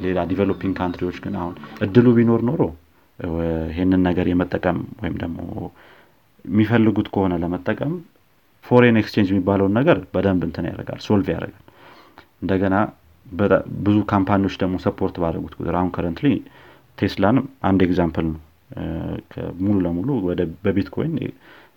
ሌላ 0.00 0.18
developing 0.30 0.74
country 0.80 1.04
ዎች 1.04 1.18
ግን 1.24 1.34
አሁን 1.40 1.54
እድሉ 1.86 2.06
ቢኖር 2.16 2.40
ኖሮ 2.48 2.62
ይህንን 3.70 4.02
ነገር 4.08 4.26
የመጠቀም 4.30 4.78
ወይም 5.02 5.14
ደግሞ 5.22 5.38
የሚፈልጉት 6.44 7.08
ከሆነ 7.14 7.34
ለመጠቀም 7.42 7.94
foreign 8.64 8.98
exchange 9.00 9.28
የሚባለውን 9.32 9.74
ነገር 9.78 9.98
በደንብ 10.14 10.42
እንትን 10.48 10.66
ያደርጋል 10.70 11.00
solve 11.06 11.26
ያደርጋል። 11.34 11.62
እንደገና 12.42 12.76
ብዙ 13.80 13.96
company 14.12 14.39
ዎች 14.39 14.54
ደግሞ 14.62 14.76
support 14.84 15.16
ባደረጉት 15.22 15.54
ቁጥር 15.58 15.74
አሁን 15.78 15.90
currently 15.96 16.28
ቴስላን 16.98 17.36
አንድ 17.68 17.80
example 17.86 18.26
ነው። 18.28 18.40
ሙሉ 19.64 19.76
ለሙሉ 19.84 20.08
በቢትኮይን 20.64 21.14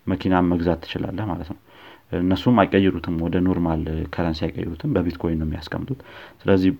መኪና 0.07 0.35
መግዛት 0.51 0.79
ትችላለህ 0.83 1.25
ማለት 1.31 1.49
ነው። 1.51 1.59
እነሱም 2.19 2.55
አይቀይሩትም 2.61 3.15
ወደ 3.25 3.37
normal 3.47 3.81
currency 4.13 4.39
አይቀይሩትም 4.45 4.93
በቢትኮይን 4.95 5.37
ነው 5.41 5.47
የሚያስቀምጡት። 5.47 5.99
ስለዚህ 6.41 6.71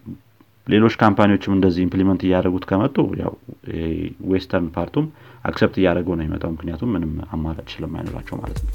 ሌሎች 0.69 0.95
company 1.01 1.30
ዎችም 1.30 1.55
እንደዚህ 1.55 1.83
implement 1.85 2.21
እያደረጉት 2.25 2.65
ከመጡ 2.71 2.97
ያው 3.21 3.33
western 4.31 4.67
part 4.75 4.90
ኡም 4.90 5.05
accept 5.45 5.77
እያደረገው 5.81 6.15
ነው 6.17 6.25
የሚመጣው 6.25 6.53
ምክንያቱም 6.55 6.91
ምንም 6.95 7.13
አማራጭ 7.31 7.67
ስለማይኖራቸው 7.75 8.37
ማለት 8.41 8.59
ነው። 8.61 8.73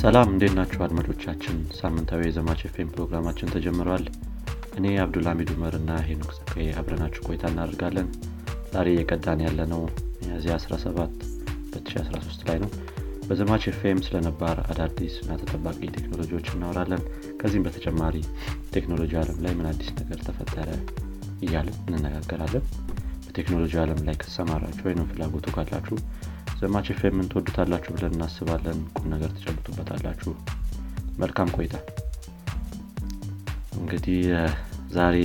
ሰላም 0.00 0.28
እንዴት 0.32 0.52
ናችሁ 0.56 0.80
አድማጮቻችን? 0.84 1.56
ሳምንታዊ 1.80 2.20
የዘማች 2.26 2.60
ኤፍኤም 2.68 2.92
ፕሮግራማችን 2.94 3.52
ተጀምሯል። 3.54 4.04
እኔ 4.78 4.94
አብዱልሚድ 5.04 5.50
ኡመር 5.54 5.74
እና 5.80 5.98
ሄኖክ 6.06 6.32
ዘካዬ 6.38 6.68
አብረናችሁ 6.80 7.24
ቆይታ 7.28 7.44
እናደርጋለን። 7.52 8.08
ዛሬ 8.72 8.88
እየቀዳን 8.94 9.44
ያለ 9.46 9.60
ነው 9.72 9.82
ሚያዝያ 10.20 10.56
17 10.64 11.29
2013 11.72 12.48
ላይ 12.48 12.58
ነው። 12.64 12.70
በዘማች 13.26 13.64
ኤፍኤም 13.70 13.98
ስለነባር 14.04 14.58
አዳዲስ 14.70 15.16
እና 15.22 15.32
ተጠባቂ 15.40 15.80
ቴክኖሎጂዎች 15.96 16.46
እናወራለን። 16.52 17.02
ከዚህም 17.40 17.66
በተጨማሪ 17.66 18.16
ቴክኖሎጂ 18.74 19.12
አለም 19.20 19.38
ላይ 19.44 19.52
ምን 19.58 19.68
አዲስ 19.70 19.90
ነገር 20.00 20.18
ተፈጠረ 20.26 20.68
እያለን 21.42 21.76
እንነጋገራለን። 21.88 22.64
በቴክኖሎጂ 23.26 23.74
አለም 23.82 24.00
ላይ 24.06 24.16
ከተሰማራችሁ 24.20 24.84
ወይም 24.88 25.08
ፍላጎቱ 25.10 25.46
ካላችሁ 25.56 25.98
ዘማች 26.60 26.88
ኤፍኤምን 26.92 27.30
ትወዱታላችሁ 27.30 27.92
ብለን 27.96 28.16
እናስባለን። 28.16 28.80
ቁም 28.96 29.06
ነገር 29.12 29.30
ትጨብጡበታላችሁ 29.36 30.32
መልካም 31.18 31.54
ቆይታ። 31.56 31.76
እንግዲህ 33.80 34.20
ዛሬ 34.92 35.16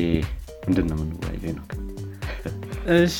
ምንድን 0.66 0.88
ነው 0.90 0.98
የምንወያየው? 0.98 1.56
ነው 1.60 1.66
እሺ 2.96 3.20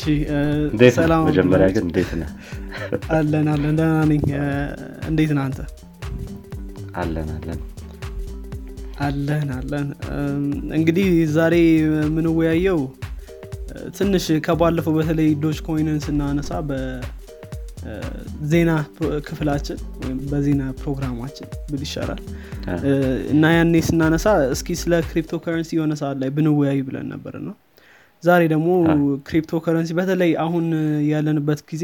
ነው? 1.12 1.22
መጀመሪያ 1.28 1.68
ግን 1.76 1.84
እንዴት 1.88 2.12
ነህ 2.20 2.30
አለን 3.18 3.48
አለን። 3.54 3.74
ደህና 3.80 3.98
ነኝ። 4.12 4.24
እንዴት 5.10 5.32
ነህ 5.38 5.44
አንተ? 5.46 5.60
አለን 6.96 7.30
አለን። 7.36 7.62
አለን 9.00 9.50
አለን። 9.56 9.88
እንግዲህ 10.78 11.08
ዛሬ 11.34 11.56
የምንወያየው 11.78 12.80
ትንሽ 13.98 14.26
ከባለፈው 14.46 14.94
በተለይ 14.98 15.28
ዶጅ 15.44 15.58
ኮይንን 15.66 15.98
ስናነሳ 16.06 16.52
በዜና 16.70 18.72
ክፍላችን 19.28 19.78
ወይም 20.00 20.18
በዜና 20.32 20.62
ፕሮግራማችን 20.80 21.48
ብል 21.70 21.84
ይሻላል? 21.88 22.22
እና 23.34 23.44
ያኔ 23.58 23.76
ስናነሳ 23.90 24.26
እስኪ 24.56 24.78
ስለ 24.82 24.94
crypto 25.10 25.40
currency 25.44 25.72
የሆነ 25.78 25.94
ሰዓት 26.02 26.18
ላይ 26.24 26.32
ብንወያይ 26.38 26.82
ብለን 26.88 27.08
ነበር 27.14 27.36
ነው 27.48 27.56
ዛሬ 28.26 28.42
ደግሞ 28.54 28.68
crypto 29.28 29.60
currency 29.66 29.92
በተለይ 30.00 30.32
አሁን 30.44 30.66
ያለንበት 31.10 31.60
ጊዜ 31.72 31.84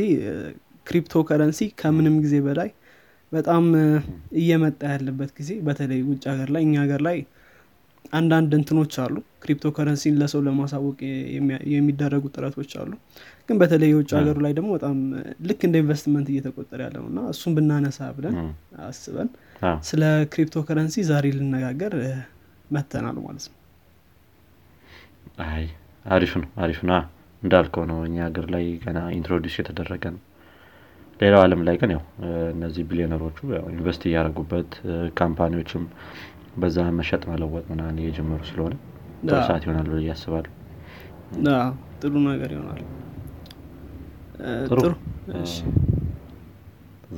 crypto 0.88 1.16
currency 1.30 1.61
ከምንም 1.81 2.16
ጊዜ 2.23 2.36
በላይ 2.45 2.70
በጣም 3.31 3.66
እየመጣ 4.39 4.81
ያለበት 4.94 5.30
ጊዜ 5.38 5.52
በተለይ 5.67 6.00
ውጭ 6.08 6.23
ሀገር 6.31 6.50
ላይ 6.56 6.64
እኛ 6.67 6.75
ሀገር 6.84 7.02
ላይ 7.08 7.17
አንዳንድ 8.13 8.51
እንትኖች 8.57 8.94
አሉ። 9.03 9.13
crypto 9.44 9.67
currency 9.75 10.07
ን 10.07 10.16
ለሰው 10.22 10.41
ለማሳወቅ 10.47 10.97
የሚደረጉ 11.74 12.24
ጥረቶች 12.34 12.72
አሉ። 12.81 12.91
ግን 13.50 13.57
በተለይ 13.62 13.90
የውጭ 13.91 14.09
ሀገሩ 14.19 14.38
ላይ 14.46 14.53
ደግሞ 14.57 14.69
በጣም 14.75 14.97
ልክ 15.47 15.62
እንደ 15.68 15.78
ኢንቨስትመንት 15.84 16.28
እየተቆጠረ 16.34 16.80
ያለ 16.85 16.96
ነው 17.00 17.07
እና 17.12 17.22
እሱን 17.34 17.53
ብናነሳ 17.57 18.09
ብለን 18.18 18.35
አስበን 18.88 19.30
ስለ 19.90 20.03
crypto 20.34 20.63
currency 20.67 21.03
ዛሬ 21.09 21.28
ልንነጋገር 21.38 21.95
መተናል 22.69 23.18
ማለት 23.25 23.46
ነው። 23.50 23.57
አይ 25.47 25.66
አሪፍ 26.06 26.31
ነው 26.38 26.50
አሪፍ 26.63 26.79
ነው። 26.84 27.00
እንዳልከው 27.44 27.84
ነው። 27.91 28.00
እኛ 28.07 28.17
ሀገር 28.25 28.45
ላይ 28.53 28.66
ገና 28.84 29.00
introduce 29.17 29.56
የተደረገ 29.59 30.03
ነው። 30.16 30.22
ሌላው 31.19 31.41
አለም 31.45 31.62
ላይ 31.67 31.75
ግን 31.81 31.91
ያው 31.95 32.01
እነዚህ 32.53 32.84
billionaire 32.89 33.25
ኦቹ 33.25 33.38
invest 33.73 34.03
እያደረጉበት 34.09 34.69
company 35.19 35.54
ዎችም 35.54 35.84
በዛ 36.57 36.85
መሸጥ 37.00 37.22
መለወጥ 37.31 37.66
ምናን 37.72 38.00
እየጀመሩ 38.01 38.41
ስለሆነ 38.50 38.73
ጥሩ 39.23 39.38
ሰዓት 39.50 39.63
ይሆናል 39.66 39.88
ብዬ 39.91 40.07
ያስባሉ 40.09 40.45
ጥሩ 42.01 42.13
ነገር 42.28 42.50
ይሆናል። 42.56 42.81
ጥሩ። 44.69 44.83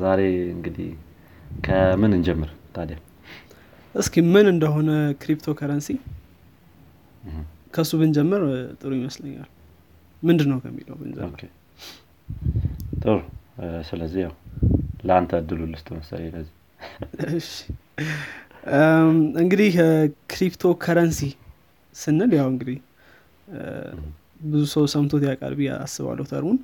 ዛሬ 0.02 0.22
እንግዲህ 0.54 0.90
ከምን 1.66 2.12
እንጀምር 2.18 2.50
ታዲያ? 2.76 2.98
እስኪ 3.96 4.16
ምን 4.34 4.46
እንደሆነ 4.54 4.90
ክሪፕቶ 5.22 5.48
ከረንሲ 5.60 5.90
ከእሱ 7.74 7.92
ብንጀምር 8.02 8.42
ጥሩ 8.82 8.92
ይመስለኛል። 9.00 9.50
ምንድን 10.24 10.48
ነው 10.52 10.58
ከሚለው 10.64 10.96
ብንጀምር? 11.02 11.42
ጥሩ። 13.02 13.18
ስለዚህ 13.90 14.20
ያው 14.26 14.34
ለአንተ 15.08 15.32
እድሉ 15.42 15.62
ልስጥ 15.72 15.88
መሰለኝ 15.96 16.30
ለዚህ። 16.36 16.54
እንግዲህ 19.42 19.74
crypto 20.32 20.64
currency 20.84 21.20
ስንል 21.96 22.32
ያው 22.40 22.48
እንግዲህ 22.54 22.78
ብዙ 24.46 24.64
ሰው 24.74 24.86
ሰምቶት 24.94 25.24
ያውቃል 25.28 25.54
ብዬ 25.60 25.70
አስባለሁ 25.78 26.26
term 26.32 26.43
ኡን። 26.43 26.58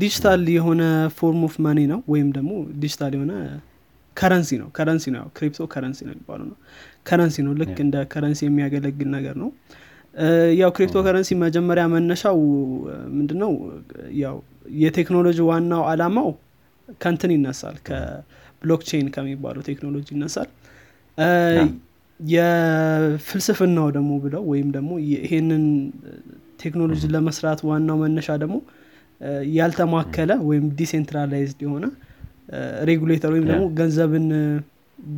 ዲጂታል 0.00 0.42
የሆነ 0.54 0.82
form 1.18 1.42
of 1.48 1.54
money 1.66 1.80
ነው 1.92 2.00
ወይም 2.12 2.28
ደግሞ 2.36 2.52
ዲጂታል 2.82 3.12
የሆነ 3.16 3.32
currency 4.20 4.50
ነው 4.62 4.68
currency 4.76 5.04
ነው። 5.14 5.24
crypto 5.36 5.66
currency 5.72 6.00
ነው 6.06 6.12
የሚባለው 6.14 6.46
ነው። 6.50 6.56
currency 7.08 7.36
ነው 7.46 7.52
ልክ 7.60 7.76
እንደ 7.84 7.96
currency 8.12 8.40
የሚያገለግል 8.48 9.08
ነገር 9.16 9.34
ነው። 9.42 9.50
ያው 10.60 10.70
crypto 10.76 10.98
currency 11.06 11.30
መጀመሪያ 11.42 11.84
መነሻው 11.92 12.38
ምንድነው? 13.16 13.52
ያው 14.22 14.36
የቴክኖሎጂ 14.82 15.38
ዋናው 15.50 15.82
አላማው 15.90 16.28
ከእንትን 17.02 17.32
ይነሳል 17.36 17.76
ከ 17.88 18.08
blockchain 18.08 19.06
ከሚባለው 19.14 19.62
ቴክኖሎጂ 19.68 20.06
ይነሳል። 20.16 20.48
የፍልስፍናው 22.20 23.86
ደግሞ 23.96 24.10
ብለው 24.24 24.42
ወይም 24.50 24.68
ደግሞ 24.76 24.90
ይሄንን 25.06 25.64
ቴክኖሎጂ 26.62 27.02
ለመስራት 27.14 27.60
ዋናው 27.68 27.96
መነሻ 28.02 28.28
ደግሞ 28.42 28.56
ያልተማከለ 29.56 30.30
ወይም 30.48 30.66
decentralized 30.78 31.60
የሆነ 31.66 31.86
regulator 32.88 33.30
ወይም 33.34 33.44
ደግሞ 33.50 33.64
ገንዘብን 33.78 34.26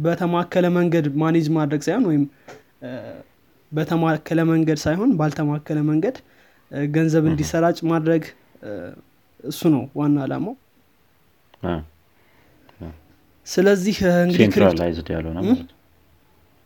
በተማከለ 0.05 0.67
መንገድ 0.77 1.07
manage 1.23 1.47
ማድረግ 1.57 1.83
ሳይሆን 1.87 2.05
ወይም 2.11 2.25
በተማከለ 3.73 4.41
መንገድ 4.51 4.79
ሳይሆን 4.85 5.11
ባልተማከለ 5.19 5.79
መንገድ 5.91 6.17
ገንዘብ 6.95 7.25
እንዲሰራጭ 7.31 7.79
ማድረግ 7.93 8.25
እሱ 9.45 9.61
ነው 9.75 9.83
ዋና 9.99 10.19
አላማው። 10.25 10.55
ስለዚህ 13.47 13.97
decentralized 14.33 15.09
ያልሆነ 15.15 15.39
ማለት 15.47 15.71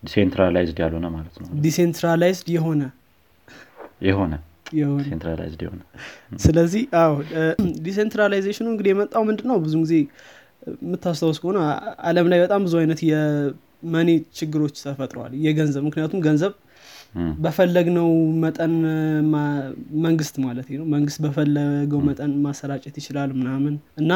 decentralized 0.02 0.78
ያልሆነ 0.84 1.06
ማለት 1.14 1.36
ነው። 1.40 1.46
decentralized 1.64 2.48
የሆነ 2.56 2.82
የሆነ 4.08 4.34
የሆነ 4.76 5.00
decentralized 5.00 5.60
የሆነ 5.64 5.80
ስለዚህ 6.40 6.82
አዎ 7.00 7.12
decentralization 7.86 8.57
ኡ 8.57 8.66
እንግዲህ 8.72 8.90
የመጣው 8.94 9.22
ምንድን 9.28 9.48
ነው 9.50 9.58
ብዙ 9.64 9.74
ጊዜ 9.84 9.94
የምታስታውስ 10.66 11.38
ከሆነ 11.42 11.58
አለም 12.06 12.28
ላይ 12.32 12.38
በጣም 12.44 12.60
ብዙ 12.66 12.74
አይነት 12.80 13.00
የ 13.06 13.36
money 13.36 14.08
ችግሮች 14.38 14.76
ተፈጥረዋል። 14.84 15.32
የገንዘብ 15.44 15.82
ምክንያቱም 15.88 16.22
ገንዘብ 16.26 16.54
በፈለግነው 17.38 18.08
መጠን 18.42 18.72
መንግስት 20.04 20.34
ማለት 20.44 20.66
ነው። 20.72 20.86
መንግስት 20.94 21.18
በፈለገው 21.24 22.00
መጠን 22.08 22.32
ማሰራጨት 22.44 22.96
ይችላል 23.00 23.30
ምናምን 23.38 23.74
እና 24.00 24.12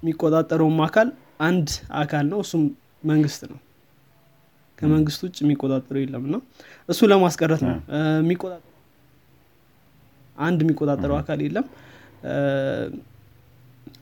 የሚቆጣጠረውም 0.00 0.80
አካል 0.86 1.08
አንድ 1.42 1.68
አካል 2.00 2.26
ነው። 2.32 2.40
እሱም 2.44 2.62
መንግስት 3.04 3.42
ነው። 3.50 3.58
ከመንግስት 4.78 5.20
ውጭ 5.26 5.36
የሚቆጣጠረው 5.42 6.00
የለም። 6.02 6.24
እና 6.28 6.36
እሱ 6.88 7.00
ለማስቀረት 7.12 7.62
ነው። 7.66 7.76
አንድ 10.38 10.58
የሚቆጣጠረው 10.64 11.16
አካል 11.20 11.40
የለም 11.44 11.66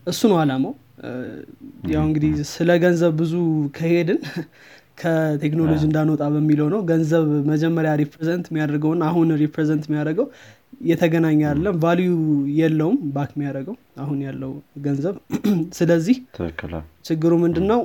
እሱ 0.07 0.21
ነው 0.31 0.37
አላማው። 0.41 0.73
ያው 1.91 2.03
እንግዲህ 2.07 2.33
ስለ 2.51 2.71
ገንዘብ 2.83 3.13
ብዙ 3.19 3.33
ከሄድን 3.77 4.19
ከቴክኖሎጂ 4.99 5.81
እንዳንወጣ 5.87 6.23
በሚለው 6.33 6.67
ነው። 6.73 6.81
ገንዘብ 6.89 7.23
መጀመሪያ 7.49 7.91
represent 8.01 8.45
የሚያደርገውን 8.49 8.99
አሁን 9.07 9.33
represent 9.41 9.83
የሚያደርገው 9.87 10.27
የተገናኘ 10.87 11.39
አይደለም። 11.49 11.75
value 11.83 12.11
የለውም 12.59 12.97
back 13.15 13.31
የሚያደርገው 13.35 13.75
አሁን 14.03 14.19
ያለው 14.27 14.51
ገንዘብ። 14.85 15.15
ስለዚህ 15.79 16.17
ችግሩ 17.05 17.33
ምንድን 17.43 17.65
ነው 17.71 17.81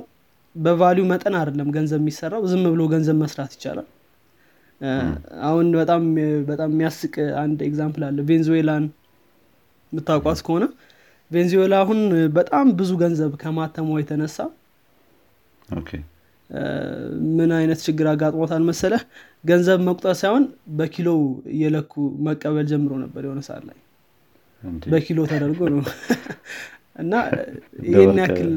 በ 0.56 0.70
value 0.70 1.04
መጠን 1.10 1.34
አይደለም 1.40 1.68
ገንዘብ 1.76 2.00
የሚሰራው። 2.02 2.44
ዝም 2.52 2.64
ብሎ 2.72 2.84
ገንዘብ 2.94 3.16
መስራት 3.22 3.52
ይቻላል። 3.56 3.88
አሁን 5.48 5.66
በጣም 5.78 6.02
በጣም 6.48 6.70
የሚያስቅ 6.74 7.14
አንድ 7.42 7.58
example 7.66 8.04
አለ። 8.08 8.18
ቬንዙዌላን 8.28 8.84
የምታውቋት 9.92 10.40
ከሆነ 10.46 10.64
ቬንዙዌላ 11.30 11.74
አሁን 11.82 11.98
በጣም 12.34 12.66
ብዙ 12.78 12.90
ገንዘብ 13.02 13.32
ከማተሟ 13.42 13.88
የተነሳ 14.00 14.38
ምን 17.30 17.50
አይነት 17.58 17.80
ችግር 17.86 18.06
አጋጥሞታል 18.12 18.62
መሰለህ? 18.68 19.02
ገንዘብ 19.44 19.78
መቁጠር 19.88 20.14
ሳይሆን 20.20 20.44
በኪሎ 20.78 21.08
እየለኩ 21.52 21.92
መቀበል 22.26 22.66
ጀምሮ 22.70 22.92
ነበር 23.04 23.22
የሆነ 23.26 23.40
ሰዓት 23.48 23.64
ላይ። 23.68 23.78
በኪሎ 24.86 25.18
ተደርጎ 25.30 25.60
ነው። 25.74 25.82
እና 27.02 27.12
ይህን 27.86 28.18
ያክል 28.20 28.50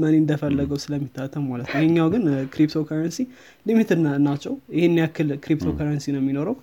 money 0.00 0.14
እንደፈለገው 0.20 0.78
ስለሚታተም 0.82 1.44
ማለት 1.50 1.66
ነው። 1.68 1.78
ይሄኛው 1.78 2.08
ግን 2.12 2.24
crypto 2.52 2.82
currency 2.88 3.18
limited 3.66 4.00
ናቸው። 4.26 4.52
ይህን 4.76 4.94
ያክል 5.02 5.30
crypto 5.44 5.68
currency 5.78 6.06
ነው 6.14 6.20
የሚኖረው። 6.22 6.56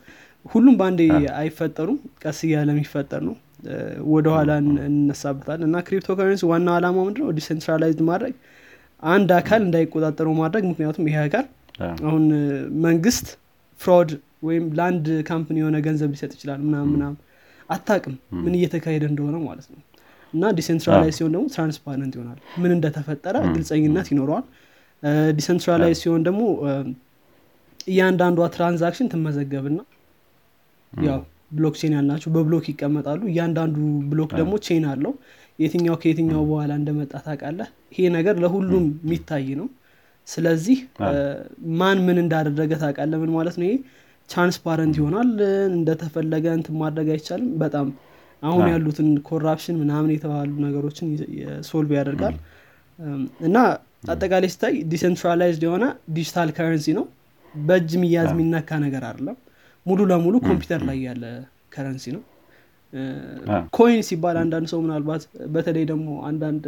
ሁሉም 0.45 0.75
በአንዴ 0.80 1.01
አይፈጠሩም። 1.39 1.97
ቀስ 2.24 2.39
እያለ 2.47 2.69
የሚፈጠር 2.75 3.21
ነው 3.27 3.36
ወደኋላ 4.10 4.52
እን- 4.62 4.80
እንነሳበታል 4.86 5.62
እና 5.66 5.76
crypto 5.86 6.10
currency 6.18 6.44
ዋናው 6.52 6.74
ዓላማው 6.78 7.04
ምንድነው? 7.08 7.32
decentralized 7.38 8.01
ማድረግ 8.10 8.34
አንድ 9.04 9.30
አካል 9.38 9.62
እንዳይቆጣጠረው 9.66 10.34
ማድረግ። 10.40 10.64
ምክንያቱም 10.70 11.06
ይሄ 11.10 11.18
አካል 11.26 11.46
አሁን 12.04 12.24
መንግስት 12.86 13.28
fraud 13.80 14.10
ወይም 14.44 14.66
ለአንድ 14.78 15.06
company 15.30 15.57
የሆነ 15.62 15.78
ገንዘብ 15.86 16.10
ሊሰጥ 16.14 16.32
ይችላል 16.36 16.60
ምናምን 16.66 16.90
ምናምን 16.94 17.18
አታቅም 17.70 18.16
ምን 18.40 18.54
እየተካሄደ 18.58 19.04
እንደሆነ 19.10 19.38
ማለት 19.46 19.68
ነው። 19.72 19.80
እና 20.34 20.44
decentralize 20.57 21.13
ሲሆን 21.18 21.32
ደግሞ 21.36 21.46
transparent 21.54 22.13
ይሆናል። 22.18 22.40
ምን 22.62 22.72
እንደተፈጠረ 22.76 23.36
ግልጸኝነት 23.50 24.08
ይኖረዋል። 24.14 24.46
decentralize 25.38 25.98
ሲሆን 26.02 26.22
ደግሞ 26.28 26.42
እያንዳንዷ 27.88 28.40
transaction 28.56 29.07
ትመዘገብና 29.14 29.80
ያው 30.94 31.20
blockchain 31.51 31.94
ያልናቸው 31.98 32.30
በ 32.36 32.44
block 32.44 32.66
ይቀመጣሉ። 32.72 33.22
እያንዳንዱ 33.31 33.75
block 34.12 34.31
ደግሞ 34.40 34.54
chain 34.66 34.86
አለው። 34.92 35.13
የትኛው 35.60 35.96
ከየትኛው 36.01 36.42
በኋላ 36.50 36.72
እንደመጣ 36.80 37.13
ታውቃለህ? 37.24 37.69
ይሄ 37.94 38.06
ነገር 38.18 38.36
ለሁሉም 38.44 38.86
የሚታይ 39.01 39.48
ነው። 39.60 39.68
ስለዚህ 40.28 40.78
ማን 41.80 42.00
ምን 42.07 42.18
እንዳደረገ 42.24 42.72
ታውቃለህ? 42.81 43.19
ምን 43.24 43.31
ማለት 43.38 43.56
ነው? 43.60 43.66
ይሄ 43.68 43.75
transparent 44.30 44.96
ይሆናል። 45.00 45.31
እንደተፈለገ 45.74 46.46
እንትን 46.57 46.75
ማድረግ 46.81 47.07
አይቻልም። 47.13 47.51
በጣም 47.63 47.88
አሁን 48.44 48.63
ያሉትን 48.72 49.07
corruption 49.28 49.78
ምናምን 49.81 50.12
የተባሉ 50.13 50.51
ነገሮችን 50.66 51.07
solve 51.69 51.92
ያደርጋል። 52.00 52.36
እና 53.48 53.57
አጠቃላይ 54.10 54.50
ሲታይ 54.54 54.75
decentralized 54.92 55.63
የሆነ 55.68 55.86
digital 56.16 56.50
currency 56.57 56.88
ነው። 56.98 57.06
በእጅ 57.56 57.92
የሚያዝ 57.98 58.30
የሚነካ 58.34 58.69
ነገር 58.86 59.04
አይደለም 59.07 59.38
ሙሉ 59.86 60.00
ለሙሉ 60.12 60.36
ኮምፒውተር 60.48 60.81
ላይ 60.90 60.98
ያለ 61.08 61.24
currency 61.74 62.06
ነው። 62.16 62.24
coin 63.78 64.01
ሲባል 64.08 64.38
አንዳንድ 64.44 64.68
ሰው 64.72 64.80
ምናልባት 64.86 65.24
በተለይ 65.56 65.84
ደግሞ 65.92 66.08
አንዳንድ 66.30 66.64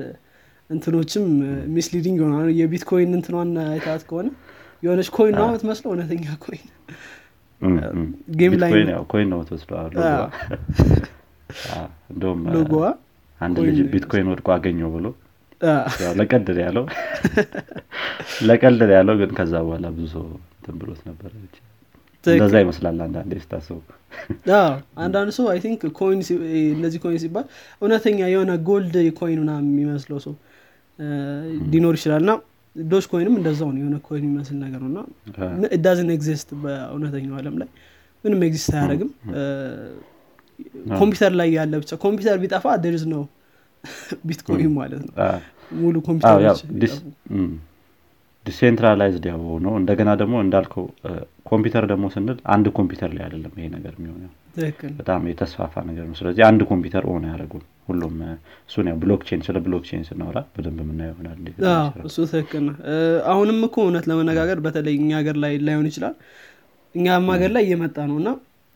እንትኖችም 0.69 1.25
misleading 1.77 2.17
ይሆናል። 2.21 2.49
የቢትኮይን 2.59 3.13
እንትኗን 3.17 3.51
አይታት 3.65 4.03
ከሆነ 4.09 4.27
የሆነች 4.83 5.09
coin 5.15 5.33
ነው 5.39 5.47
የምትመስለው? 5.47 5.89
እውነተኛ 5.91 6.25
coin? 6.45 6.67
game 8.39 8.53
ላይ 8.61 8.71
coin 9.11 9.27
ነው 9.33 9.41
ሎጎዋ 12.55 12.85
አንድ 13.41 13.57
ልጅ 13.67 13.79
ቢትኮይን 13.93 14.29
ወድቆ 14.31 14.47
አገኘው 14.55 14.89
ብሎ 14.95 15.05
ለቀልድ 16.19 16.57
ያለው። 16.63 16.85
ለቀልድ 18.47 18.91
ያለው 18.97 19.15
ግን 19.21 19.31
ከዛ 19.39 19.53
በኋላ 19.65 19.87
ብዙ 19.97 20.07
ሰው 20.15 20.23
እንትን 20.53 20.75
ብሎት 20.81 21.01
ነበር 21.09 21.31
እንደዛ 22.25 22.55
ይመስላል 22.63 22.97
አንዳንዴ 23.05 23.33
ስታስቡ። 23.43 23.77
አንዳንድ 25.03 25.29
ሰው 25.37 25.45
I 25.51 25.59
think 25.63 25.81
coin 25.97 26.19
እነዚህ 26.71 26.99
coin 27.03 27.19
ሲባል 27.23 27.45
እውነተኛ 27.81 28.19
የሆነ 28.31 28.51
gold 28.67 28.95
coin 29.19 29.39
ምናምን 29.43 29.67
የሚመስለው 29.71 30.19
ሰው 30.25 30.33
ሊኖር 31.71 31.95
ይችላል። 31.97 32.21
እና 32.25 32.31
Dogecoin 32.75 33.05
ም 33.11 33.33
እንደዛው 33.39 33.69
ነው 33.71 33.79
የሆነ 33.81 33.97
coin 34.05 34.23
የሚመስል 34.25 34.57
ነገር 34.63 34.81
ነው። 34.85 34.89
እና 34.91 34.99
doesn't 35.83 36.09
exist 36.15 36.49
በእውነተኛው 36.61 37.35
አለም 37.39 37.55
ላይ። 37.61 37.69
ምንም 38.23 38.41
exist 38.47 38.71
አያደርግም። 38.75 39.09
እ፣ 39.33 39.41
ኮምፒውተር 40.95 41.33
ላይ 41.39 41.49
ያለ 41.55 41.73
ብቻ 41.81 41.91
ኮምፒውተር 42.03 42.37
ቢጠፋ 42.41 42.65
there 42.83 42.98
is 42.98 43.03
no 43.13 43.23
ቢትኮይን 44.27 44.71
ማለት 44.75 45.01
ነው። 45.05 45.13
ሙሉ 45.75 45.95
ኮምፒውተሮች 46.07 46.59
decentralized 48.45 49.25
ያው 49.29 49.41
ነው 49.65 49.73
እንደገና 49.79 50.11
ደግሞ 50.21 50.35
እንዳልከው 50.43 50.85
ኮምፒውተር 51.49 51.85
ደግሞ 51.91 52.05
ስንል 52.13 52.37
አንድ 52.53 52.67
ኮምፒውተር 52.77 53.11
ላይ 53.15 53.23
አይደለም 53.25 53.53
ይሄ 53.59 53.67
ነገር 53.75 53.93
የሚሆነው። 53.97 54.31
በጣም 54.97 55.21
የተስፋፋ 55.29 55.73
ነገር 55.89 56.05
ነው። 56.09 56.15
ስለዚህ 56.19 56.43
አንድ 56.47 56.61
ኮምፒውተር 56.69 57.03
own 57.11 57.25
ያደረጉም 57.29 57.61
ሁሉም። 57.89 58.15
እሱን 58.69 58.87
ያው 58.89 58.97
blockchain 59.03 59.41
ስለ 59.47 59.57
blockchain 59.65 60.03
ስናወራ 60.09 60.39
በደንብ 60.53 60.79
የምናየው 60.83 61.13
ይሆናል 61.13 61.37
እሱ 62.09 62.17
ትክክል 62.31 62.63
ነው። 62.67 62.75
አሁንም 63.31 63.59
እኮ 63.67 63.77
እውነት 63.85 64.07
ለመነጋገር 64.11 64.59
በተለይ 64.65 64.95
እኛ 64.99 65.11
ሀገር 65.19 65.37
ላይ 65.43 65.53
ላይሆን 65.67 65.87
ይችላል። 65.91 66.15
እኛም 66.95 67.27
ሀገር 67.33 67.51
ላይ 67.55 67.63
እየመጣ 67.67 67.97
ነው 68.09 68.17
እና 68.21 68.29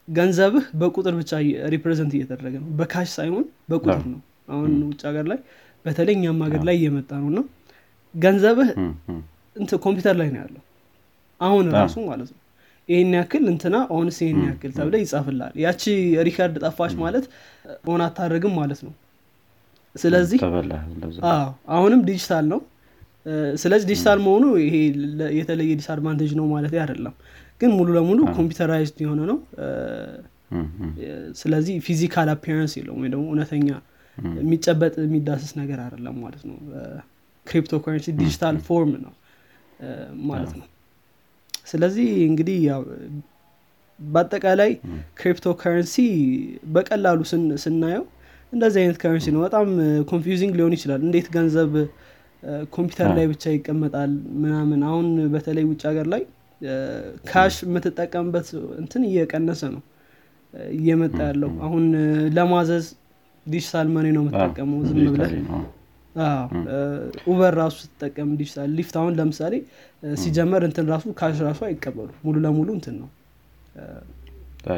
ገንዘብህ 0.07 0.65
በቁጥር 0.79 1.13
ብቻ 1.19 1.31
represent 1.73 2.11
እየተደረገ 2.17 2.55
ነው። 2.63 2.69
በ 2.79 2.89
cash 2.89 3.09
ሳይሆን 3.17 3.45
በቁጥር 3.69 4.03
ነው። 4.13 4.19
አሁን 4.51 4.71
ውጭ 4.89 5.01
ሀገር 5.09 5.25
ላይ 5.31 5.39
በተለይ 5.85 6.15
እኛም 6.17 6.39
ሀገር 6.45 6.61
ላይ 6.67 6.75
እየመጣ 6.79 7.11
ነው 7.21 7.29
እና 7.31 7.39
ገንዘብህ 8.13 8.69
ኮምፒውተር 9.85 10.15
ላይ 10.19 10.29
ነው 10.33 10.39
ያለው። 10.43 10.61
አሁን 11.41 11.65
ራሱ 11.77 11.95
ማለት 12.09 12.29
ነው። 12.33 12.41
ይህን 12.89 13.11
ያክል 13.17 13.43
እንትና 13.51 13.75
owns 13.95 14.17
ይህን 14.23 14.39
ያክል 14.47 14.71
ተብለ 14.77 14.95
ይጻፍላል 15.03 15.53
ያቺ 15.63 15.83
record 16.27 16.55
ጠፋች 16.65 16.93
ማለት 17.01 17.25
own 17.89 18.01
አታደርግም 18.05 18.53
ማለት 18.59 18.81
ነው። 18.87 18.93
ስለዚህ 19.95 20.39
አሁንም 21.75 22.01
ዲጂታል 22.07 22.45
ነው። 22.53 22.59
ስለዚህ 23.61 23.85
ዲጂታል 23.91 24.19
መሆኑ 24.25 24.45
ይሄ 24.63 24.75
የተለየ 25.37 25.71
disadvantage 25.79 26.31
ነው 26.39 26.45
ማለት 26.53 26.73
አይደለም። 26.81 27.13
ግን 27.61 27.71
ሙሉ 27.77 27.87
ለሙሉ 27.97 28.19
computerized 28.37 28.97
የሆነ 29.03 29.21
ነው። 29.31 29.37
ስለዚህ 31.41 31.75
physical 31.85 32.29
appearance 32.33 32.73
የለውም 32.79 32.99
ወይ 33.03 33.09
ደግሞ 33.13 33.23
እውነተኛ 33.31 33.67
የሚጨበጥ 34.37 34.93
የሚዳስስ 35.05 35.51
ነገር 35.61 35.79
አይደለም 35.85 36.15
ማለት 36.23 36.43
ነው። 36.49 36.57
ክሪፕቶ 37.45 37.73
ከረንሲ 37.83 38.09
ዲጂታል 38.19 38.57
form 38.67 38.91
ነው 39.05 39.13
ማለት 40.27 40.51
ነው። 40.59 40.67
ስለዚህ 41.67 42.09
እንግዲህ 42.29 42.57
በአጠቃላይ 43.99 44.71
ክሪፕቶ 45.19 45.53
ከረንሲ 45.61 45.95
በቀላሉ 46.73 47.19
ስናየው 47.63 48.03
እንደዚህ 48.53 48.79
አይነት 48.81 48.97
currency 49.01 49.27
ነው። 49.35 49.41
በጣም 49.45 49.67
confusing 50.11 50.53
ሊሆን 50.59 50.73
ይችላል። 50.77 51.01
እንዴት 51.07 51.27
ገንዘብ 51.35 51.71
ኮምፒውተር 52.73 53.09
ላይ 53.17 53.25
ብቻ 53.31 53.43
ይቀመጣል 53.55 54.11
ምናምን። 54.41 54.81
አሁን 54.89 55.05
በተለይ 55.33 55.65
ውጭ 55.69 55.81
ሀገር 55.89 56.07
ላይ 56.13 56.23
cash 57.25 57.55
የምትጠቀምበት 57.65 58.47
እንትን 58.81 59.01
እየቀነሰ 59.09 59.61
ነው 59.73 59.81
እየመጣ 60.75 61.17
ያለው። 61.29 61.51
አሁን 61.65 61.85
ለማዘዝ 62.37 62.85
digital 63.45 63.87
money 63.95 64.07
ነው 64.17 64.23
የምትጠቀመው 64.23 64.79
ዝም 64.89 64.99
ብለህ 65.07 65.33
Uber 67.25 67.53
ራሱ 67.59 67.75
ስትጠቀም 67.81 68.29
ዲጂታል 68.39 68.69
Lyft 68.77 68.95
አሁን 68.99 69.13
ለምሳሌ 69.19 69.53
ሲጀመር 70.17 70.63
እንትን 70.67 70.85
ራሱ 70.93 71.13
cash 71.19 71.39
ራሱ 71.47 71.61
አይቀበሉ 71.67 72.09
ሙሉ 72.25 72.35
ለሙሉ 72.45 72.67
እንትን 72.77 72.95
ነው። 73.01 73.09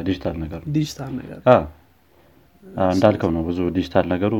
ዲጂታል 0.02 0.36
ነገር 0.44 0.62
ዲጂታል 0.74 1.12
ነገር 1.20 1.38
እንዳልከው 2.90 3.30
ነው 3.36 3.42
ብዙ 3.48 3.58
ዲጂታል 3.76 4.06
ነገሩ 4.14 4.34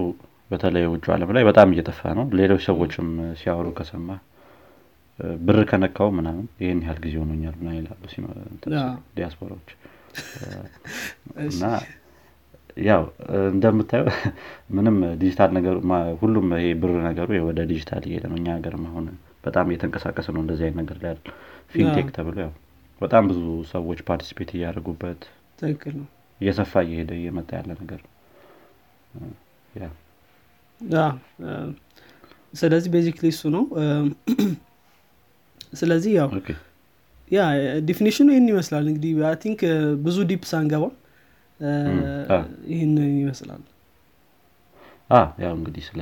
በተለይ 0.51 0.85
ውጭ 0.93 1.07
አለም 1.15 1.31
ላይ 1.37 1.45
በጣም 1.49 1.69
እየጠፋ 1.75 2.01
ነው። 2.19 2.27
ሌሎች 2.39 2.63
ሰዎችም 2.69 3.09
ሲያወሩ 3.41 3.69
ከሰማ 3.79 4.09
ብር 5.41 5.59
ከነካው 5.71 6.09
ምናምን 6.19 6.45
ይህን 6.63 6.81
ያህል 6.85 6.99
ጊዜ 7.05 7.15
ሆኖኛል 7.23 7.55
ምና 7.61 7.71
ይላሉ 7.77 8.03
ዲያስፖራዎች። 9.17 9.71
እና 11.47 11.63
ያው 12.87 13.03
እንደምታየው 13.49 14.07
ምንም 14.77 14.97
ዲጂታል 15.21 15.51
ነገሩ 15.57 15.77
ማ- 15.91 16.13
ሁሉም 16.21 16.47
ይሄ 16.57 16.67
ብር 16.81 16.93
ነገሩ 17.07 17.29
ወደ 17.47 17.61
ዲጂታል 17.71 18.03
እየሄደ 18.09 18.25
ነው። 18.31 18.37
እኛ 18.41 18.49
ሀገርም 18.57 18.85
አሁን 18.89 19.07
በጣም 19.45 19.67
እየተንቀሳቀሰ 19.71 20.27
ነው 20.35 20.41
እንደዚህ 20.45 20.65
አይነት 20.67 20.79
ነገር 20.83 20.97
ላይ 21.03 21.11
አይደል? 21.13 21.33
fintech 21.73 22.09
ተብሎ 22.17 22.37
ያው 22.45 22.53
በጣም 23.01 23.25
ብዙ 23.31 23.41
ሰዎች 23.73 23.99
participate 24.09 24.51
እያደረጉበት 24.55 25.21
ትክክል 25.59 25.95
ነው። 26.01 26.07
እየሰፋ 26.41 26.73
እየሄደ 26.87 27.11
እየመጣ 27.19 27.51
ያለ 27.59 27.71
ነገር 27.83 28.01
ነው። 28.05 28.13
Yeah። 29.75 29.87
ስለዚህ 32.55 32.91
basically 32.95 33.27
እሱ 33.33 33.43
ነው። 33.55 33.65
ስለዚህ 35.73 36.13
ያው 36.19 36.29
ያ 37.31 37.41
definition 37.89 38.22
ኑ 38.22 38.29
ይህን 38.33 38.47
ይመስላል። 38.51 38.85
እንግዲህ 38.91 39.11
I 39.29 39.35
think 39.43 39.61
ብዙ 40.05 40.19
deep 40.31 40.45
ሳንገባ 40.51 40.85
ይህንን 42.71 43.11
ይመስላል። 43.17 43.63
ያው 45.43 45.53
እንግዲህ 45.59 45.85
ስለ 45.89 46.01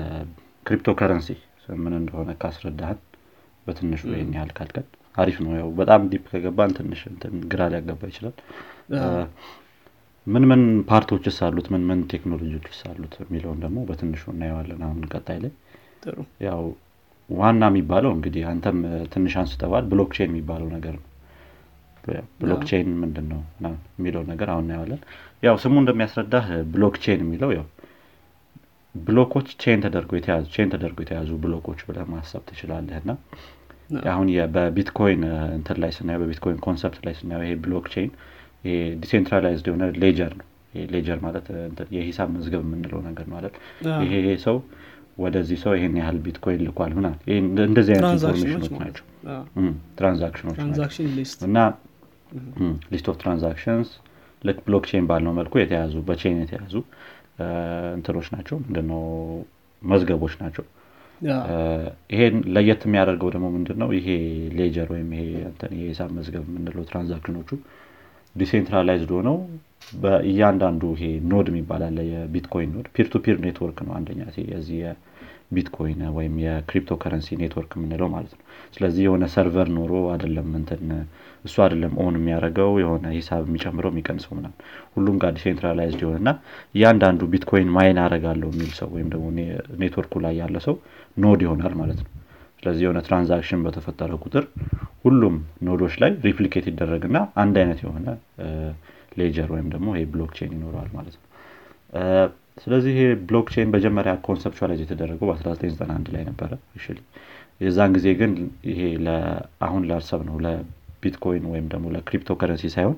ክሪፕቶ 0.67 0.95
ከረንሲ 1.01 1.29
ምን 1.77 1.95
እንደሆነ 2.01 2.31
ካስረዳህን 2.41 2.99
በትንሹ 3.67 4.03
ይህን 4.13 4.33
ያህል 4.37 4.51
ካልቀን 4.59 4.87
አሪፍ 5.17 5.37
ነው። 5.45 5.53
ያው 5.59 5.69
በጣም 5.79 6.01
deep 6.13 6.25
ከገባን 6.33 6.75
ትንሽ 6.79 7.01
ግራ 7.53 7.63
ሊያገባ 7.73 8.01
ይችላል። 8.11 8.35
ምን 10.27 10.45
ምን 10.51 10.63
part 10.89 11.08
ኦችስ 11.08 11.37
አሉት? 11.47 11.67
ምን 11.73 11.83
ምን 11.89 12.01
ቴክኖሎጂዎችስ 12.13 12.81
አሉት 12.91 13.15
የሚለውን 13.23 13.59
ደግሞ 13.65 13.79
በትንሹ 13.89 14.23
እናየዋለን 14.33 14.81
አሁን 14.87 15.03
ቀጣይ 15.13 15.39
ላይ። 15.45 15.53
ያው 16.47 16.63
ዋና 17.29 17.63
የሚባለው 17.71 18.11
እንግዲህ 18.17 18.43
አንተም 18.51 18.79
ትንሽ 19.15 19.35
አንስተዋል 19.41 19.85
blockchain 19.93 20.31
የሚባለው 20.31 20.69
ነገር 20.77 20.95
ነው 20.99 21.05
blockchain 22.41 22.89
ምንድን 23.03 23.27
ነው 23.31 23.41
የሚለው 23.97 24.23
ነገር 24.31 24.49
አሁን 24.53 24.65
እናየዋለን። 24.67 25.01
ያው 25.43 25.57
ስሙ 25.63 25.75
እንደሚያስረዳህ 25.83 26.47
blockchain 26.75 27.21
የሚለው 27.25 27.51
ያው 27.57 27.67
block 28.95 29.25
ኦች 29.25 29.49
chain 29.63 29.81
ተደርጎ 29.85 30.13
የተያዙ 30.19 30.45
chain 30.55 30.69
ተደርጎ 30.75 30.99
የተያዙ 31.05 31.31
block 31.43 31.64
ኦች 31.64 31.81
ብለ 31.89 31.99
ማሰብ 32.13 32.43
ትችላለህ። 32.49 32.99
እና 33.03 33.13
አሁን 34.11 34.27
በቢትኮይን 34.55 35.23
እንትን 35.57 35.77
ላይ 35.83 35.91
ስናየው 35.97 36.21
በቢትኮይን 36.23 36.59
concept 36.65 37.01
ላይ 37.07 37.15
ስናየው 37.19 37.45
ይሄ 37.47 37.55
blockchain 37.65 38.11
ይሄ 38.65 38.75
decentralized 39.03 39.67
የሆነ 39.71 39.85
ledger 40.05 40.33
ነው። 40.41 40.47
ledger 40.91 41.19
ማለት 41.25 41.47
የሂሳብ 41.97 42.29
መዝገብ 42.33 42.63
የምንለው 42.65 43.01
ነገር 43.07 43.27
ማለት 43.35 43.55
ይሄ 44.05 44.15
ሰው 44.45 44.57
ወደዚህ 45.19 45.59
ሰው 45.63 45.73
ይሄን 45.77 45.95
ያህል 46.01 46.19
ቢትኮይን 46.25 46.63
ልኳል 46.67 46.91
ምና 46.97 47.07
እንደዚህ 47.65 47.93
አይነት 47.95 48.11
information 48.17 48.53
ኖች 48.53 48.67
ናቸው። 48.81 49.05
transaction 49.99 50.43
ኖች 50.43 50.59
እና 51.49 51.59
list 52.93 53.07
of 53.11 53.17
transactions 53.23 53.91
ልክ 54.43 54.59
blockchain 54.67 55.05
ባልነው 55.11 55.35
መልኩ 55.39 55.55
የተያዙ 55.61 55.95
በ 56.09 56.17
chain 56.17 56.39
የተያዙ 56.43 56.75
እንትኖች 57.97 58.29
ናቸው። 58.35 58.57
ምንድነው? 58.65 59.03
መዝገቦች 59.83 60.35
ናቸው። 60.43 60.65
ይሄን 62.13 62.37
ለየት 62.55 62.83
የሚያደርገው 62.87 63.29
ደግሞ 63.35 63.47
ምንድነው? 63.55 63.89
ይሄ 63.99 64.09
ledger 64.59 64.89
ወይም 64.95 65.11
ይሄ 65.17 65.23
የሂሳብ 65.81 66.11
መዝገብ 66.19 66.45
የምንለው 66.49 66.85
transaction 66.91 67.35
ኖቹ 67.35 67.51
decentralized 68.35 69.11
ሆነው 69.17 69.37
በእያንዳንዱ 70.03 70.83
ይሄ 70.97 71.05
node 71.31 71.47
የሚባል 71.53 71.83
አለ 71.87 71.99
የቢትኮይን 72.11 72.71
node 72.77 72.87
peer 72.97 73.07
to 73.13 73.21
peer 73.25 73.37
network 73.45 73.79
ነው 73.87 73.93
አንደኛ 73.99 74.21
የዚህ 74.53 74.79
የቢትኮይን 75.51 76.01
ወይም 76.17 76.35
የ 76.45 76.93
cryptocurrency 77.03 77.37
network 77.41 77.73
የምንለው 77.77 78.09
ማለት 78.15 78.33
ነው። 78.37 78.43
ስለዚህ 78.75 79.03
የሆነ 79.07 79.25
server 79.35 79.69
ኖሮ 79.77 79.93
አደለም 80.15 80.49
እንትን 80.61 80.83
እሱ 81.45 81.57
አደለም 81.65 81.93
own 82.05 82.15
የሚያደርገው 82.19 82.71
የሆነ 82.83 83.07
ሂሳብ 83.17 83.43
የሚጨምረው 83.49 83.91
የሚቀንሰው 83.93 84.33
ምናም 84.39 84.55
ሁሉም 84.95 85.17
ጋር 85.23 85.33
decentralized 85.37 86.01
የሆነና 86.05 86.31
እያንዳንዱ 86.75 87.29
ቢትኮይን 87.33 87.69
mine 87.77 88.01
አረጋለሁ 88.05 88.49
የሚል 88.55 88.73
ሰው 88.81 88.89
ወይም 88.97 89.09
ደግሞ 89.15 89.27
ኔትወርኩ 89.83 90.23
ላይ 90.25 90.35
ያለ 90.43 90.57
ሰው 90.67 90.77
node 91.17 91.43
ይሆናል 91.47 91.75
ማለት 91.83 92.01
ነው። 92.05 92.11
ስለዚህ 92.61 92.83
የሆነ 92.85 93.01
transaction 93.07 93.63
በተፈጠረ 93.65 94.13
ቁጥር 94.25 94.45
ሁሉም 95.05 95.35
node 95.67 95.81
ኦች 95.81 95.95
ላይ 96.03 96.13
replicate 96.27 96.67
ይደረግና 96.71 97.19
አንድ 97.43 97.57
አይነት 97.63 97.81
የሆነ 97.85 98.07
ledger 99.21 99.49
ወይም 99.55 99.69
ደግሞ 99.75 99.89
ይሄ 99.95 100.05
blockchain 100.13 100.51
ይኖረዋል 100.57 100.91
ማለት 100.97 101.15
ነው 101.17 101.25
ስለዚህ 102.57 102.93
ይሄ 102.95 103.01
blockchain 103.29 103.73
መጀመሪያ 103.75 104.13
conceptualize 104.27 104.81
የተደረገው 104.85 105.27
በ1991 105.31 106.13
ላይ 106.15 106.23
ነበረ 106.29 106.51
የዛን 107.61 107.91
ጊዜ 107.97 108.07
ግን 108.21 108.33
ይሄ 108.71 108.81
አሁን 109.67 109.83
ላሰብ 109.91 110.21
ነው 110.29 110.37
ለቢትኮይን 110.45 111.45
ወይም 111.53 111.67
ደግሞ 111.73 111.87
ለክሪፕቶ 111.95 112.37
ከረንሲ 112.41 112.71
ሳይሆን 112.75 112.97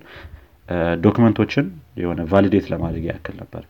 document 1.05 1.40
ኦችን 1.40 1.67
የሆነ 2.01 2.21
validate 2.33 2.67
ለማድረግ 2.73 3.05
ያክል 3.11 3.37
ነበር። 3.43 3.63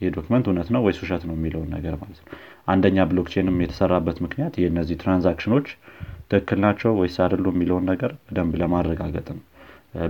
ይህ 0.00 0.10
document 0.16 0.46
እውነት 0.50 0.68
ነው 0.74 0.80
ወይስ 0.86 0.98
ውሸት 1.02 1.22
ነው 1.28 1.34
የሚለውን 1.36 1.68
ነገር 1.76 1.94
ማለት 2.00 2.18
ነው። 2.22 2.28
አንደኛ 2.72 3.04
blockchain 3.10 3.48
ም 3.48 3.56
የተሰራበት 3.64 4.18
ምክንያት 4.24 4.54
የእነዚህ 4.62 4.96
transaction 5.02 5.50
ኖች 5.50 5.68
ትክክል 6.30 6.58
ናቸው 6.64 6.90
ወይስ 7.00 7.16
አይደሉ 7.24 7.46
የሚለውን 7.52 7.86
ነገር 7.92 8.12
በደንብ 8.26 8.54
ለማረጋገጥ 8.62 9.26
ነው። 9.36 9.42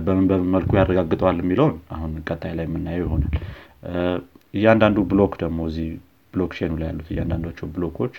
በምን 0.03 0.25
በምን 0.29 0.49
መልኩ 0.55 0.71
ያረጋግጠዋል 0.79 1.37
የሚለውን 1.41 1.75
አሁን 1.95 2.11
ቀጣይ 2.27 2.53
ላይ 2.59 2.65
የምናየው 2.67 3.05
ይሆናል 3.05 3.33
እያንዳንዱ 4.53 4.97
block 5.11 5.33
ደግሞ 5.43 5.59
እዚህ 5.69 5.87
blockchain 6.33 6.66
ኑ 6.66 6.73
ላይ 6.81 6.87
ያሉት 6.89 7.07
እያንዳንዳቸው 7.13 7.67
block 7.75 7.96
ኦች 7.96 8.13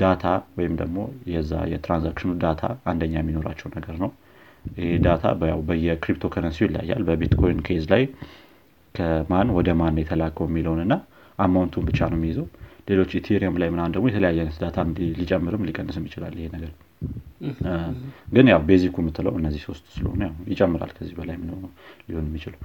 data 0.00 0.24
ወይም 0.58 0.74
ደግሞ 0.80 0.98
የዛ 1.32 1.52
የ 1.72 1.80
transaction 1.80 2.22
ኑ 2.22 2.30
data 2.42 2.62
አንደኛ 2.90 3.14
የሚኖራቸው 3.20 3.68
ነገር 3.76 3.96
ነው። 4.04 4.10
ይህ 4.76 4.92
data 5.04 5.24
በየ 5.68 5.82
cryptocurrency 5.82 6.30
ው 6.34 6.66
ይለያያል። 6.68 7.02
በቢትኮይን 7.08 7.58
case 7.66 7.84
ላይ 7.92 8.04
ከማን 8.94 9.48
ወደ 9.56 9.68
ማን 9.80 10.00
የተላከው 10.02 10.46
የሚለውን 10.48 10.80
እና 10.84 10.94
amount 11.38 11.66
ኡን 11.66 11.84
ብቻ 11.88 12.00
ነው 12.10 12.18
የሚይዘው። 12.18 12.46
ሌሎች 12.88 13.10
Ethereum 13.18 13.54
ላይ 13.60 13.68
ምናን 13.74 13.92
ደግሞ 13.94 14.06
የተለያየ 14.10 14.40
አይነት 14.42 14.56
data 14.62 14.78
ሊጨምርም 15.20 15.62
ሊቀንስም 15.68 16.04
ይችላል 16.08 16.34
ይሄ 16.38 16.48
ነገር። 16.56 16.72
ግን 18.34 18.46
ያው 18.50 18.60
basic 18.68 18.88
ኩ 18.88 18.96
የምትለው 19.02 19.34
እነዚህ 19.40 19.62
ሶስት 19.68 19.84
ስለሆነ 19.94 20.22
ይጨምራል 20.52 20.92
ከዚህ 20.96 21.14
በላይ 21.18 21.36
ሊሆን 22.08 22.26
የሚችለው 22.26 22.60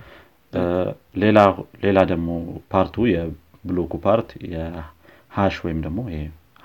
ሌላ 1.83 1.99
ደግሞ 2.11 2.29
ፓርቱ 2.71 2.95
የብሎኩ 3.11 3.93
ፓርት 4.05 4.29
የሀሽ 4.53 5.55
ወይም 5.65 5.79
ደግሞ 5.85 5.99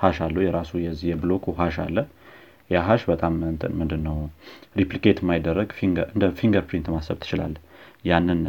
hash 0.00 0.18
አለው። 0.24 0.42
የራሱ 0.44 0.72
የዚህ 0.84 1.08
የ 1.10 1.23
block 1.23 1.54
ኡ 1.58 1.64
hash 1.64 1.76
አለ። 1.84 1.96
ያ 2.70 2.80
hash 2.86 3.02
በጣም 3.10 3.32
ምንድነው 3.80 4.16
replicate 4.78 5.18
የማይደረግ 5.22 5.70
እንደ 6.08 6.24
fingerprint 6.38 6.86
ማሰብ 6.94 7.16
ትችላለህ 7.22 7.54
ያንን 8.04 8.40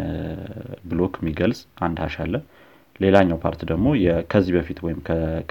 block 0.89 1.13
የሚገልጽ 1.19 1.59
አንድ 1.85 1.97
hash 2.03 2.15
አለ። 2.23 2.35
ሌላኛው 2.99 3.37
part 3.43 3.61
ደግሞ 3.71 3.87
ከዚህ 4.31 4.53
በፊት 4.57 4.79
ወይም 4.85 4.99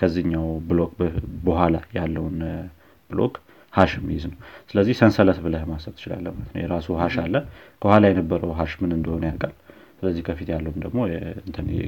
ከዚኛው 0.01 0.47
block 0.71 0.93
በኋላ 1.47 1.77
ያለውን 1.99 2.39
block 3.11 3.35
hash 3.73 3.93
የሚይዝ 3.99 4.25
ነው። 4.31 4.39
ስለዚህ 4.71 4.95
ሰንሰለት 5.01 5.39
ብለህ 5.45 5.63
ማሰብ 5.71 5.95
ትችላለህ 5.97 6.27
ማለት 6.35 6.51
ነው። 6.55 6.61
የራሱ 6.63 6.97
hash 7.01 7.17
አለ። 7.25 7.35
ከኋላ 7.83 8.05
የነበረው 8.13 8.53
hash 8.61 8.73
ምን 8.83 8.93
እንደሆነ 8.99 9.25
ያውቃል 9.31 9.55
ስለዚህ 10.05 10.23
ከፊት 10.27 10.49
ያለውም 10.53 10.79
ደግሞ 10.83 10.99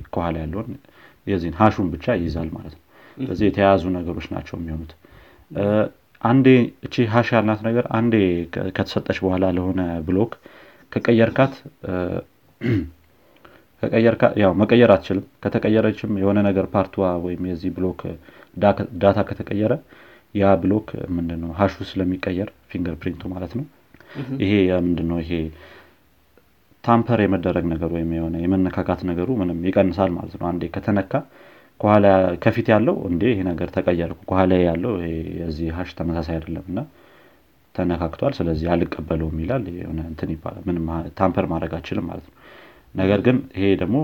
ከኋላ 0.06 0.37
ያለውን 0.42 0.68
የዚህን 1.26 1.56
hash 1.58 1.73
ኡን 1.73 1.88
ብቻ 1.94 2.14
ይይዛል 2.18 2.49
ማለት 2.54 2.75
ነው። 2.76 2.82
ስለዚህ 3.16 3.44
የተያያዙ 3.49 3.82
ነገሮች 3.96 4.26
ናቸው 4.35 4.54
የሚሆኑት። 4.58 4.92
አንዴ 6.25 6.46
እቺ 6.87 7.04
hash 7.12 7.28
ያልናት 7.35 7.61
ነገር 7.66 7.85
አንዴ 7.99 8.14
ከተሰጠች 8.76 9.18
በኋላ 9.25 9.44
ለሆነ 9.56 9.80
block 10.08 10.32
ከቀየርካት 10.92 11.54
ከቀየርካ 13.82 14.25
ያው 14.42 14.52
መቀየር 14.61 14.90
አትችልም። 14.94 15.25
ከተቀየረችም 15.42 16.12
የሆነ 16.20 16.38
ነገር 16.49 16.66
part 16.75 16.86
ኧ 16.86 16.94
ወይም 17.26 17.42
የዚህ 17.50 17.70
block 17.76 18.00
data 19.02 19.18
ከተቀየረ 19.28 19.73
ያ 20.35 20.54
block 20.62 20.86
ምንድነው 21.16 21.50
hash 21.60 21.70
ኡ 21.70 21.75
ስለሚቀየር 21.90 22.49
fingerprint 22.70 22.94
ኡ 23.02 23.22
ማለት 23.35 23.52
ነው። 23.58 23.66
ይሄ 24.42 24.52
ምንድነው? 24.87 25.18
ይሄ 25.25 25.32
tamper 26.86 27.20
የመደረግ 27.22 27.64
ነገር 27.72 27.90
ወይም 27.96 28.10
የሆነ 28.16 28.36
የመነካካት 28.42 29.00
ነገሩ 29.10 29.28
ምንም 29.40 29.58
ይቀንሳል 29.68 30.10
ማለት 30.16 30.34
ነው። 30.40 30.46
አንዴ 30.50 30.64
ከተነካ 30.74 31.12
ከኋላ 31.80 32.06
ከፊት 32.42 32.68
ያለው 32.72 32.96
እንዴ 33.08 33.22
ይሄ 33.32 33.40
ነገር 33.48 33.68
ተቀየርኩ 33.74 34.20
ከኋላ 34.28 34.52
ያለው 34.62 34.92
የዚህ 35.40 35.68
hash 35.78 35.90
ተመሳሳይ 35.98 36.36
አይደለም 36.36 36.64
እና 36.70 36.78
ተነካክቷል። 37.74 38.34
ስለዚህ 38.38 38.66
አልቀበለውም 38.74 39.40
ይላል። 39.42 39.64
የሆነ 39.78 40.00
እንትን 40.10 40.30
ይባላል። 40.34 40.62
ምንም 40.68 40.86
tamper 41.18 41.46
ማድረግ 41.52 41.72
አችልም 41.78 42.06
ማለት 42.10 42.26
ነው። 42.28 42.36
ነገር 42.94 43.20
ግን 43.26 43.38
ይሄ 43.56 43.66
ደግሞ 43.82 43.96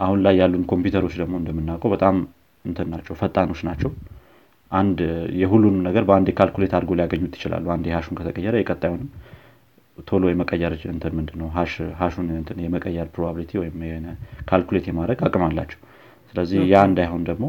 አሁን 0.00 0.18
ላይ 0.26 0.34
ያሉን 0.40 0.64
ኮምፒውተሮች 0.70 1.14
ደግሞ 1.20 1.34
እንደምናውቀው 1.40 1.90
በጣም 1.94 2.16
እንትን 2.64 2.88
ናቸው 2.92 3.14
ፈጣኖች 3.20 3.60
ናቸው። 3.68 3.90
አንድ 4.72 4.98
የሁሉንም 5.40 5.82
ነገር 5.86 6.04
በአንድ 6.08 6.28
calculate 6.38 6.72
አድርጎ 6.78 6.92
ሊያገኙት 6.98 7.34
ይችላሉ። 7.38 7.66
አንድ 7.74 7.86
hash 7.94 8.05
ኡን 8.05 8.16
ከተቀየረ 8.18 8.54
የቀጣዩንም 8.60 9.08
ቶሎ 10.06 10.24
የመቀየር 10.30 10.72
እንትን 10.92 11.12
ምንድነው? 11.18 11.48
hash 12.00 12.13
ኡን 12.13 12.26
የመቀየር 12.64 13.08
probability 13.14 13.52
ወይም 13.62 13.76
calculate 14.48 14.86
የማድረግ 14.90 15.20
አቅም 15.26 15.44
አላቸው። 15.46 15.80
ስለዚህ 16.30 16.60
ያ 16.72 16.82
እንዳይሆን 16.88 17.22
ደግሞ 17.30 17.46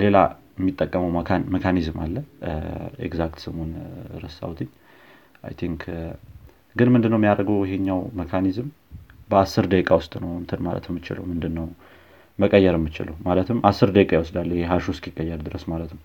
ሌላ 0.00 0.16
የሚጠቀመው 0.58 1.10
mechanism 1.54 1.98
አለ። 2.04 2.16
exact 3.06 3.38
ስሙን 3.44 3.70
ረሳሁትኝ 4.24 4.68
I 5.44 5.54
think 5.60 5.82
ግን 6.76 6.88
ምንድነው 6.94 7.18
የሚያደርገው 7.20 7.58
ይሄኛው 7.66 7.98
mechanism? 8.20 8.68
በአስር 9.30 9.64
ደቂቃ 9.72 9.90
ውስጥ 10.00 10.14
ነው 10.22 10.30
እንትን 10.40 10.60
ማለት 10.66 10.84
የምችለው 10.90 11.24
ምንድነው? 11.30 11.66
መቀየር 12.38 12.74
የምችለው 12.78 13.16
ማለትም 13.26 13.58
አስር 13.68 13.88
ደቂቃ 13.96 14.10
ይወስዳል 14.16 14.48
ይሄ 14.54 14.62
hash 14.70 14.81
ኡ 14.81 14.86
እስኪቀየር 14.94 15.40
ድረስ 15.46 15.64
ማለት 15.72 15.90
ነው። 15.96 16.02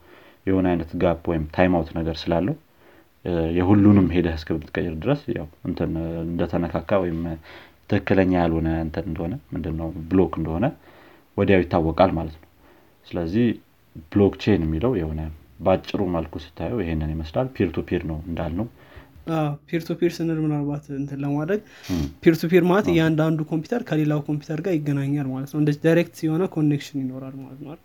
የሆነ 0.48 0.66
አይነት 0.72 0.92
gap 1.02 1.24
ወይም 1.32 1.46
timeout 1.56 1.90
ነገር 1.98 2.16
ስላለው 2.22 2.56
የሁሉንም 3.58 4.08
ሄደህ 4.14 4.36
እስክትቀይር 4.38 4.94
ድረስ 5.04 5.22
ያው 5.38 5.48
እንትን 5.68 5.92
እንደተነካካ 6.26 7.00
ወይም 7.04 7.20
ትክክለኛ 7.90 8.32
ያልሆነ 8.42 8.70
እንትን 8.86 9.06
እንደሆነ 9.10 9.34
ምንድነው 9.54 9.90
block 10.12 10.34
እንደሆነ 10.40 10.66
ወዲያው 11.38 11.62
ይታወቃል 11.64 12.12
ማለት 12.18 12.36
ነው። 12.38 12.48
ስለዚህ 13.08 13.46
blockchain 14.12 14.64
የሚለው 14.66 14.92
የሆነ 15.00 15.22
በአጭሩ 15.60 16.02
መልኩ 16.16 16.34
ስታየው 16.44 16.80
ይሄንን 16.84 17.12
ይመስላል። 17.16 17.48
peer 17.56 17.70
to 17.76 17.84
peer 17.90 18.04
ነው 18.12 18.18
እንዳልነው። 18.30 18.68
peer 19.70 19.82
to 19.88 19.96
peer 20.00 20.12
ስንል 20.16 20.40
ምናልባት 20.44 20.86
እንትን 21.00 21.20
ለማድረግ 21.24 21.60
peer 22.24 22.36
to 22.40 22.50
peer 22.52 22.64
ማለት 22.70 22.88
እያንዳንዱ 22.94 23.40
ኮምፒውተር 23.52 23.82
ከሌላው 23.90 24.22
ኮምፒውተር 24.28 24.62
ጋር 24.66 24.74
ይገናኛል 24.78 25.28
ማለት 25.34 25.52
ነው። 25.54 25.60
እንደ 25.62 25.72
direct 25.86 26.18
የሆነ 26.26 26.44
connection 26.56 27.00
ይኖራል 27.04 27.36
ማለት 27.42 27.60
ነው 27.64 27.76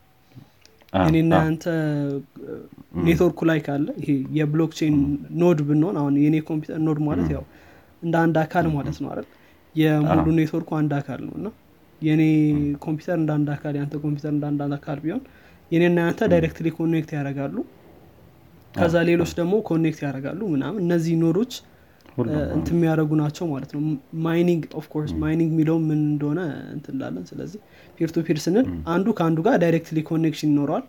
እኔና 1.03 1.35
ያንተ 1.43 1.65
ኔትወርኩ 3.05 3.41
ላይ 3.51 3.59
ካለ 3.67 3.87
ይሄ 4.01 4.09
የ 4.39 4.49
blockchain 4.49 4.97
node 5.41 5.61
ብንሆን 5.69 5.97
አሁን 6.01 6.15
የኔ 6.25 6.37
ኮምፒውተር 6.49 6.81
node 6.87 6.99
ማለት 7.07 7.29
ያው 7.35 7.45
እንደ 8.03 8.15
አንድ 8.23 8.37
አካል 8.43 8.67
ማለት 8.75 8.97
ነው 9.03 9.09
አይደል? 9.13 9.27
የሙሉ 9.75 10.27
ኔትወርኩ 10.39 10.71
አንድ 10.81 10.93
አካል 10.99 11.21
ነው 11.27 11.35
እና 11.39 11.47
የኔ 12.01 12.23
ኮምፒውተር 12.85 13.17
እንደ 13.21 13.31
አንድ 13.37 13.49
አካል 13.55 13.75
የአንተ 13.79 13.95
ኮምፒውተር 14.05 14.33
እንደ 14.35 14.45
አንድ 14.51 14.75
አካል 14.79 14.99
ቢሆን 15.05 15.23
የኔና 15.71 15.99
ያንተ 16.05 16.23
directly 16.33 16.69
connect 16.79 17.11
ያደርጋሉ። 17.17 17.57
ከዛ 18.75 18.97
ሌሎች 19.09 19.33
ደግሞ 19.39 19.55
connect 19.69 20.01
ያደርጋሉ 20.07 20.41
ምናምን። 20.55 20.81
እነዚህ 20.87 21.15
node 21.23 21.38
ኦች 21.38 21.53
እንት 22.53 22.69
የሚያደርጉ 22.73 23.13
ናቸው 23.21 23.45
ማለት 23.53 23.71
ነው። 23.75 23.81
mining 24.27 24.63
of 24.81 24.89
course 24.89 25.13
mining 25.23 25.51
የሚለው 25.55 25.77
ምን 25.87 26.01
እንደሆነ 26.07 26.41
እንትላለን 26.75 27.25
ስለዚህ 27.31 27.61
peer 27.99 28.11
to 28.15 28.23
peer 28.27 28.39
ስንል 28.45 28.67
አንዱ 28.95 29.07
ከአንዱ 29.19 29.39
ጋር 29.47 29.57
directly 29.65 30.03
connection 30.11 30.51
ይኖረዋል። 30.53 30.85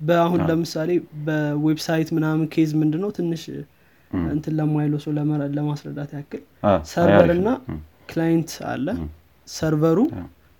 በአሁን 0.00 0.40
ለምሳሌ 0.48 0.90
በ 1.26 1.44
website 1.44 2.08
ምናምን 2.16 2.46
case 2.54 2.70
ምንድነው? 2.80 3.10
ትንሽ 3.18 3.44
እንትን 4.30 4.52
ለማይለው 4.58 5.00
ሰው 5.04 5.12
ለማስረዳት 5.56 6.10
ያክል 6.16 6.42
server 6.90 7.30
እና 7.36 7.48
client 8.10 8.50
አለ። 8.72 8.86
server 9.48 9.98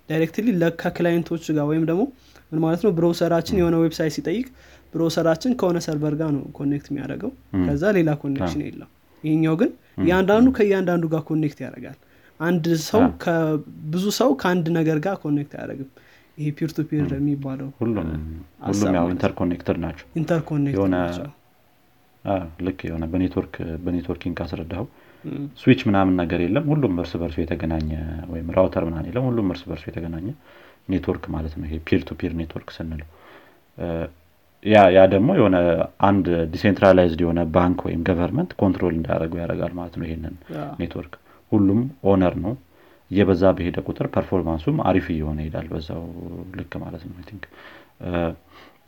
ኡ 0.08 0.16
directly 0.16 0.46
ከ 0.80 0.91
client 0.91 1.23
ኦች 1.23 1.44
ጋር 1.56 1.64
ወይም 1.70 1.84
ደግሞ 1.90 2.02
ምን 2.50 2.60
ማለት 2.64 2.82
ነው? 2.84 2.90
browser 2.98 3.27
ኣችን 3.27 3.56
የሆነ 3.60 3.76
website 3.84 4.14
ሲጠይቅ 4.16 4.46
browser 4.92 5.22
ኣችን 5.22 5.52
ከሆነ 5.60 5.78
server 5.86 6.14
ጋር 6.20 6.30
ነው 6.36 6.42
connect 6.58 6.86
የሚያደርገው። 6.90 7.30
ከዛ 7.66 7.84
ሌላ 7.96 8.10
connection 8.22 8.62
የለም። 8.66 8.90
ይሄኛው 9.24 9.54
ግን 9.60 9.70
እያንዳንዱ 9.98 10.46
ከእያንዳንዱ 10.56 11.04
ጋር 11.12 11.22
connect 11.28 11.58
ያደርጋል። 11.64 11.98
አንድ 12.40 12.64
ሰው 12.86 13.02
ብዙ 13.92 14.04
ሰው 14.18 14.30
ከአንድ 14.40 14.66
ነገር 14.78 14.98
ጋር 15.06 15.16
connect 15.22 15.52
አያደርግም። 15.58 15.90
ይሄ 16.38 16.48
peer 16.56 16.70
to 16.76 16.82
peer 16.88 17.10
የሚባለው 17.18 17.68
ሁሉም 17.78 18.08
ያው 18.96 19.06
interconnected 19.14 19.78
ናቸው። 19.84 20.06
interconnected 20.20 20.90
ናቸው። 20.96 21.30
ልክ 22.66 22.78
የሆነ 22.88 23.04
በ 23.84 23.92
networking 23.92 24.34
ካስረዳኸው 24.38 24.86
ስዊች 25.60 25.80
ምናምን 25.88 26.14
ነገር 26.20 26.40
የለም። 26.44 26.64
ሁሉም 26.72 26.94
እርስ 27.02 27.12
በርሱ 27.20 27.36
የተገናኘ 27.42 27.88
ወይም 28.32 28.48
router 28.56 28.84
ምናምን 28.88 29.08
የለም። 29.10 29.24
ሁሉም 29.28 29.48
እርስ 29.54 29.62
በርሱ 29.70 29.84
የተገናኘ 29.90 30.26
ኔትወርክ 30.92 31.24
ማለት 31.34 31.54
ነው። 31.58 31.66
ይሄ 31.68 31.78
peer 31.88 32.02
to 32.08 32.14
peer 32.20 32.32
network 32.40 32.68
ስንለው 32.76 33.08
ያ 34.62 34.82
ያ 34.94 35.00
ደግሞ 35.12 35.28
የሆነ 35.38 35.56
አንድ 36.08 36.26
decentralized 36.52 37.20
የሆነ 37.24 37.40
ባንክ 37.54 37.80
ወይም 37.86 38.00
government 38.08 38.50
control 38.60 38.94
እንዳያደርገው 38.96 39.40
ያደርጋል 39.42 39.72
ማለት 39.78 39.94
ነው 39.98 40.06
ይሄንን 40.06 40.34
ኔትወርክ 40.80 41.14
ሁሉም 41.52 41.80
owner 42.10 42.34
ነው። 42.44 42.54
እየበዛ 43.10 43.42
በሄደ 43.56 43.76
ቁጥር 43.88 44.06
performance 44.14 44.61
ኡም 44.61 44.78
አሪፍ 44.88 45.06
እየሆነ 45.12 45.38
ይሄዳል 45.42 45.66
በዛው 45.72 46.02
ልክ 46.58 46.72
ማለት 46.82 47.02
ነው 47.08 47.26
think 47.28 47.44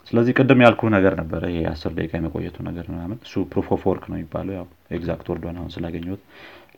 ስለዚህ 0.07 0.33
ቅድም 0.39 0.61
ያልኩ 0.65 0.83
ነገር 0.95 1.15
ነበረ 1.21 1.43
ይሄ 1.53 1.61
አስር 1.71 1.93
ደቂቃ 1.97 2.13
የመቆየቱ 2.19 2.57
ነገር 2.69 2.87
ምናምን። 2.93 3.19
እሱ 3.27 3.43
proof 3.51 3.69
of 3.77 3.83
work 3.89 4.05
ነው 4.11 4.17
የሚባለው 4.19 4.55
ያው 4.59 4.67
exact 4.97 5.27
word 5.33 5.46
ኡን 5.46 5.59
አሁን 5.61 5.71
ስላገኘሁት 5.75 6.23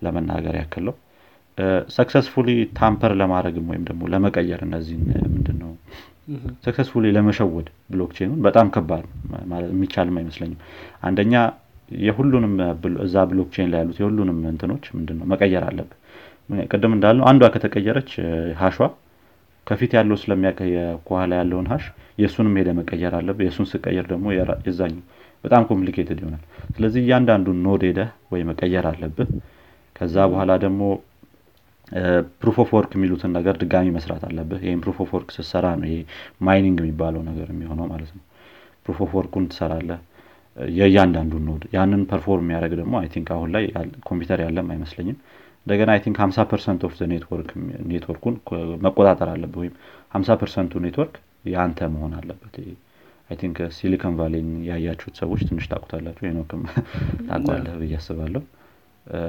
ለመናገር 0.05 0.55
ያክል 0.61 0.95
ነው 1.95 2.08
successfully 2.08 2.49
tamper 2.77 3.13
ለማድረግም 3.21 3.67
ወይም 3.71 3.83
ደግሞ 3.89 4.03
ለመቀየር 4.13 4.61
እነዚህን 4.67 5.03
ምንድን 5.33 5.57
ነው 5.63 5.73
successfully 6.65 7.07
ለመሸወድ 7.17 7.69
blockchain 7.91 8.27
ኡን 8.27 8.41
በጣም 8.47 8.67
ከባድ 8.75 9.05
የሚቻልም 9.69 10.17
አይመስለኝም። 10.21 10.59
አንደኛ 11.09 11.35
የሁሉንም 12.03 12.53
እዛ 13.05 13.25
blockchain 13.31 13.69
ላይ 13.73 13.81
ያሉት 13.83 13.97
የሁሉንም 14.03 14.39
እንትኖች 14.51 14.85
ምንድን 14.97 15.17
ነው 15.21 15.27
መቀየር 15.33 15.65
አለብህ 15.69 15.89
ቅድም 16.69 16.93
እንዳልነው 16.97 17.25
አንዷ 17.31 17.45
ከተቀየረች 17.55 18.11
hash 18.61 18.71
ኧ 18.71 18.79
ከፊት 19.67 19.93
ያለው 19.97 20.17
ስለሚያቅ 20.21 20.59
ከኋላ 21.07 21.33
ያለውን 21.41 21.67
hash 21.73 21.85
የእሱንም 22.19 22.55
ሄደህ 22.61 22.71
መቀየር 22.79 23.13
አለብህ 23.19 23.39
የእሱን 23.45 23.67
ስትቀይር 23.73 24.07
ደግሞ 24.13 24.27
የዛኛው 24.67 25.03
በጣም 25.45 25.63
complicated 25.69 26.19
ይሆናል። 26.23 26.43
ስለዚህ 26.75 27.01
እያንዳንዱን 27.05 27.59
node 27.67 27.83
ሄደህ 27.89 28.01
ወይ 28.33 28.43
መቀየር 28.49 28.87
አለብህ። 28.91 29.29
ከዛ 29.97 30.17
በኋላ 30.33 30.53
ደግሞ 30.65 30.83
proof 32.41 32.57
of 32.63 32.71
work 32.77 32.93
የሚሉትን 32.97 33.33
ነገር 33.37 33.55
ድጋሚ 33.63 33.87
መስራት 33.97 34.23
አለብህ። 34.29 34.61
ይህም 34.67 34.81
proof 34.85 34.99
of 35.05 35.11
work 35.17 35.29
ስትሰራ 35.37 35.67
ነው 35.79 35.87
ይሄ 35.89 35.97
mining 36.47 36.79
የሚባለው 36.83 37.23
ነገር 37.29 37.49
የሚሆነው 37.53 37.87
ማለት 37.93 38.11
ነው። 38.17 38.23
proof 38.85 38.99
of 39.05 39.13
work 39.19 39.33
ኡን 39.33 39.47
ትሰራለህ። 39.51 40.01
የእያንዳንዱን 40.75 41.45
node 41.49 41.63
ያንን 41.75 42.03
perform 42.11 42.45
የሚያደረግ 42.45 42.73
ደግሞ 42.81 42.95
I 43.01 43.09
think 43.13 43.29
አሁን 43.35 43.51
ላይ 43.55 43.65
ኮምፒውተር 44.09 44.41
ያለም 44.45 44.69
አይመስለኝም። 44.73 45.19
እንደገና 45.67 45.91
I 45.95 46.01
think 46.05 46.17
ሀምሳ 46.23 46.39
percent 46.51 46.83
of 46.87 46.95
network 47.91 48.20
ኡን 48.20 48.37
መቆጣጠር 48.85 49.29
አለብህ 49.35 49.59
ወይም 49.63 49.75
ሀምሳ 50.15 50.37
percent 50.41 50.83
ኡ 50.85 50.91
network 50.91 51.15
የአንተ 51.51 51.89
መሆን 51.95 52.15
አለበት። 52.19 52.55
I 53.31 53.37
think 53.41 53.59
Silicon 53.77 54.15
Valley 54.19 54.41
ን 54.41 54.49
ያያችሁት 54.69 55.15
ሰዎች 55.23 55.43
ትንሽ 55.49 55.67
ታቁታላችሁ 55.73 56.25
ሄኖክም 56.29 56.63
ታቀዋለህ 57.29 57.75
ብዬ 57.81 57.95
አስባለሁ 58.01 58.43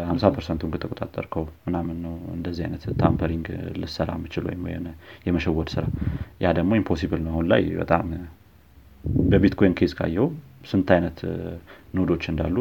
ሀምሳ 0.07 0.23
percent 0.33 0.57
ኡን 0.57 0.71
ከተቆጣጠርከው 0.73 1.43
ምናምን 1.65 1.97
ነው 2.05 2.13
እንደዚህ 2.35 2.63
አይነት 2.65 2.83
tampering 2.99 3.45
ልትሰራ 3.77 4.11
የምትችል 4.17 4.43
ወይም 4.49 4.63
የመሸወድ 5.27 5.69
ስራ። 5.75 5.85
ያ 6.41 6.51
ደግሞ 6.57 6.71
impossible 6.79 7.21
ነው። 7.25 7.31
አሁን 7.33 7.47
ላይ 7.51 7.63
በጣም 7.81 8.05
በ 9.25 9.36
Bitcoin 9.36 9.75
case 9.79 9.91
ካየኸው 9.99 10.27
ስንት 10.71 10.89
አይነት 10.95 11.19
node 11.97 12.10
ኦች 12.10 12.23
እንዳሉ 12.31 12.55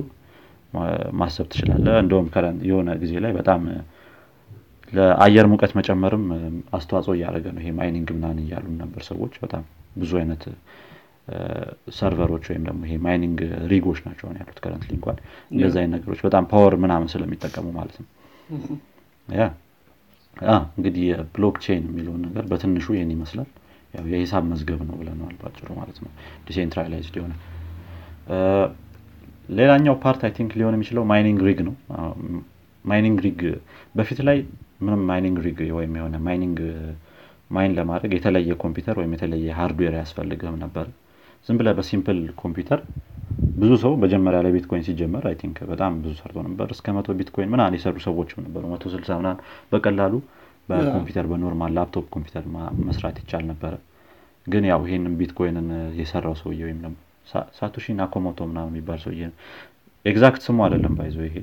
ማሰብ 1.20 1.46
ትችላለህ 1.52 1.86
እንደውም 2.02 2.28
የሆነ 2.68 2.90
ጊዜ 3.02 3.14
ላይ 3.24 3.32
በጣም 3.38 3.62
ለአየር 4.92 5.46
ሙቀት 5.50 5.72
መጨመርም 5.78 6.24
አስተዋጽኦ 6.76 7.12
እያደረገ 7.16 7.46
ነው። 7.54 7.60
ይሄ 7.62 7.70
mining 7.78 8.08
ምናን 8.16 8.38
እያሉ 8.44 8.66
ነበር 8.80 9.02
ሰዎች። 9.10 9.34
በጣም 9.44 9.64
ብዙ 9.96 10.12
አይነት 10.20 10.42
server 11.98 12.26
ኦች 12.26 12.44
ወይም 12.50 12.62
ደግሞ 12.68 12.80
ይሄ 12.86 12.94
mining 13.04 13.38
rig 13.72 13.83
ኦች 13.83 13.98
ናቸው 14.06 14.26
ያሉት 14.34 14.58
currently 14.64 14.92
እንኳን 14.96 15.16
እንደዚ 15.50 15.74
አይነት 15.82 15.92
ነገሮች 15.96 16.20
በጣም 16.26 16.44
power 16.52 16.74
ምናምን 16.84 17.08
ስለሚጠቀሙ 17.12 17.66
ማለት 17.78 17.96
ነው። 18.02 18.08
ያ 19.28 19.44
እንግዲህ 20.76 21.02
የ 21.08 21.20
blockchain 21.20 21.82
የሚለውን 21.88 22.22
ነገር 22.26 22.44
በትንሹ 22.50 22.86
ይህን 22.96 23.10
ይመስላል። 23.14 23.48
ያው 23.94 24.04
የሂሳብ 24.12 24.44
መዝገብ 24.50 24.80
ነው 24.88 24.96
ብለነዋል 25.00 25.34
ባጭሩ 25.40 25.68
ማለት 25.78 25.98
ነው። 26.04 26.10
decentralized 26.48 27.14
የሆነ 27.18 27.32
ሌላኛው 29.52 29.94
part 30.02 30.20
I 30.26 30.32
think 30.36 30.52
ሊሆን 30.58 30.74
የሚችለው 30.76 31.04
mining 31.10 31.40
rig 31.48 31.60
ነው። 31.68 31.74
mining 32.84 33.18
rig 33.24 33.40
በፊት 33.94 34.20
ላይ 34.28 34.38
ምንም 34.80 35.00
mining 35.10 35.38
rig 35.46 35.58
ወይም 35.78 35.94
የሆነ 35.98 36.16
mining 36.26 36.58
mine 37.50 37.72
ለማድረግ 37.78 38.12
የተለየ 38.16 38.52
ኮምፒውተር 38.62 38.96
ወይም 39.00 39.12
የተለየ 39.16 39.54
hardware 39.58 39.94
ያስፈልግም 40.00 40.56
ነበር 40.64 40.86
ዝም 41.48 41.56
ብለህ 41.60 41.68
በ 41.76 41.87
simple 41.87 42.18
ኮምፒውተር 42.40 42.80
ብዙ 43.60 43.72
ሰው 43.82 43.92
መጀመሪያ 44.02 44.38
ላይ 44.44 44.52
ቢትኮይን 44.54 44.84
ሲጀመር 44.86 45.24
I 45.28 45.34
think 45.40 45.58
በጣም 45.70 45.92
ብዙ 46.02 46.12
ሰርቶ 46.20 46.38
ነበር። 46.46 46.68
እስከ 46.74 46.92
መቶ 46.96 47.14
ቢትኮይን 47.18 47.50
ምናን 47.52 47.76
የሰሩ 47.76 47.96
ሰዎችም 48.06 48.40
ነበሩ። 48.46 48.62
መቶ 48.72 48.84
ስልሳ 48.94 49.10
ምናን 49.20 49.38
በቀላሉ 49.72 50.14
በኮምፒውተር 50.68 51.26
በ 51.30 51.41
normal 51.41 51.72
laptop 51.76 52.06
ኮምፒውተር 52.14 52.44
መስራት 52.88 53.16
ይቻል 53.22 53.44
ነበረ። 53.50 53.74
ግን 54.46 54.64
ያው 54.70 54.82
ይሄንን 54.86 55.14
ቢትኮይንን 55.20 55.68
የሰራው 56.00 56.34
ሰውዬ 56.40 56.60
ወይም 56.66 56.78
ደግሞ 56.84 56.96
ሳቶሺ 57.56 57.86
ናኮሞቶ 57.98 58.40
ምናምን 58.50 58.70
የሚባል 58.72 59.00
ሰውዬ 59.04 59.22
exact 60.04 60.42
ስሙ 60.46 60.58
አይደለም 60.66 60.94
by 60.98 61.03
the 61.03 61.11
way 61.11 61.18
ይሄ 61.28 61.36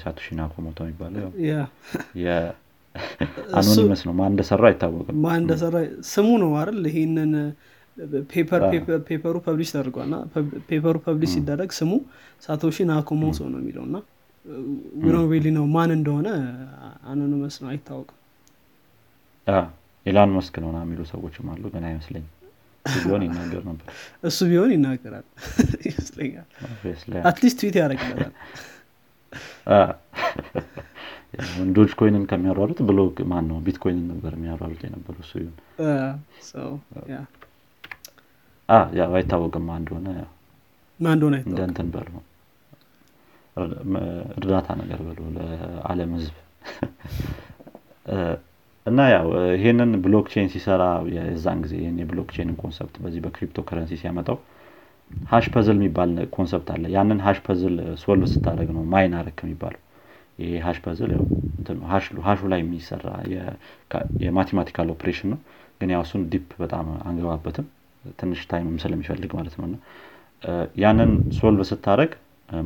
ሳቶሺ 0.00 0.26
ናኮሞቶ 0.38 0.78
የሚባለው 0.84 1.30
anonymous 3.58 4.00
ነው። 4.06 4.12
ማን 4.18 4.30
እንደሰራ 4.32 4.62
አይታወቅም። 4.70 5.16
ማን 5.24 5.40
እንደሰራ 5.42 5.74
ስሙ 6.10 6.28
ነው 6.42 6.52
አይደል? 6.60 6.80
ይሄንን 6.90 7.32
paper 9.06 9.34
ኡ 9.44 9.50
publish 9.50 9.70
ተደርጓል 9.74 10.06
እና 10.08 10.16
paper 10.68 10.96
ኡ 11.04 11.10
publish 11.10 11.30
ሲደረግ 11.34 11.70
ስሙ 11.78 11.92
ሳቶሺ 12.42 12.86
ናኮሞቶ 12.90 13.38
ነው 13.52 13.58
የሚለው 13.62 13.84
እና 13.88 13.96
we 15.04 15.14
nobody 15.14 15.46
ነው 15.56 15.64
ማን 15.74 15.90
እንደሆነ 15.96 16.28
anonymous 17.10 17.56
ነው 17.62 17.68
አይታወቅም። 17.72 18.18
ኢላን 20.06 20.30
መስክ 20.34 20.54
ነው 20.64 20.70
የሚሉ 20.78 21.00
ሰዎችም 21.10 21.46
አሉ 21.52 21.64
ግን 21.74 21.84
አይመስለኝም። 21.88 22.32
ቢሆን 22.84 23.22
ይናገር 23.26 23.62
ነበር። 23.68 23.86
እሱ 24.28 24.38
ቢሆን 24.50 24.70
ይናገራል 24.74 25.24
ይመስለኛል። 25.88 26.46
at 27.26 27.35
least 27.35 27.58
tweet 27.60 27.76
ያደረግለታል 27.80 28.32
ዶጅ 31.76 31.90
ኮይንን 31.98 32.22
ከሚያሯሩት 32.30 32.78
ብሎ 32.88 32.98
ማን 33.30 33.44
ነው? 33.50 33.56
ቢትኮይንን 33.66 34.06
ነበር 34.12 34.32
የሚያሯሩት 34.36 34.82
የነበሩ 34.86 35.16
እሱ 35.24 35.32
ይሁን 35.40 35.56
ያው 38.98 39.10
አይታወቅም 39.16 39.64
ማ 39.68 39.76
እንደሆነ 39.80 40.08
ማ 41.00 41.12
እንደሆነ 41.16 41.36
እንደ 41.46 41.60
እንትን 41.68 41.88
በሉ። 41.94 42.10
እርዳታ 44.36 44.68
ነገር 44.80 45.00
በሉ 45.06 45.20
ለአለም 45.36 46.10
ህዝብ። 46.16 46.34
እና 48.86 49.00
ያው 49.12 49.28
ይሄንን 49.54 49.92
blockchain 50.04 50.48
ሲሰራ 50.52 50.82
የዛን 51.14 51.60
ጊዜ 51.64 51.72
ይህን 51.80 51.96
የ 52.02 52.10
blockchain 52.10 52.48
ን 52.48 52.56
concept 52.60 52.96
በዚህ 53.04 53.20
በክሪፕቶ 53.24 53.64
ከረንሲ 53.68 53.96
ሲያመጣው 54.02 54.36
hash 55.30 55.46
puzzle 55.54 55.76
የሚባል 55.78 56.12
concept 56.36 56.68
አለ። 56.74 56.84
ያንን 56.94 57.18
hash 57.26 57.38
puzzle 57.46 57.74
solve 58.02 58.28
ስታደረግ 58.32 58.70
ነው 58.76 58.84
mine 58.92 59.14
አረክ 59.18 59.40
የሚባለው። 59.44 59.80
ይሄ 60.38 60.52
hash 60.64 60.78
puzzle 60.84 61.12
hash 62.26 62.35
ኡ 62.35 62.40
ላይ 62.52 62.60
የሚሰራ 62.62 63.06
የ 64.24 64.33
mathematical 64.33 64.90
operation 64.94 65.30
ነው። 65.34 65.40
ግን 65.80 65.90
ያው 65.94 66.02
እሱን 66.06 66.22
deep 66.32 66.48
በጣም 66.62 66.86
አንገባበትም 67.08 67.66
ትንሽ 68.18 68.40
time 68.50 68.67
ም 68.67 68.76
ስለሚፈልግ 68.82 69.30
ማለት 69.38 69.54
ነው። 69.62 69.68
ያንን 70.82 71.10
solve 71.36 71.60
ስታደረግ 71.70 72.10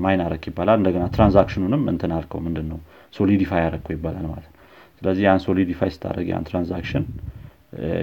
mine 0.00 0.22
አረክ 0.24 0.44
ይባላል። 0.48 0.78
እንደገና 0.80 1.04
transaction 1.14 1.58
ኑንም 1.58 1.82
እንትን 1.92 2.10
አልከው 2.16 2.40
ምንድን 2.46 2.66
ነው 2.72 2.78
solidify 3.14 3.62
አረከው 3.68 3.92
ይባላል 3.96 4.26
ማለት 4.32 4.48
ነው። 4.48 4.56
ስለዚህ 4.98 5.22
ያን 5.26 5.40
solidify 5.44 5.90
ስታደረግ 5.94 6.26
ያን 6.32 6.44
transaction 6.48 7.04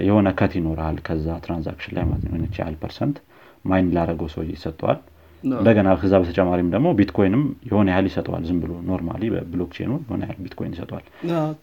የሆነ 0.06 0.28
cut 0.38 0.52
ይኖርሃል 0.58 0.96
ከዛ 1.06 1.28
transaction 1.44 1.92
ላይ 1.96 2.04
ማለት 2.10 2.24
ነው። 2.26 2.56
ያህል 2.58 2.76
percent 2.82 3.16
mine 3.64 3.88
ላረገው 3.96 4.28
ሰው 4.34 4.42
ይሰጠዋል። 4.50 4.98
እንደገና 5.42 5.88
ከዛ 6.00 6.14
በተጨማሪም 6.22 6.68
ደግሞ 6.74 6.88
ቢትኮይንም 6.98 7.42
የሆነ 7.68 7.86
ያህል 7.92 8.06
ይሰጠዋል። 8.10 8.42
ዝም 8.48 8.58
ብሎ 8.62 8.72
normally 8.88 9.22
በ 9.34 9.42
blockchain 9.42 9.82
ኑ 9.82 9.90
የሆነ 10.02 10.20
ያህል 10.26 10.40
ቢትኮይን 10.44 10.72
ይሰጠዋል። 10.76 11.04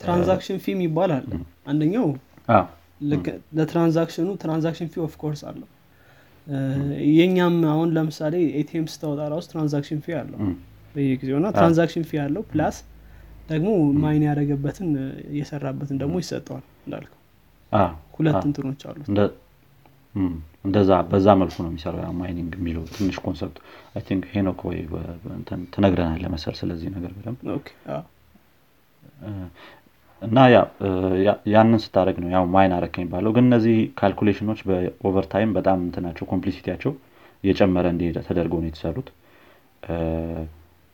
transaction 0.02 0.60
fee 0.65 0.74
ም 0.74 0.80
ይባላል። 0.86 1.26
አንደኛው 1.68 2.08
ለ 3.58 3.67
transaction 3.67 4.20
ኑ 4.20 4.30
transaction 4.43 4.89
fee 4.93 5.02
of 5.06 5.14
course 5.14 5.41
አለው። 5.50 5.68
የኛም 7.13 7.56
አሁን 7.72 7.89
ለምሳሌ 7.96 8.36
ኤቲኤም 8.60 8.88
ስታወጣ 8.94 9.22
ራሱ 9.34 9.46
transaction 9.54 10.00
fee 10.06 10.17
አለው 10.20 10.39
በየጊዜው 10.96 11.38
እና 11.39 11.48
transaction 11.58 12.04
fee 12.10 12.19
አለው 12.24 12.44
plus 12.52 12.78
ደግሞ 13.50 13.70
mine 14.04 14.24
ያደረገበትን 14.28 14.89
የሰራበትን 15.39 15.98
ደግሞ 16.04 16.15
ይሰጠዋል 16.24 16.63
እንዳልከው። 16.86 17.20
ሁለት 18.15 18.44
እንትኖች 18.48 18.82
አሉት። 18.89 19.08
እንደዛ 20.65 20.91
በዛ 21.10 21.28
መልኩ 21.39 21.56
ነው 21.63 21.70
የሚሰራው 21.72 22.13
mining 22.19 22.52
የሚለው 22.58 22.84
ትንሽ 22.94 23.18
concept። 23.26 23.58
I 23.95 24.04
think 24.08 24.24
ሄኖክ 24.34 24.60
ወይ 24.70 24.80
ትነግረናል 25.74 26.20
ለመሰል 26.26 26.56
ስለዚህ 26.62 26.89
ነገር 26.96 27.12
በደንብ 27.18 27.39
እና 30.21 30.38
ያንን 31.54 31.80
ስታደረግ 31.84 32.17
ነው 32.23 32.30
ያው 32.36 32.43
mine 32.54 32.74
አረክ 32.75 32.95
የሚባለው። 32.99 33.32
ግን 33.36 33.45
እነዚህ 33.49 33.78
calculation 34.00 34.43
ኖች 34.43 34.60
በ 34.69 34.86
over 34.86 35.19
time 35.19 35.52
በጣም 35.58 35.80
እንትናቸው 35.86 36.25
complexity 36.32 36.67
ያቸው 36.67 36.91
እየጨመረ 37.43 37.86
እንዲሄደ 37.93 38.19
ተደርገው 38.28 38.60
ነው 38.62 38.69
የተሰሩት። 38.69 39.10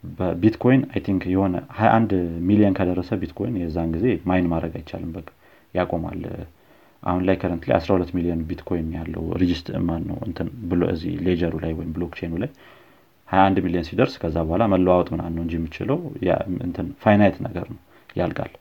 በቢትኮይን 0.04 0.82
I 0.92 1.00
think 1.06 1.24
የሆነ 1.32 1.56
21 1.78 2.14
ሚሊዮን 2.48 2.76
ከደረሰ 2.78 3.12
ቢትኮይን 3.22 3.56
የዛን 3.62 3.90
ጊዜ 3.96 4.08
mine 4.30 4.48
ማድረግ 4.54 4.74
አይቻልም። 4.80 5.12
በቃ 5.18 5.28
ያቆማል። 5.74 6.22
አሁን 7.04 7.22
ላይ 7.28 7.36
current 7.42 7.64
ላይ 7.70 7.76
12 7.80 8.12
ሚሊዮን 8.18 8.42
ቢትኮይን 8.50 8.90
ያለው 8.98 9.24
register 9.42 9.68
ምናን 9.88 10.04
ነው 10.10 10.18
እንትን 10.28 10.48
ብሎ 10.72 10.82
እዚህ 10.94 11.14
ሌጀሩ 11.28 11.54
ላይ 11.64 11.72
ወይም 11.78 11.92
blockchain 11.96 12.27
ኑ 12.27 12.34
ላይ 12.44 12.52
21 13.30 13.64
ሚሊዮን 13.66 13.88
ሲደርስ 13.88 14.16
ከዛ 14.22 14.38
በኋላ 14.48 14.64
መለዋወጥ 14.74 15.08
ምናን 15.14 15.34
ነው 15.38 15.44
እንጂ 15.46 15.56
እንትን 16.64 16.90
finite 17.04 17.38
ነገር 17.48 17.66
ነው 17.74 17.80
ያልቃል 18.16 18.52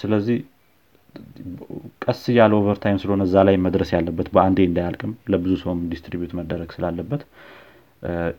ስለዚህ 0.00 0.38
ቀስ 2.04 2.20
እያለ 2.32 2.52
over 2.60 2.79
time 2.79 2.98
ስለሆነ 3.02 3.22
እዛ 3.28 3.36
ላይ 3.48 3.56
መድረስ 3.64 3.90
ያለበት 3.96 4.28
በአንዴ 4.34 4.58
እንዳያልቅም 4.68 5.12
ለብዙ 5.32 5.54
ሰውም 5.62 5.80
distribute 5.92 6.32
መደረግ 6.38 6.70
ስላለበት 6.76 7.22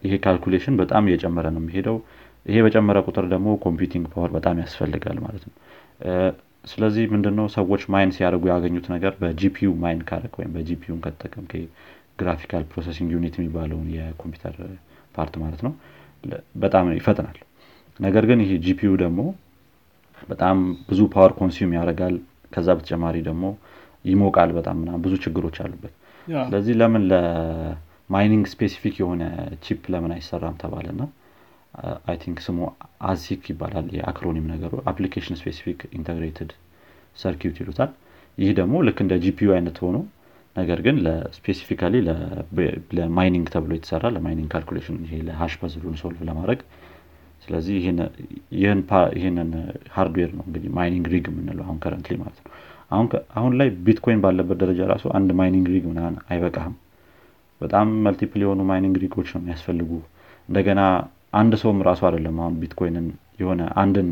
ይሄ 0.06 0.14
calculation 0.24 0.76
በጣም 0.82 1.08
እየጨመረ 1.10 1.48
ነው 1.56 1.62
የሚሄደው። 1.64 1.98
ይሄ 2.46 2.58
በጨመረ 2.66 2.98
ቁጥር 3.08 3.26
ደግሞ 3.34 3.50
computing 3.66 4.06
power 4.14 4.32
በጣም 4.38 4.56
ያስፈልጋል 4.64 5.18
ማለት 5.26 5.44
ነው። 5.48 5.56
ስለዚህ 6.66 7.04
ምንድነው 7.14 7.46
ሰዎች 7.56 7.84
mine 7.94 8.12
ሲያደርጉ 8.16 8.44
ያገኙት 8.52 8.88
ነገር 8.94 9.14
በጂፒዩ 9.22 9.70
ማይን 9.84 10.02
ካረክ 10.10 10.34
ወይም 10.40 10.52
በጂፒዩን 10.56 11.00
ከተጠቀም 11.06 11.46
graphical 12.20 12.64
processing 12.72 13.10
unit 13.16 13.36
የሚባለውን 13.40 13.88
የኮምፒውተር 13.96 14.56
part 15.16 15.36
ማለት 15.44 15.62
ነው 15.66 15.72
በጣም 16.64 16.92
ይፈጥናል። 16.98 17.38
ነገር 18.00 18.24
ግን 18.30 18.40
ይሄ 18.44 18.52
GPU 18.66 18.92
ደግሞ 19.04 19.22
በጣም 20.30 20.58
ብዙ 20.90 21.00
power 21.14 21.32
consume 21.38 21.72
ያደርጋል። 21.78 22.16
ከዛ 22.52 22.70
በተጨማሪ 22.78 23.18
ደግሞ 23.28 23.44
ይሞቃል 24.06 24.50
በጣም 24.58 24.78
ና 24.88 24.98
ብዙ 25.04 25.14
ችግሮች 25.24 25.58
አሉበት። 25.64 25.94
ስለዚህ 26.46 26.74
ለምን 26.82 27.04
ለ 27.12 27.45
mining 27.45 28.46
specific 28.54 28.96
የሆነ 29.02 29.24
chip 29.66 29.84
ለምን 29.94 30.12
አይሰራም 30.16 30.56
ተባለ 30.62 30.88
ና 30.94 31.04
I 32.06 32.18
think 32.24 32.40
ስሙ 32.46 32.58
ASIC 33.10 33.44
ይባላል። 33.52 33.88
የ 33.98 34.09
acronym 34.09 34.48
ነገሩ 34.54 34.74
application 34.92 35.38
specific 35.42 35.82
integrated 35.98 36.52
circuit 37.18 37.58
ይሉታል። 37.62 37.92
ይህ 38.38 38.52
ደግሞ 38.60 38.76
ልክ 38.88 39.00
እንደ 39.04 39.14
GPU 39.24 39.50
አይነት 39.56 39.78
ሆኖ 39.84 39.98
ነገር 40.56 40.80
ግን 40.86 40.96
ለ 41.06 41.18
specifically 41.18 41.96
ለ 42.98 43.10
mining 43.10 43.48
ተብሎ 43.54 43.72
የተሰራ 43.78 44.06
ለ 44.16 44.24
mining 44.24 44.50
calculation 44.54 44.98
ይሄ 45.06 45.20
ለ 45.28 45.36
hash 45.36 45.54
puzzle 45.62 45.82
ኡን 45.82 45.96
solve 46.02 46.20
ለማድረግ 46.30 46.60
ስለዚህ 47.44 47.76
ይህንን 49.18 49.50
hardware 49.96 50.32
ነው 50.38 50.44
እንግዲህ 50.48 50.70
mining 50.78 51.06
rig 51.14 51.26
የምንለው 51.32 51.64
አሁን 51.68 51.78
currently 51.84 52.16
ማለት 52.22 52.40
ነው። 52.42 52.52
አሁን 53.38 53.54
ላይ 53.60 53.70
ቢትኮይን 53.86 54.22
ባለበት 54.24 54.58
ደረጃ 54.64 54.88
ራሱ 54.92 55.06
አንድ 55.18 55.30
mining 55.40 55.68
rig 55.74 55.86
ምናን 55.92 56.16
አይበቃህም። 56.30 56.76
በጣም 57.62 57.88
multiple 58.06 58.42
የሆኑ 58.44 58.62
mining 58.70 58.96
rig 59.04 59.15
ኦች 59.15 59.30
ነው 59.36 59.42
የሚያስፈልጉ። 59.42 59.92
እንደገና 60.50 60.82
አንድ 61.34 61.54
ሰውም 61.62 61.80
ራሱ 61.88 62.02
አይደለም 62.08 62.38
አሁን 62.42 62.56
ቢትኮይንን 62.62 63.06
የሆነ 63.42 63.62
አንድን 63.82 64.10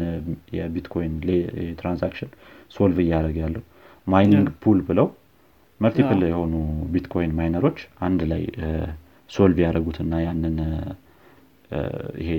የቢትኮይን 0.58 1.14
transaction 1.80 2.30
solve 2.76 2.98
እያደረገ 3.06 3.38
ያለው 3.46 3.64
mining 4.08 4.48
pool 4.64 4.80
ብለው 4.88 5.08
multiple 5.80 6.22
የሆኑ 6.30 6.54
ቢትኮይን 6.94 7.34
miner 7.38 7.60
ኦች 7.60 7.78
አንድ 8.08 8.22
ላይ 8.32 8.42
solve 9.30 9.58
ያደረጉትና 9.66 10.14
ያንን 10.26 10.58
ይሄ 12.22 12.30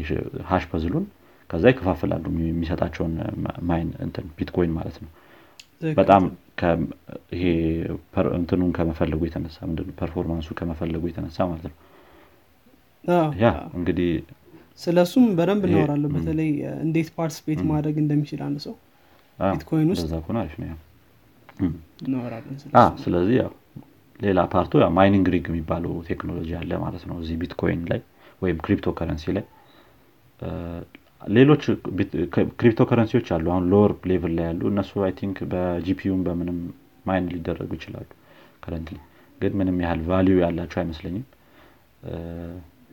hash 0.51 0.65
puzzle 0.71 0.91
ኡን 0.91 1.05
ከዛ 1.51 1.65
ይከፋፍላሉ 1.73 2.25
የሚሰጣቸውን 2.45 3.15
mine 3.69 3.89
እንትን 4.05 4.27
ቢትኮይን 4.37 4.73
ማለት 4.77 4.97
ነው። 5.05 5.11
በጣም 5.97 6.23
ይሄ 7.35 7.45
እንትኑን 8.39 8.71
ከመፈለጉ 8.77 9.21
የተነሳ 9.29 9.57
ምንድነው? 9.69 9.95
performance 10.01 10.41
ኡ 10.41 10.49
ከመፈለጉ 10.59 11.03
የተነሳ 11.11 11.39
ማለት 11.51 11.65
ነው። 11.71 11.77
ያ 13.43 13.47
እንግዲህ 13.79 14.11
ስለ 14.79 14.99
እሱም 15.07 15.25
በደንብ 15.39 15.63
እናወራለን። 15.69 16.13
በተለይ 16.17 16.51
እንዴት 16.85 17.09
participate 17.17 17.61
ማድረግ 17.71 17.97
እንደሚችል 18.03 18.41
አንድ 18.47 18.59
ሰው 18.67 18.75
ቢትኮይን 19.39 19.89
ውስጥ 19.93 20.05
ስለዚህ 23.03 23.37
ያው 23.41 23.51
ሌላ 24.21 24.41
part 24.53 24.73
ኡ 24.97 25.04
mining 25.04 25.27
rig 25.35 25.47
የሚባለው 25.51 25.93
ቴክኖሎጂ 26.09 26.51
አለ 26.59 26.73
ማለት 26.85 27.05
ነው። 27.11 27.17
እዚህ 27.23 27.37
ቢትኮይን 27.43 27.83
ላይ 27.91 28.01
ወይም 28.43 28.59
ክሪፕቶ 28.65 28.89
ከረንሲ 28.99 29.25
ላይ 29.37 29.45
ሌሎች 31.31 31.63
ክሪፕቶ 32.57 32.83
ከረንሲዎች 32.91 33.29
አሉ። 33.35 33.47
አሁን 33.55 33.65
lower 33.73 33.93
level 34.11 34.33
ላይ 34.39 34.47
ያሉ 34.49 34.63
እነሱ 34.71 35.03
I 35.07 35.13
think 35.19 35.39
በ 35.53 35.72
GPU 35.72 36.01
ም 36.01 36.21
በምንም 36.27 36.59
mine 37.07 37.27
ሊደረጉ 37.33 37.71
ይችላሉ 37.79 38.09
currently 38.65 38.97
ግን 39.41 39.53
ምንም 39.59 39.77
ያህል 39.85 40.01
value 40.09 40.37
ያላቸው 40.45 40.79
አይመስለኝም። 40.83 41.27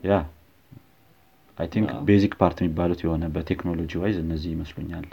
ያ 0.08 0.14
I 1.58 1.66
think 1.72 1.88
basic 2.08 2.34
part 2.40 2.58
የሚባሉት 2.62 3.00
የሆነ 3.04 3.24
በ 3.34 3.44
technology 3.44 3.92
wise 4.02 4.18
እነዚህ 4.24 4.50
ይመስሉኛል። 4.54 5.06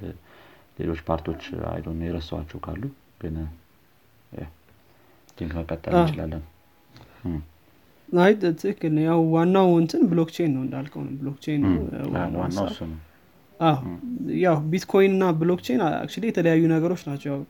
ሌሎች 0.80 1.00
part 1.08 1.25
ኦች 1.25 1.42
አይ 1.72 1.83
ደሞ 1.83 1.94
የረሳዋቸው 2.06 2.60
ካሉ 2.66 2.84
ግን 3.22 3.36
think 5.38 5.52
መቀጠል 5.58 5.94
እንችላለን 6.00 6.44
አይ 8.20 8.32
ትክክል 8.42 8.96
ያው 9.06 9.20
ዋናው 9.34 9.70
እንትን 9.82 10.02
blockchain 10.12 10.52
ነው 10.56 10.62
እንዳልከው 10.66 11.02
ነው። 11.06 11.14
blockchain 11.22 11.62
ያው 14.44 14.56
ቢትኮይን 14.72 15.12
እና 15.16 15.26
blockchain 15.42 15.82
actually 15.88 16.24
የተለያዩ 16.30 16.64
ነገሮች 16.74 17.04
ናቸው። 17.10 17.30
ያው 17.30 17.42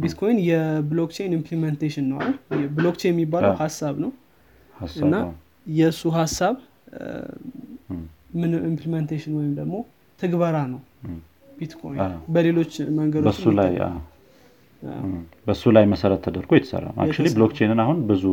ቢትኮይን 0.00 0.38
የ 0.48 0.62
blockchain 0.62 1.32
implementation 1.38 2.06
ነው 2.12 2.18
አይደል? 2.20 2.36
blockchain 2.76 3.12
የሚባለው 3.14 3.54
ሀሳብ 3.62 3.96
ነው። 4.04 4.12
እና 5.02 5.14
የእሱ 5.72 6.02
ሀሳብ 6.16 6.56
ምን 8.40 8.52
implementation 8.70 9.32
ወይም 9.38 9.52
ደግሞ 9.58 9.74
ትግበራ 10.20 10.56
ነው 10.72 10.80
ቢትኮይን 11.58 12.00
በሌሎች 12.34 12.72
መንገዶች 12.98 13.38
በሱ 15.46 15.62
ላይ 15.76 15.84
መሰረት 15.92 16.20
ተደርጎ 16.26 16.50
የተሰራ 16.58 16.84
ነው። 16.88 17.04
blockchain 17.36 17.73
ን 17.73 17.80
አሁን 17.84 17.98
ብዙ 18.10 18.24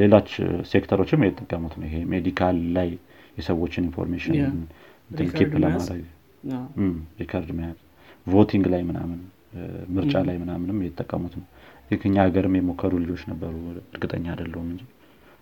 ሌሎች 0.00 0.30
ሴክተሮችም 0.70 1.20
የተጠቀሙት 1.26 1.74
ነው። 1.78 1.86
ይሄ 1.88 1.96
medical 2.12 2.56
ላይ 2.76 2.88
የሰዎችን 3.38 3.84
ኢንፎርሜሽን 3.88 4.34
ኬፕ 5.34 5.52
ለማድረግ 5.64 6.02
record 7.20 7.50
መያዝ 7.58 7.78
voting 8.26 8.64
ላይ 8.72 8.82
ምናምን 8.88 9.20
ምርጫ 9.94 10.14
ላይ 10.28 10.36
ምናምንም 10.42 10.78
የተጠቀሙት 10.84 11.34
ነው። 11.38 11.46
ከኛ 11.96 12.16
ሀገርም 12.26 12.54
የሞከሩ 12.58 12.92
ልጆች 13.02 13.22
ነበሩ። 13.30 13.54
እርግጠኛ 13.94 14.26
አይደለሁም 14.34 14.68
እንጂ 14.72 14.82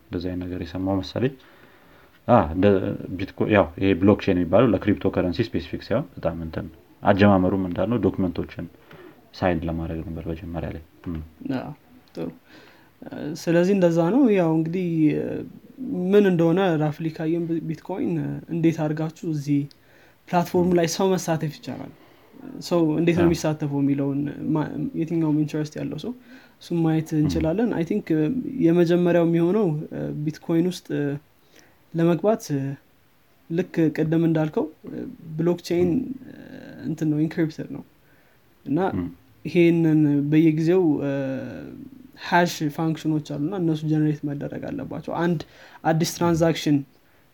እንደዚህ 0.05 0.29
አይነት 0.31 0.43
ነገር 0.45 0.61
የሰማሁ 0.65 0.97
መሰለኝ። 1.01 1.35
ያው 3.49 3.67
ይሄ 3.81 3.91
blockchain 4.01 4.37
የሚባለው 4.37 4.69
ለ 4.73 5.07
cryptocurrency 5.15 5.47
specific 5.49 5.83
ሳይሆን 5.87 6.07
በጣም 6.17 6.39
እንትን 6.47 6.67
አጀማመሩም 7.03 7.63
እንዳልነው 7.69 7.99
document 8.07 8.41
ኦችን 8.41 8.67
sign 9.35 9.61
ለማድረግ 9.69 10.01
ነበር 10.09 10.25
መጀመሪያ 10.33 10.71
ላይ። 10.77 10.83
ጥሩ 12.15 12.29
ስለዚህ 13.43 13.73
እንደዛ 13.77 13.99
ነው። 14.15 14.23
ያው 14.37 14.51
እንግዲህ 14.59 14.89
ምን 16.11 16.25
እንደሆነ 16.31 16.61
roughly 16.83 17.09
ካየን 17.17 17.45
ቢትኮይን 17.69 18.13
እንዴት 18.55 18.79
አድርጋችሁ 18.85 19.27
እዚህ 19.35 19.61
platform 20.29 20.73
ላይ 20.79 20.89
ሰው 20.97 21.07
መሳተፍ 21.13 21.53
ይቻላል? 21.59 21.93
ሰው 22.69 22.81
እንዴት 23.01 23.17
ነው 23.21 23.27
የሚሳተፈው 23.27 23.81
የሚለውን 23.83 24.21
የትኛውም 25.01 25.39
interest 25.43 25.75
ያለው 25.81 25.99
ሰው 26.05 26.13
እሱም 26.63 26.79
ማየት 26.85 27.11
እንችላለን። 27.19 27.71
I 27.77 27.85
think 27.91 28.07
የመጀመሪያው 28.65 29.25
የሚሆነው 29.29 29.67
ቢትኮይን 30.25 30.67
ውስጥ 30.71 30.87
ለመግባት 31.95 32.45
ልክ 33.51 33.75
ቅድም 33.97 34.25
እንዳልከው 34.29 34.67
blockchain 35.39 35.89
እንትን 36.87 37.09
ነው 37.13 37.19
encrypted 37.25 37.69
ነው። 37.77 37.83
እና 38.67 38.79
ይሄንን 39.45 40.01
በየጊዜው 40.31 40.83
hash 42.25 42.55
function 42.77 43.10
ኦች 43.10 43.27
አሉና 43.35 43.55
እነሱ 43.63 43.81
generate 43.91 44.21
መደረግ 44.29 44.63
አለባቸው። 44.71 45.13
አንድ 45.23 45.41
አዲስ 45.85 46.11
transaction 46.17 46.79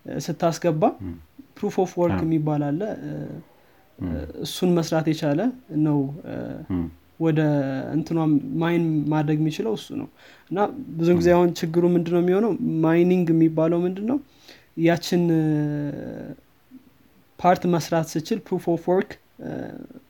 ስታስገባ 0.06 0.82
proof 1.58 1.74
of 1.84 1.92
work 2.00 2.18
የሚባል 2.24 2.62
አለ። 2.68 2.80
እሱን 4.46 4.70
መስራት 4.78 5.06
የቻለ 5.12 5.40
ነው። 5.86 5.98
ወደ 7.20 7.40
እንትኗ 7.94 8.18
mine 8.62 8.82
ማድረግ 9.12 9.38
የሚችለው 9.40 9.74
እሱ 9.78 9.88
ነው። 10.00 10.08
እና 10.50 10.58
ብዙ 10.98 11.08
ጊዜ 11.20 11.28
አሁን 11.36 11.50
ችግሩ 11.60 11.84
ምንድነው 11.94 12.20
የሚሆነው? 12.22 12.52
mining 12.84 13.26
የሚባለው 13.34 13.78
ምንድን 13.86 14.06
ነው 14.10 14.18
ያችን 14.84 15.22
part 17.38 17.62
መስራት 17.74 18.06
ስችል 18.12 18.38
proof 18.46 18.64
of 18.72 18.84
work 18.90 19.10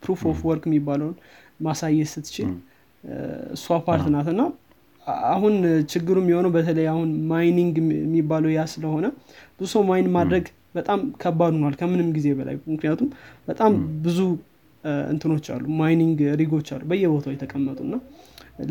proof 0.03 0.21
of 0.31 0.41
work 0.49 0.65
የሚባለውን 0.69 1.15
ማሳየት 1.61 2.11
ስትችል 2.13 2.51
እሷ 3.55 3.67
part 3.87 4.07
ናት። 4.15 4.29
እና 4.33 4.43
አሁን 5.31 5.55
ችግሩ 5.91 6.17
የሚሆነው 6.23 6.51
በተለይ 6.55 6.87
አሁን 6.93 7.11
mining 7.31 7.75
የሚባለው 7.99 8.51
ያ 8.53 8.63
ስለሆነ 8.73 9.07
ብዙ 9.59 9.69
ሰው 9.75 9.83
mine 9.91 10.09
ማድረግ 10.17 10.47
በጣም 10.75 11.01
ከባድ 11.23 11.53
ሆኗል 11.57 11.75
ከምንም 11.81 12.09
ጊዜ 12.17 12.29
በላይ። 12.39 12.57
ምክንያቱም 12.73 13.09
በጣም 13.49 13.73
ብዙ 14.03 14.19
እንትኖች 15.11 15.47
አሉ። 15.55 15.65
mining 15.79 16.19
rig 16.41 16.53
ኦች 16.53 16.69
አሉ 16.75 16.83
በየቦታው 16.91 17.33
የተቀመጡ 17.35 17.79
እና 17.87 17.95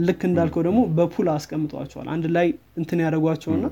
ልክ 0.06 0.22
እንዳልከው 0.28 0.62
ደግሞ 0.68 0.80
በ 0.98 1.08
pool 1.08 1.28
አስቀምጧቸዋል። 1.34 2.08
አንድ 2.14 2.26
ላይ 2.36 2.48
እንትን 2.78 3.00
ያደረጓቸውና 3.06 3.66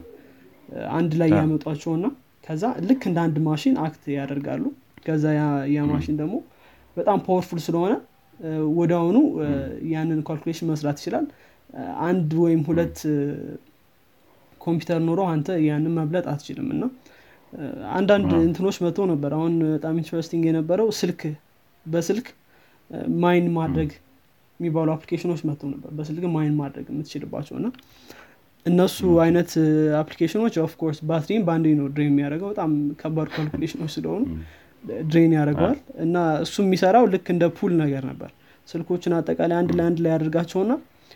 አንድ 0.93 1.11
ላይ 1.21 1.29
ያመጧቸውና 1.37 2.05
ከዛ 2.43 2.63
ልክ 2.87 3.03
እንደ 3.09 3.19
አንድ 3.25 3.35
ማሽን 3.45 3.75
act 3.85 4.03
ያደርጋሉ። 4.17 4.63
ከዛ 5.05 5.23
ያ 5.73 5.81
ማሽን 5.91 6.15
ደግሞ 6.21 6.35
በጣም 6.97 7.17
powerful 7.25 7.59
ስለሆነ 7.65 7.93
ወዲያውኑ 8.77 9.17
ያንን 9.91 10.19
calculation 10.27 10.69
መስራት 10.71 10.97
ይችላል። 11.01 11.25
አንድ 12.05 12.31
ወይም 12.43 12.61
ሁለት 12.67 12.97
ኮምፒውተር 14.61 14.99
ኖሮ 15.07 15.21
አንተ 15.31 15.47
ያንን 15.67 15.93
መብለጥ 15.97 16.25
አትችልም። 16.31 16.67
እና 16.75 16.83
አንዳንድ 17.93 18.31
እንትኖች 18.43 18.77
መጥቶ 18.83 19.05
ነበር። 19.11 19.31
አሁን 19.37 19.53
በጣም 19.67 19.97
interesting 20.01 20.43
የነበረው 20.49 20.87
ስልክ 20.99 21.21
በስልክ 21.85 22.27
mine 23.21 23.47
ማድረግ 23.57 23.91
የሚባሉ 24.59 24.89
application 24.95 25.29
ኦች 25.29 25.41
መጥተው 25.49 25.69
ነበር። 25.73 25.91
በስልክ 25.97 26.25
mine 26.35 26.55
ማድረግ 26.59 26.85
የምትችልባቸው 26.91 27.55
እና 27.59 27.67
እነሱ 28.65 28.97
አይነት 29.23 29.51
application 30.01 30.39
ኦች 30.39 30.53
of 30.63 30.72
course 30.72 30.99
ባትሪን 31.07 31.41
በአንዴ 31.47 31.67
ነው 31.79 31.87
drain 31.93 32.11
የሚያደርገው። 32.11 32.49
በጣም 32.53 32.71
ከባድ 33.01 33.29
calculation 33.33 33.76
ኦች 33.76 33.91
ስለሆኑ 33.95 34.21
drain 35.07 35.33
ያደርገዋል 35.37 35.75
እና 36.03 36.15
እሱ 36.43 36.55
የሚሰራው 36.63 37.05
ልክ 37.13 37.27
እንደ 37.33 37.45
pool 37.57 37.73
ነገር 37.81 38.03
ነበር። 38.11 38.29
ስልኮችን 38.67 39.13
አጠቃላይ 39.17 39.57
አንድ 39.61 39.71
ላይ 39.77 39.85
አንድ 39.89 39.99
ላይ 40.03 40.11
ያደርጋቸውና 40.13 40.73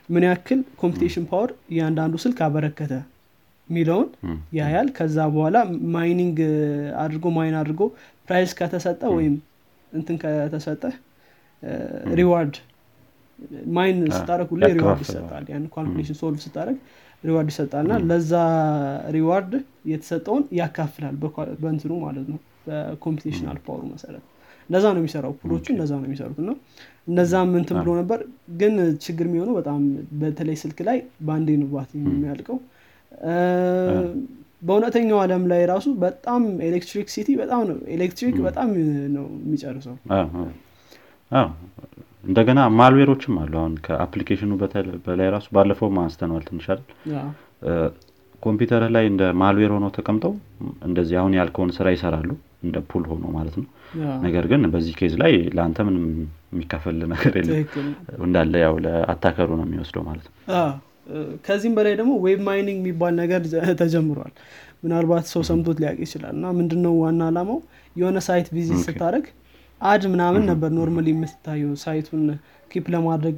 ምን 0.10 0.24
ያክል 0.28 0.60
computation 0.82 1.26
power 1.32 1.52
እያንዳንዱ 1.72 2.16
ስልክ 2.24 2.40
አበረከተ 2.46 2.94
የሚለውን 3.70 4.08
ያያል። 4.58 4.88
ከዛ 4.98 5.18
በኋላ 5.34 5.58
mining 5.96 6.38
አድርጎ 7.04 7.28
mine 7.38 7.56
አድርጎ 7.62 7.82
prize 8.28 8.52
ከተሰጠ 8.60 9.02
ወይም 9.18 9.36
እንትን 9.92 10.16
ከተሰጠ 10.24 10.84
reward 12.20 12.56
mine 13.76 13.98
ስታደርግ 14.16 14.50
ሁሌ 14.54 14.64
reward 14.78 15.02
ይሰጣል። 15.06 15.44
ያን 15.52 15.66
calculation 15.74 16.18
solve 16.22 16.40
ስታደርግ 16.46 16.78
reward 17.24 17.50
ይሰጣል 17.54 17.84
እና 17.86 17.96
ለዛ 18.10 18.32
reward 19.16 19.52
የተሰጠውን 19.92 20.44
ያካፍላል 20.60 21.16
በእንትኑ 21.62 21.92
ማለት 22.06 22.28
ነው 22.34 22.40
በ 22.68 22.80
computational 22.80 23.58
power 23.66 23.79
ኡ 23.79 23.84
መሰረት። 23.94 24.24
እንደዛ 24.70 24.86
ነው 24.94 25.02
የሚሰራው 25.02 25.34
pool 25.42 25.54
ኦቹ 25.54 25.66
እንደዛ 25.74 25.92
ነው 26.00 26.08
የሚሰሩት 26.08 26.40
እና 26.44 26.52
እነዛም 27.08 27.52
እንትን 27.60 27.78
ብሎ 27.82 27.90
ነበር። 28.00 28.20
ግን 28.62 28.74
ችግር 29.06 29.26
የሚሆነው 29.30 29.56
በጣም 29.60 29.82
በተለይ 30.22 30.58
ስልክ 30.64 30.80
ላይ 30.88 30.98
በአንዴ 31.28 31.50
ነው 31.62 31.68
ባትሪ 31.74 31.92
የሚያልቀው። 32.00 32.58
በእውነተኛው 34.62 35.20
አለም 35.24 35.44
ላይ 35.52 35.62
ራሱ 35.72 35.88
በጣም 36.04 36.44
electricity 36.68 37.30
በጣም 37.42 37.62
ነው 37.70 37.78
ኤሌክትሪክ 37.96 38.38
በጣም 38.48 38.70
ነው 39.16 39.26
የሚጨርሰው። 39.42 39.96
እንደገና 42.24 42.60
malware 42.78 43.09
ኦችም 43.09 43.36
አሉ። 43.42 43.54
አሁን 43.60 43.74
ከ 43.86 43.95
application 43.95 44.43
ኑ 44.43 44.52
በላይ 45.06 45.28
ራሱ 45.36 45.48
ባለፈው 45.58 45.90
አንስተነዋል 45.98 46.44
ትንሽ 46.48 46.66
አይደል? 46.68 46.86
ኮምፒውተርህ 48.44 48.92
ላይ 48.96 49.06
እንደ 49.12 49.24
malware 49.42 49.72
ሆነው 49.76 49.92
ተቀምጠው 49.96 50.34
እንደዚህ 50.86 51.16
አሁን 51.22 51.36
ያልከውን 51.40 51.72
ስራ 51.78 51.88
ይሰራሉ 51.96 52.30
እንደ 52.68 52.78
pool 52.90 53.04
ሆኖ 53.10 53.26
ማለት 53.36 53.56
ነው። 53.60 53.66
ነገር 54.26 54.46
ግን 54.52 54.62
በዚህ 54.74 54.94
case 55.00 55.14
ላይ 55.22 55.34
ለአንተ 55.56 55.86
ምንም 55.88 56.06
የሚከፈል 56.52 56.98
ነገር 57.14 57.34
የለም። 57.40 57.66
እንዳለ 58.26 58.54
ያው 58.66 58.76
ለ 58.86 58.96
attacker 58.96 59.39
ኡ 59.39 59.50
ነው 59.60 59.66
የሚወስደው 59.68 60.04
ማለት 60.08 60.28
ነው። 60.28 60.36
ከዚህም 61.46 61.74
በላይ 61.78 61.94
ደግሞ 62.00 62.14
web 62.24 62.40
mining 62.48 62.80
የሚባል 62.82 63.14
ነገር 63.20 63.42
ተጀምሯል። 63.82 64.34
ምናልባት 64.84 65.26
ሰው 65.34 65.42
ሰምቶት 65.50 65.78
ሊያውቅ 65.82 66.00
ይችላል። 66.06 66.34
እና 66.38 66.48
ምንድነው 66.58 66.96
ዋና 67.04 67.22
አላማው? 67.30 67.60
የሆነ 67.96 68.18
site 68.28 68.48
visit 68.56 68.80
ስታደርግ 68.86 69.26
ad 69.82 70.04
ምናምን 70.14 70.44
ነበር 70.52 70.70
normally 70.78 71.08
የምትታየው 71.14 71.72
site 71.84 72.04
ኡን 72.04 72.24
keep 72.72 72.86
ለማድረግ 72.94 73.38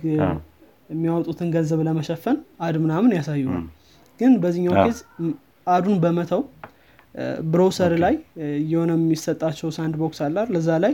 የሚያወጡትን 0.89 1.49
ገንዘብ 1.55 1.79
ለመሸፈን 1.87 2.37
ad 2.61 2.75
ምናምን 2.83 3.11
ያሳዩናል። 3.17 3.65
ግን 4.19 4.31
በዚህኛው 4.43 4.73
case 4.79 4.97
ad 5.67 5.77
ኡን 5.77 5.97
በመተው 6.03 6.41
browser 7.51 7.93
ላይ 8.03 8.15
የሆነ 8.69 8.91
የሚሰጣቸው 8.99 9.69
sandbox 9.77 10.19
አለ 10.25 10.45
ለዛ 10.53 10.69
ላይ 10.83 10.93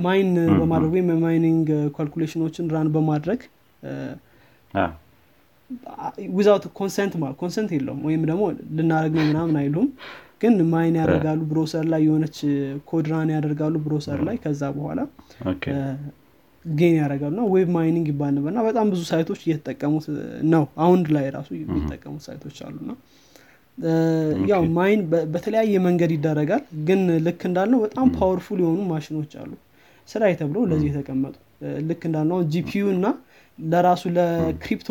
mine 0.00 0.30
በማድረግ 0.58 0.90
ወይም 0.94 1.10
የ 1.12 1.26
mining 1.26 1.68
calculation 1.96 2.41
ኦችን 2.41 2.66
run 2.74 2.88
በማድረግ 2.94 3.40
without 6.34 6.64
consent 6.78 7.12
consent 7.40 7.70
የለውም 7.76 8.00
ወይም 8.08 8.22
ደግሞ 8.30 8.42
ልናደርግ 8.76 9.14
ነው 9.18 9.26
ምናምን 9.30 9.56
አይሉም። 9.62 9.88
ግን 10.42 10.54
mine 10.72 10.96
ያደርጋሉ 11.00 11.40
browser 11.50 11.84
ላይ 11.92 12.00
የሆነች 12.06 12.36
code 12.90 13.13
run 13.13 13.30
ያደርጋሉ 13.34 13.74
browser 13.86 14.20
ላይ 14.28 14.36
ከዛ 14.44 14.62
በኋላ 14.76 15.00
gain 16.64 16.94
ያደርጋሉ 17.00 17.32
እና 17.34 17.44
web 17.52 17.68
mining 17.76 18.06
ይባል 18.12 18.32
ነበር 18.36 18.50
እና 18.52 18.62
በጣም 18.66 18.86
ብዙ 18.92 19.02
site 19.10 19.25
ኦች 19.25 19.40
እየተጠቀሙት 19.44 20.06
ነው። 20.52 20.64
አሁን 20.84 21.00
ላይ 21.16 21.26
ራሱ 21.36 21.48
የሚጠቀሙት 21.58 22.22
site 22.26 22.42
ኦች 22.42 22.58
አሉና 22.66 22.90
ያው 24.50 24.62
mine 24.76 25.00
በተለያየ 25.32 25.74
መንገድ 25.84 26.10
ይደረጋል 26.14 26.62
ግን 26.88 27.00
ልክ 27.26 27.40
እንዳልነው 27.48 27.80
በጣም 27.84 28.06
powerful 28.16 28.60
የሆኑ 28.64 28.80
ማሽኖች 28.90 29.32
አሉ። 29.42 29.52
ስራ 30.08 30.22
ተብሎ 30.40 30.58
ለዚህ 30.70 30.88
የተቀመጡ። 30.90 31.34
ልክ 31.88 32.02
እንዳልነው 32.08 32.40
GPU 32.52 32.84
እና 32.94 33.06
ለራሱ 33.58 34.02
ለክሪፕቶ 34.16 34.88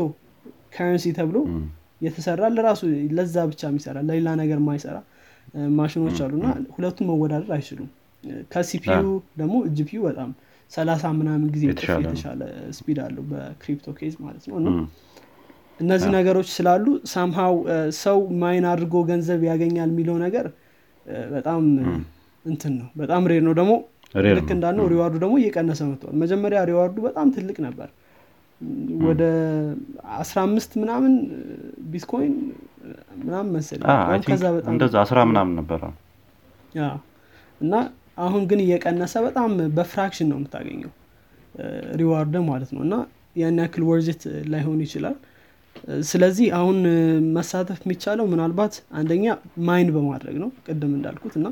ከረንሲ 0.75 1.05
ተብሎ 1.17 1.37
የተሰራ 2.01 2.41
ለራሱ 2.55 2.81
ለዛ 3.17 3.45
ብቻ 3.51 3.61
የሚሰራ 3.69 3.97
ለሌላ 4.07 4.29
ነገር 4.41 4.59
ማይሰራ 4.65 4.97
ማሽኖች 5.77 6.17
አሉ። 6.25 6.33
እና 6.39 6.47
ሁለቱም 6.75 7.07
መወዳደር 7.11 7.51
አይችሉም። 7.57 7.89
ከ 8.51 8.73
CPU 8.73 9.05
ደግሞ 9.39 9.55
GPU 9.77 9.99
በጣም 10.07 10.29
ሰላሳ 10.71 11.11
ምናምን 11.19 11.47
ጊዜ 11.53 11.63
የተሻለ 11.67 12.41
speed 12.77 12.97
አለው 13.03 13.23
በ 13.29 13.45
crypto 13.45 13.93
case 13.99 14.15
ማለት 14.23 14.45
ነው። 14.49 14.55
እና 14.61 14.69
እነዚህ 15.79 16.09
ነገሮች 16.15 16.47
ስላሉ 16.55 16.85
somehow 17.11 17.55
ሰው 17.99 18.17
mine 18.41 18.65
አድርጎ 18.71 18.95
ገንዘብ 19.09 19.41
ያገኛል 19.49 19.89
የሚለው 19.91 20.17
ነገር 20.25 20.45
በጣም 21.31 21.61
እንትን 22.45 22.73
ነው 22.79 22.87
በጣም 23.01 23.23
rare 23.31 23.43
ነው። 23.47 23.53
ደግሞ 23.59 23.73
ልክ 24.29 24.49
እንዳልነው 24.55 24.85
reward 24.91 25.09
ኡ 25.09 25.15
ደግሞ 25.23 25.35
እየቀነሰ 25.41 25.81
መጥቷል። 25.89 26.15
መጀመሪያ 26.21 26.59
reward 26.69 26.90
ኡ 26.90 26.97
በጣም 27.07 27.27
ትልቅ 27.35 27.57
ነበር። 27.65 27.89
ወደ 29.07 29.23
አስራ 30.17 30.37
አምስት 30.47 30.71
ምናምን 30.81 31.13
ቢትኮይን 31.89 32.33
ምናምን 33.23 33.49
መሰለኝ 33.55 33.85
ምናምን 35.31 35.53
ነበረ 35.59 35.81
እና 37.61 37.73
አሁን 38.25 38.43
ግን 38.49 38.59
እየቀነሰ 38.63 39.15
በጣም 39.25 39.49
በ 39.77 39.87
fraction 39.87 40.27
ነው 40.31 40.37
የምታገኘው 40.39 40.91
reward 41.99 42.35
ማለት 42.49 42.69
ነው። 42.75 42.81
እና 42.87 42.95
ያን 43.35 43.59
ያክል 43.63 43.83
worth 43.89 44.12
it 44.12 44.21
ላይሆን 44.53 44.79
ይችላል 44.85 45.15
ስለዚህ 46.07 46.47
አሁን 46.57 46.77
መሳተፍ 47.35 47.79
የሚቻለው 47.83 48.25
ምናልባት 48.31 48.75
አንደኛ 48.99 49.25
mine 49.67 49.89
በማድረግ 49.95 50.35
ነው። 50.43 50.49
ቅድም 50.67 50.93
እንዳልኩት 50.97 51.35
እና 51.39 51.47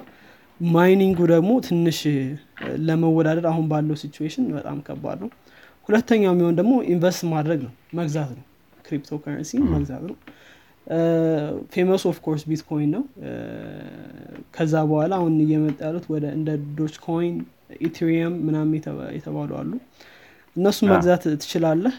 mining 0.60 1.05
ኡ 1.05 1.20
ደግሞ 1.32 1.52
ትንሽ 1.66 2.00
ለመወዳደር 2.86 3.46
አሁን 3.52 3.66
ባለው 3.72 3.98
situation 4.02 4.46
በጣም 4.56 4.78
ከባድ 4.88 5.20
ነው። 5.24 5.32
ሁለተኛው 5.90 6.32
የሚሆን 6.34 6.56
ደግሞ 6.60 6.74
invest 6.94 7.24
ማድረግ 7.34 7.60
ነው። 7.66 7.74
መግዛት 8.00 8.30
ነው። 8.38 8.46
crypto 8.86 9.18
currency 9.24 9.52
መግዛት 9.74 10.04
ነው። 10.10 10.16
famous 11.74 12.04
of 12.10 12.18
course 12.26 12.44
ቢትኮይን 12.50 12.90
ነው። 12.96 13.04
ከዛ 14.56 14.74
በኋላ 14.90 15.14
አሁን 15.20 15.34
እየመጣ 15.46 15.80
ያሉት 15.88 16.06
ወደ 16.14 16.26
እንደ 16.38 16.50
ዶች 16.78 16.96
ኮይን 17.06 17.36
ኢቴሪየም 17.88 18.34
ምናምን 18.48 18.74
የተባሉ 19.18 19.52
አሉ። 19.62 19.72
እነሱ 20.56 20.80
መግዛት 20.92 21.24
ትችላለህ 21.36 21.96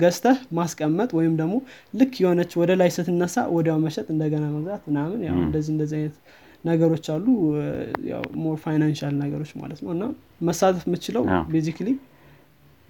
ገዝተህ 0.00 0.38
ማስቀመጥ 0.56 1.10
ወይም 1.18 1.34
ደግሞ 1.40 1.54
ልክ 1.94 2.12
የሆነች 2.22 2.52
ወደ 2.60 2.70
ላይ 2.80 2.90
ስትነሳ 2.96 3.44
ወዲያው 3.54 3.78
መሸጥ 3.84 4.06
እንደገና 4.14 4.44
መግዛት 4.54 4.82
ምናምን 4.88 5.20
ያው 5.28 5.36
እንደዚህ 5.44 5.72
እንደዚህ 5.74 5.96
አይነት 6.00 6.16
ነገሮች 6.64 7.06
አሉ። 7.12 7.26
more 8.40 8.56
financial 8.64 9.14
ነገሮች 9.22 9.52
ማለት 9.60 9.80
ነው። 9.84 9.92
እና 9.96 10.04
መሳተፍ 10.48 10.82
የምችለው 10.88 11.22
basically 11.52 11.88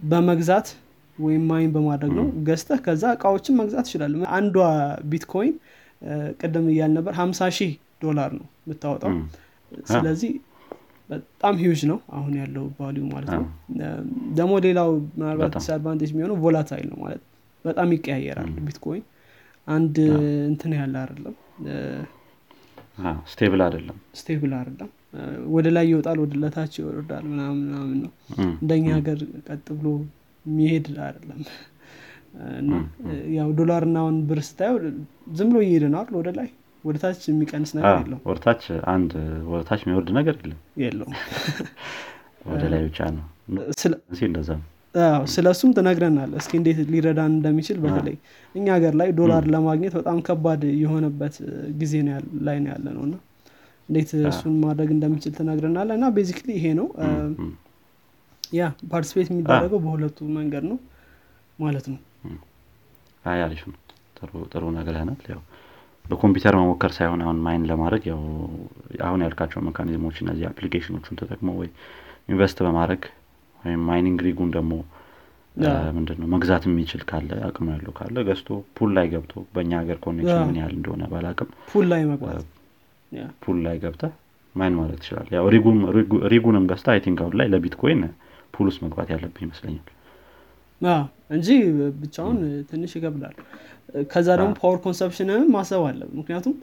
በመግዛት 0.00 0.68
ወይም 1.18 1.42
mine 1.48 1.70
በማድረግ 1.74 2.12
ነው። 2.18 2.26
ገዝተህ 2.46 2.79
ከዛ 2.85 3.05
እቃዎችን 3.16 3.57
መግዛት 3.61 3.87
ይችላል 3.88 4.12
አንዷ 4.37 4.57
ቢትኮይን 5.11 5.55
ቅድም 6.40 6.66
እያልን 6.72 6.92
ነበር 6.98 7.12
ሀምሳ 7.18 7.48
ሺህ 7.57 7.72
ዶላር 8.03 8.31
ነው 8.38 8.46
የምታወጣው። 8.64 9.12
ስለዚህ 9.90 10.31
በጣም 11.11 11.55
ሂውጅ 11.62 11.81
ነው 11.90 11.99
አሁን 12.16 12.33
ያለው 12.40 12.64
value 12.78 13.04
ማለት 13.12 13.31
ነው። 13.37 13.46
ደግሞ 14.38 14.53
ሌላው 14.66 14.90
ምናልባት 15.18 15.53
disadvantage 15.56 16.11
የሚሆነው 16.12 16.37
volatile 16.42 16.87
ነው 16.92 16.99
ማለት 17.05 17.23
በጣም 17.64 17.88
ይቀያየራል 17.96 18.51
ቢትኮይን 18.66 19.05
አንድ 19.66 19.96
እንትን 20.51 20.73
ያለ 20.79 20.94
አይደለም። 21.03 21.35
stable 23.30 23.61
አይደለም። 23.66 23.99
stable 24.14 24.52
አይደለም። 24.59 24.88
ወደ 25.55 25.66
ላይ 25.77 25.85
ይወጣል 25.90 26.18
ወደ 26.25 26.35
ታች 26.42 26.72
ይወርዳል 26.81 27.25
ምናምን 27.31 27.61
ምናምን 27.64 27.96
ነው። 28.05 28.11
እንደኛ 28.57 28.87
ሀገር 28.99 29.20
ቀጥ 29.49 29.66
ብሎ 29.79 29.88
የሚሄድ 30.46 30.87
አይደለም። 31.07 31.40
እና 32.61 32.73
ያው 33.37 33.49
ዶላር 33.59 33.83
እና 33.88 33.96
አሁን 34.03 34.16
ብር 34.29 34.40
ስታየው 34.49 34.77
ዝም 35.38 35.49
ብሎ 35.51 35.59
አይደል? 35.62 36.14
ወደ 36.18 36.29
ላይ 36.38 36.49
ወደ 36.84 36.96
ታች 37.02 37.22
የሚቀንስ 37.30 37.70
ነገር 37.76 37.94
የለው 38.02 38.18
ወደታች 38.28 38.62
አንድ 38.92 39.12
ወደታች 39.50 39.80
የሚወርድ 39.84 40.10
ነገር 40.18 40.36
የለም። 40.40 40.60
የለውም። 40.82 41.14
ወደ 42.50 42.62
ላይ 42.72 42.82
ብቻ 42.86 42.98
ነው። 43.14 43.24
እንደዛ? 44.26 44.50
ነው 44.54 44.66
ስለ 45.32 45.46
እሱም 45.54 45.70
ትነግረናል 45.76 46.30
እስኪ 46.38 46.52
እንዴት 46.58 46.78
ሊረዳን 46.92 47.32
እንደሚችል 47.34 47.76
በተለይ 47.82 48.16
እኛ 48.54 48.66
ሀገር 48.76 48.94
ላይ 49.00 49.08
ዶላር 49.18 49.42
ለማግኘት 49.54 49.92
በጣም 49.98 50.18
ከባድ 50.26 50.62
የሆነበት 50.80 51.34
ጊዜ 51.78 51.92
ላይ 52.46 52.56
ነው 52.64 52.70
ያለ 52.72 52.86
ነው 52.96 53.02
እና 53.06 53.14
እንዴት 53.88 54.10
እሱን 54.30 54.54
ማድረግ 54.64 54.90
እንደሚችል 54.96 55.32
ትነግረናለ 55.38 55.90
እና 55.98 56.08
ቤዚክሊ 56.16 56.48
ይሄ 56.58 56.66
ነው። 56.80 56.88
ያ 58.52 58.62
participate 58.92 59.28
የሚደረገው 59.32 59.80
በሁለቱ 59.84 60.28
መንገድ 60.36 60.64
ነው 60.70 60.78
ማለት 61.58 61.86
ነው። 61.92 61.98
አሪፍ 63.40 63.62
ነው። 63.70 63.78
ጥሩ 64.52 64.64
ነገር 64.78 64.94
ይሆናል 65.00 65.20
ያው 65.30 65.40
በኮምፒውተር 66.11 66.55
መሞከር 66.61 66.92
ሳይሆን 66.96 67.20
አሁን 67.25 67.38
mine 67.44 67.64
ለማድረግ 67.70 68.05
ያው 68.11 68.20
አሁን 69.07 69.20
ያልካቸው 69.25 69.61
mechanism 69.66 70.01
ኦች 70.01 70.16
እነዚህ 70.23 70.46
application 70.50 70.94
ኦቹን 70.94 71.18
ተጠቅሞ 71.20 71.51
ወይ 71.61 71.68
invest 72.28 72.59
በማድረግ 72.66 73.03
ወይም 73.61 73.83
mining 73.88 74.20
rig 74.26 74.37
ኡን 74.37 74.50
ደግሞ 74.57 74.73
ምንድነው 75.96 76.29
መግዛት 76.35 76.64
የሚችል 76.68 77.03
ካለ 77.09 77.31
አቅሙ 77.46 77.66
ያለው 77.73 77.92
ካለ 77.99 78.16
ገዝቶ 78.29 78.49
pool 78.76 78.90
ላይ 78.96 79.07
ገብቶ 79.12 79.33
በእኛ 79.55 79.73
ሀገር 79.81 79.99
connection 80.04 80.42
ምን 80.49 80.59
ያህል 80.61 80.75
እንደሆነ 80.79 81.05
ባላቅም 81.12 81.49
pool 81.72 81.87
ላይ 81.92 82.03
መግባት 82.11 82.44
pool 83.42 83.59
ላይ 83.66 83.77
ገብተ 83.85 84.05
mine 84.54 84.76
ማለት 84.79 84.99
ትችላል 85.01 85.29
ያው 85.37 85.46
rig 86.33 86.43
ኡንም 86.43 86.64
ገዝተህ 86.70 86.88
I 86.94 87.00
think 87.06 87.18
አሁን 87.25 87.35
ላይ 87.40 87.49
ለቢትኮይን 87.55 88.01
pool 88.54 88.68
ውስጥ 88.70 88.81
መግባት 88.87 89.11
ያለብህ 89.14 89.42
ይመስለኛል። 89.46 89.87
እንጂ 91.31 91.49
ብቻውን 92.01 92.38
ትንሽ 92.70 92.92
ይገብላል 92.99 93.35
ከዛ 94.11 94.29
ደግሞ 94.38 94.53
power 94.61 94.78
consumption 94.85 95.34
ን 95.34 95.42
ማሰብ 95.55 95.83
አለ 95.88 96.00
ምክንያቱም 96.18 96.55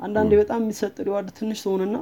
አንዳንዴ 0.00 0.32
በጣም 0.40 0.60
የሚሰጥ 0.64 0.94
reward 1.06 1.28
ትንሽ 1.38 1.58
ትሆንና 1.64 1.96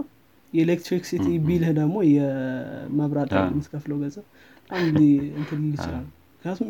የ 0.52 0.60
electricity 0.60 1.04
bill 1.10 1.26
ህ 1.46 1.70
ደግሞ 1.78 1.96
የመብራት 2.10 3.30
የምትከፍለው 3.38 3.96
ገንዘብ 4.02 4.24
በጣም 4.70 4.82
እንትን 5.38 5.58
ሊል 5.62 5.72
ይችላል። 5.76 6.04
ምክንያቱም 6.34 6.68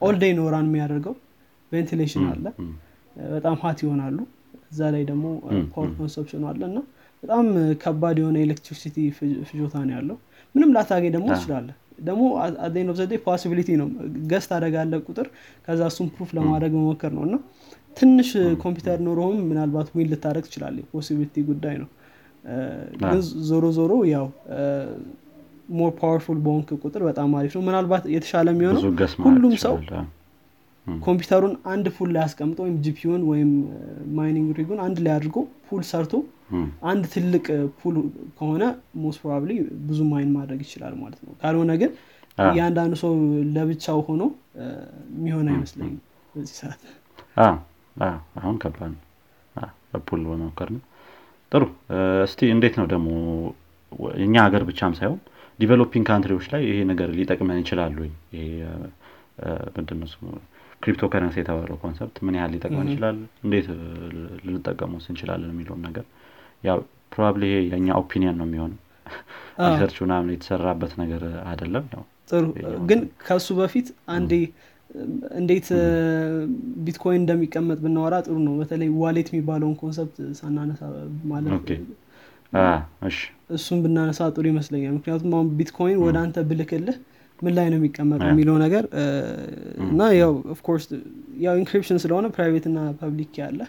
all 0.00 0.16
day 0.16 0.32
ነው 0.38 0.44
run 0.54 0.66
የሚያደርገው። 0.68 1.14
ventilation 1.72 2.24
አለ። 2.30 2.44
በጣም 3.16 3.56
ሀት 3.62 3.78
ይሆናሉ። 3.84 4.18
እዛ 4.70 4.80
ላይ 4.94 5.02
ደግሞ 5.10 5.24
ፓወር 5.72 5.90
ኮንሰፕሽኑ 5.98 6.42
አለ 6.50 6.62
እና 6.70 6.78
በጣም 7.22 7.46
ከባድ 7.82 8.16
የሆነ 8.22 8.36
ኤሌክትሪሲቲ 8.46 8.96
ፍጆታ 9.48 9.74
ነው 9.86 9.94
ያለው። 9.96 10.16
ምንም 10.54 10.70
ላታገኝ 10.76 11.10
ደግሞ 11.16 11.28
ትችላለ 11.36 11.68
ደግሞ 11.98 12.22
አደን 12.64 12.88
ኦፍ 12.92 12.96
ዘዴ 13.00 13.12
ፖሲቢሊቲ 13.26 13.68
ነው. 13.80 13.88
ገስ 14.30 14.44
ታደረጋለ 14.50 14.92
ቁጥር 15.06 15.26
ከዛ 15.66 15.80
እሱም 15.92 16.08
ፕሩፍ 16.14 16.30
ለማድረግ 16.38 16.72
መሞከር 16.78 17.12
ነው። 17.16 17.24
እና 17.28 17.36
ትንሽ 17.96 18.28
ኮምፒውተር 18.64 18.98
ኖሮም 19.06 19.36
ምናልባት 19.48 19.88
ዊን 19.96 20.08
ልታደረግ 20.12 20.44
ትችላለ 20.48 20.76
ፖሲቢሊቲ 20.92 21.44
ጉዳይ 21.48 21.76
ነው። 21.82 21.88
ግን 23.00 23.18
ዞሮ 23.48 23.64
ዞሮ 23.78 23.92
ያው 24.12 24.26
ሞር 25.78 25.90
ፓወርፉል 25.98 26.38
በሆንክ 26.44 26.68
ቁጥር 26.82 27.02
በጣም 27.08 27.34
አሪፍ 27.38 27.54
ነው። 27.56 27.62
ምናልባት 27.68 28.04
የተሻለ 28.14 28.48
የሚሆነው 28.54 28.82
ሁሉም 29.26 29.54
ሰው 29.64 29.74
ኮምፒውተሩን 30.86 31.54
አንድ 31.72 31.86
pool 31.96 32.10
ላይ 32.14 32.22
አስቀምጦ 32.26 32.58
ወይም 32.64 32.76
GPU 32.84 33.07
ን 33.07 33.22
ወይም 33.30 33.50
mining 34.18 34.48
rig 34.58 34.67
ኡን 34.67 34.78
አንድ 34.86 34.98
ላይ 35.04 35.12
አድርጎ 35.16 35.36
pool 35.66 35.82
ሰርቶ 35.90 36.12
አንድ 36.90 37.04
ትልቅ 37.12 37.44
pool 37.78 37.96
ከሆነ 38.38 38.62
most 39.02 39.18
probably 39.22 39.52
ብዙ 39.88 40.00
mine 40.10 40.30
ማድረግ 40.36 40.60
ይችላል 40.66 40.94
ማለት 41.00 41.20
ነው። 41.24 41.32
ካልሆነ 41.42 41.72
ግን 41.82 41.90
እያንዳንዱ 42.46 42.94
ሰው 43.02 43.12
ለብቻው 43.54 44.00
ሆኖ 44.08 44.22
የሚሆን 45.14 45.48
አይመስለኝም 45.52 45.96
በዚህ 46.34 46.54
ሰዓት። 46.60 46.82
አሁን 48.40 48.56
ከባድ 48.62 48.92
ነው። 48.92 49.02
በ 49.92 50.02
pool 50.02 50.22
በመሞከር 50.26 50.68
ነው። 50.74 50.82
ጥሩ። 51.52 51.64
እስቲ 52.26 52.40
እንዴት 52.54 52.74
ነው 52.80 52.86
ደግሞ 52.92 53.08
እኛ 54.18 54.34
ሀገር 54.46 54.62
ብቻም 54.68 54.94
ሳይሆን 54.98 55.20
developing 55.58 56.04
country 56.08 56.32
ዎች 56.32 56.46
ላይ 56.52 56.62
ይሄ 56.68 56.78
ነገር 56.90 57.08
ሊጠቅመን 57.18 57.60
ይችላሉ 57.62 57.96
ይሄ 58.36 58.44
ምንድነው 59.76 60.08
crypto 60.82 61.04
currency 61.12 61.36
የተባለው 61.40 61.76
concept 61.82 62.16
ምን 62.26 62.34
ያህል 62.38 62.50
ሊጠቅመን 62.54 62.88
ይችላል? 62.90 63.16
እንዴት 63.44 63.66
ልንጠቀሙስ 64.46 65.06
እንችላለን 65.10 65.50
የሚለውን 65.54 65.82
ነገር 65.88 66.04
ያው 66.62 66.78
probably 67.12 67.42
ይሄ 67.48 67.58
የእኛ 67.68 67.88
opinion 68.00 68.36
ነው 68.40 68.46
የሚሆነው። 68.48 68.78
research 69.66 69.96
ምናምን 70.04 70.32
የተሰራበት 70.34 70.92
ነገር 71.02 71.22
አይደለም 71.50 71.84
ያው። 71.94 72.02
ጥሩ። 72.30 72.44
ግን 72.88 73.00
ከሱ 73.26 73.46
በፊት 73.60 73.86
አንዴ 74.14 74.32
እንዴት 75.38 75.68
ቢትኮይን 76.84 77.20
እንደሚቀመጥ 77.22 77.78
ብናወራ 77.84 78.14
ጥሩ 78.26 78.36
ነው። 78.46 78.54
በተለይ 78.60 78.90
wallet 79.00 79.28
የሚባለውን 79.32 79.74
concept 79.80 80.16
ሳናነሳ 80.38 80.80
ማለት 81.32 81.50
እሱን 83.56 83.78
ብናነሳ 83.84 84.28
ጥሩ 84.36 84.44
ይመስለኛል። 84.52 84.92
ምክንያቱም 84.96 85.32
አሁን 85.36 85.48
ቢትኮይን 85.58 85.98
ወደ 86.04 86.16
አንተ 86.22 86.44
ብልክልህ 86.50 86.96
ምን 87.38 87.52
ላይ 87.56 87.66
ነው 87.72 87.78
የሚቀመጠው 87.78 88.30
የሚለው 88.30 88.56
ነገር 88.62 88.84
እና 89.84 90.00
ያው 90.20 90.32
of 90.54 90.62
course 90.62 90.86
ያው 91.44 91.54
encryption 91.60 92.00
ስለሆነ 92.04 92.26
private 92.36 92.64
እና 92.70 92.78
public 93.00 93.23
key 93.23 93.34
አለ 93.42 93.60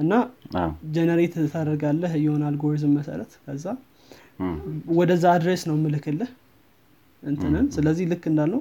እና 0.00 0.12
generate 0.94 1.34
ታደርጋለህ 1.52 2.12
የሆነ 2.24 2.42
አልጎሪዝም 2.50 2.92
መሰረት 2.98 3.32
ከዛ 3.44 3.64
ወደዛ 4.98 5.24
address 5.34 5.62
ነው 5.70 5.76
ምልክልህ 5.82 6.30
እንትንን 7.22 7.66
ስለዚህ 7.74 8.04
ልክ 8.12 8.24
እንዳልነው 8.30 8.60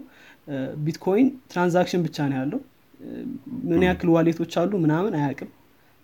ቢትኮይን 0.85 1.27
transaction 1.51 2.01
ብቻ 2.07 2.27
ነው 2.31 2.37
ያለው 2.39 2.59
ምን 3.69 3.83
ያክል 3.87 4.09
wallet 4.15 4.38
ኦች 4.38 4.53
አሉ 4.61 4.71
ምናምን 4.85 5.13
አያቅም 5.19 5.51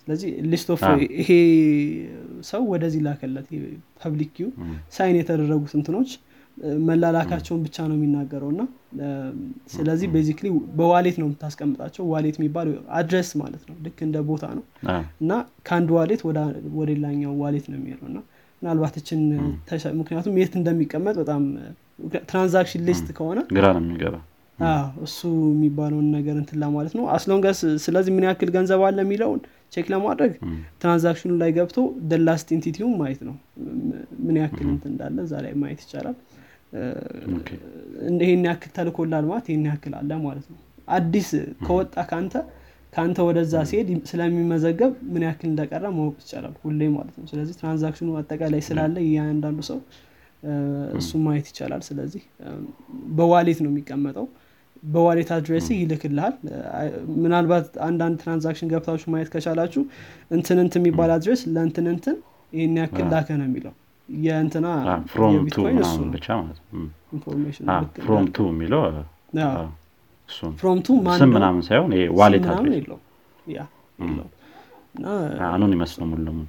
ስለዚህ 0.07 0.29
list 0.51 0.67
of 0.73 0.81
ይሄ 1.15 1.29
ሰው 2.49 2.63
ወደዚህ 2.73 3.01
ላከለት 3.07 3.47
public 4.01 4.35
sign 4.97 5.17
የተደረጉት 5.19 5.73
እንትኖች 5.79 6.11
መላላካቸውን 6.87 7.61
ብቻ 7.65 7.77
ነው 7.89 7.95
የሚናገረው 7.97 8.49
እና 8.53 8.61
ስለዚህ 9.73 10.07
basically 10.13 10.47
በ 10.77 10.87
wallet 10.87 11.15
ነው 11.21 11.27
የምታስቀምጣቸው። 11.27 12.03
wallet 12.11 12.35
የሚባል 12.39 12.67
address 12.99 13.29
ማለት 13.41 13.63
ነው። 13.69 13.75
ልክ 13.85 13.97
እንደ 14.05 14.17
ቦታ 14.29 14.45
ነው። 14.57 14.63
እና 15.21 15.31
ከአንድ 15.67 15.89
wallet 15.97 16.21
ወደ 16.27 16.39
ሌላኛው 16.91 17.33
wallet 17.43 17.65
ነው 17.71 17.77
የሚሄደው 17.79 18.07
እና 18.11 18.19
ምናልባት 18.61 18.95
ችን 19.07 19.21
ምክንያቱም 19.99 20.37
የት 20.41 20.53
እንደሚቀመጥ 20.59 21.15
በጣም 21.21 21.41
transaction 22.29 22.81
list 22.87 23.09
ከሆነ 23.17 23.39
ግራ 23.51 23.65
ነው 23.75 23.83
የሚገባ 23.83 24.15
እሱ 25.05 25.19
የሚባለውን 25.49 26.07
ነገር 26.15 26.35
እንትን 26.41 26.57
ለማለት 26.63 26.93
ነው። 26.97 27.05
as 27.15 27.26
long 27.26 27.48
as 27.48 27.59
ስለዚህ 27.85 28.11
ምን 28.15 28.25
ያክል 28.27 28.49
ገንዘብ 28.55 28.81
አለ 28.87 28.97
የሚለውን 29.05 29.39
check 29.73 29.87
ለማድረግ 29.93 30.31
transaction 30.81 31.24
ኑ 31.24 31.31
ላይ 31.41 31.49
ገብቶ 31.57 31.77
the 32.11 32.27
last 32.27 32.47
entity 32.55 32.78
ውን 32.78 32.93
ማየት 33.01 33.21
ነው። 33.29 33.35
ምን 34.25 34.37
ያክል 34.41 34.67
እንትን 34.73 34.91
እንዳለ 34.93 35.17
እዛ 35.25 35.35
ላይ 35.45 35.53
ማየት 35.61 35.81
ይቻላል 35.85 36.15
ይህን 38.21 38.43
ያክል 38.49 38.71
ተልኮለታል 38.77 39.25
ማለት 39.29 39.45
ይህን 39.51 39.65
ያክል 39.69 39.93
አለ 39.99 40.11
ማለት 40.25 40.47
ነው። 40.51 40.59
አዲስ 40.95 41.29
ከወጣ 41.65 41.95
ከአንተ 42.09 42.33
ከአንተ 42.93 43.19
ወደዛ 43.27 43.53
ሲሄድ 43.69 43.87
ስለሚመዘገብ 44.09 44.91
ምን 45.13 45.23
ያክል 45.27 45.47
እንደቀረ 45.49 45.85
ማወቅ 45.95 46.17
ይቻላል 46.23 46.53
ሁሌ 46.61 46.81
ማለት 46.93 47.15
ነው። 47.19 47.25
ስለዚህ 47.31 47.55
transaction 47.61 48.02
ኑ 48.02 48.09
አጠቃላይ 48.19 48.61
ስላለ 48.67 48.95
እያንዳንዱ 49.05 49.59
ሰው 49.69 49.79
እሱ 50.99 51.11
ማየት 51.25 51.47
ይቻላል። 51.51 51.81
ስለዚህ 51.87 52.23
በ 53.17 53.28
wallet 53.28 53.59
ነው 53.65 53.71
የሚቀመጠው። 53.71 54.27
በ 54.87 54.98
wallet 54.98 55.29
address 55.35 55.67
ይልክልሃል። 55.73 56.33
ምናልባት 57.23 57.67
አንዳንድ 57.87 58.15
transaction 58.23 58.69
ገብታችሁ 58.73 59.09
ማየት 59.13 59.29
ከቻላችሁ 59.33 59.81
እንትን 60.31 60.59
እንትን 60.65 60.81
የሚባል 60.81 61.11
address 61.15 61.41
ለእንትን 61.55 61.87
እንትን 61.93 62.17
ይህን 62.53 62.77
ያክል 62.81 63.07
ላከ 63.13 63.27
ነው 63.39 63.47
የሚለው 63.49 63.73
የእንትና 64.09 64.67
from 65.11 65.35
to 65.53 65.63
ምናምን 65.69 66.09
ብቻ 66.15 66.27
ማለት 66.39 66.59
from 68.03 68.25
to 68.35 68.47
የሚለው 68.49 68.81
from 70.59 70.79
to 70.85 70.89
ስም 71.19 71.31
ምናምን 71.35 71.61
ሳይሆን 71.67 71.91
wallet 72.19 72.45
address 72.51 72.75
የለው 72.77 72.99
anonymous 75.47 75.91
ነው 75.99 76.07
ሙሉ 76.07 76.19
ለሙሉ። 76.27 76.45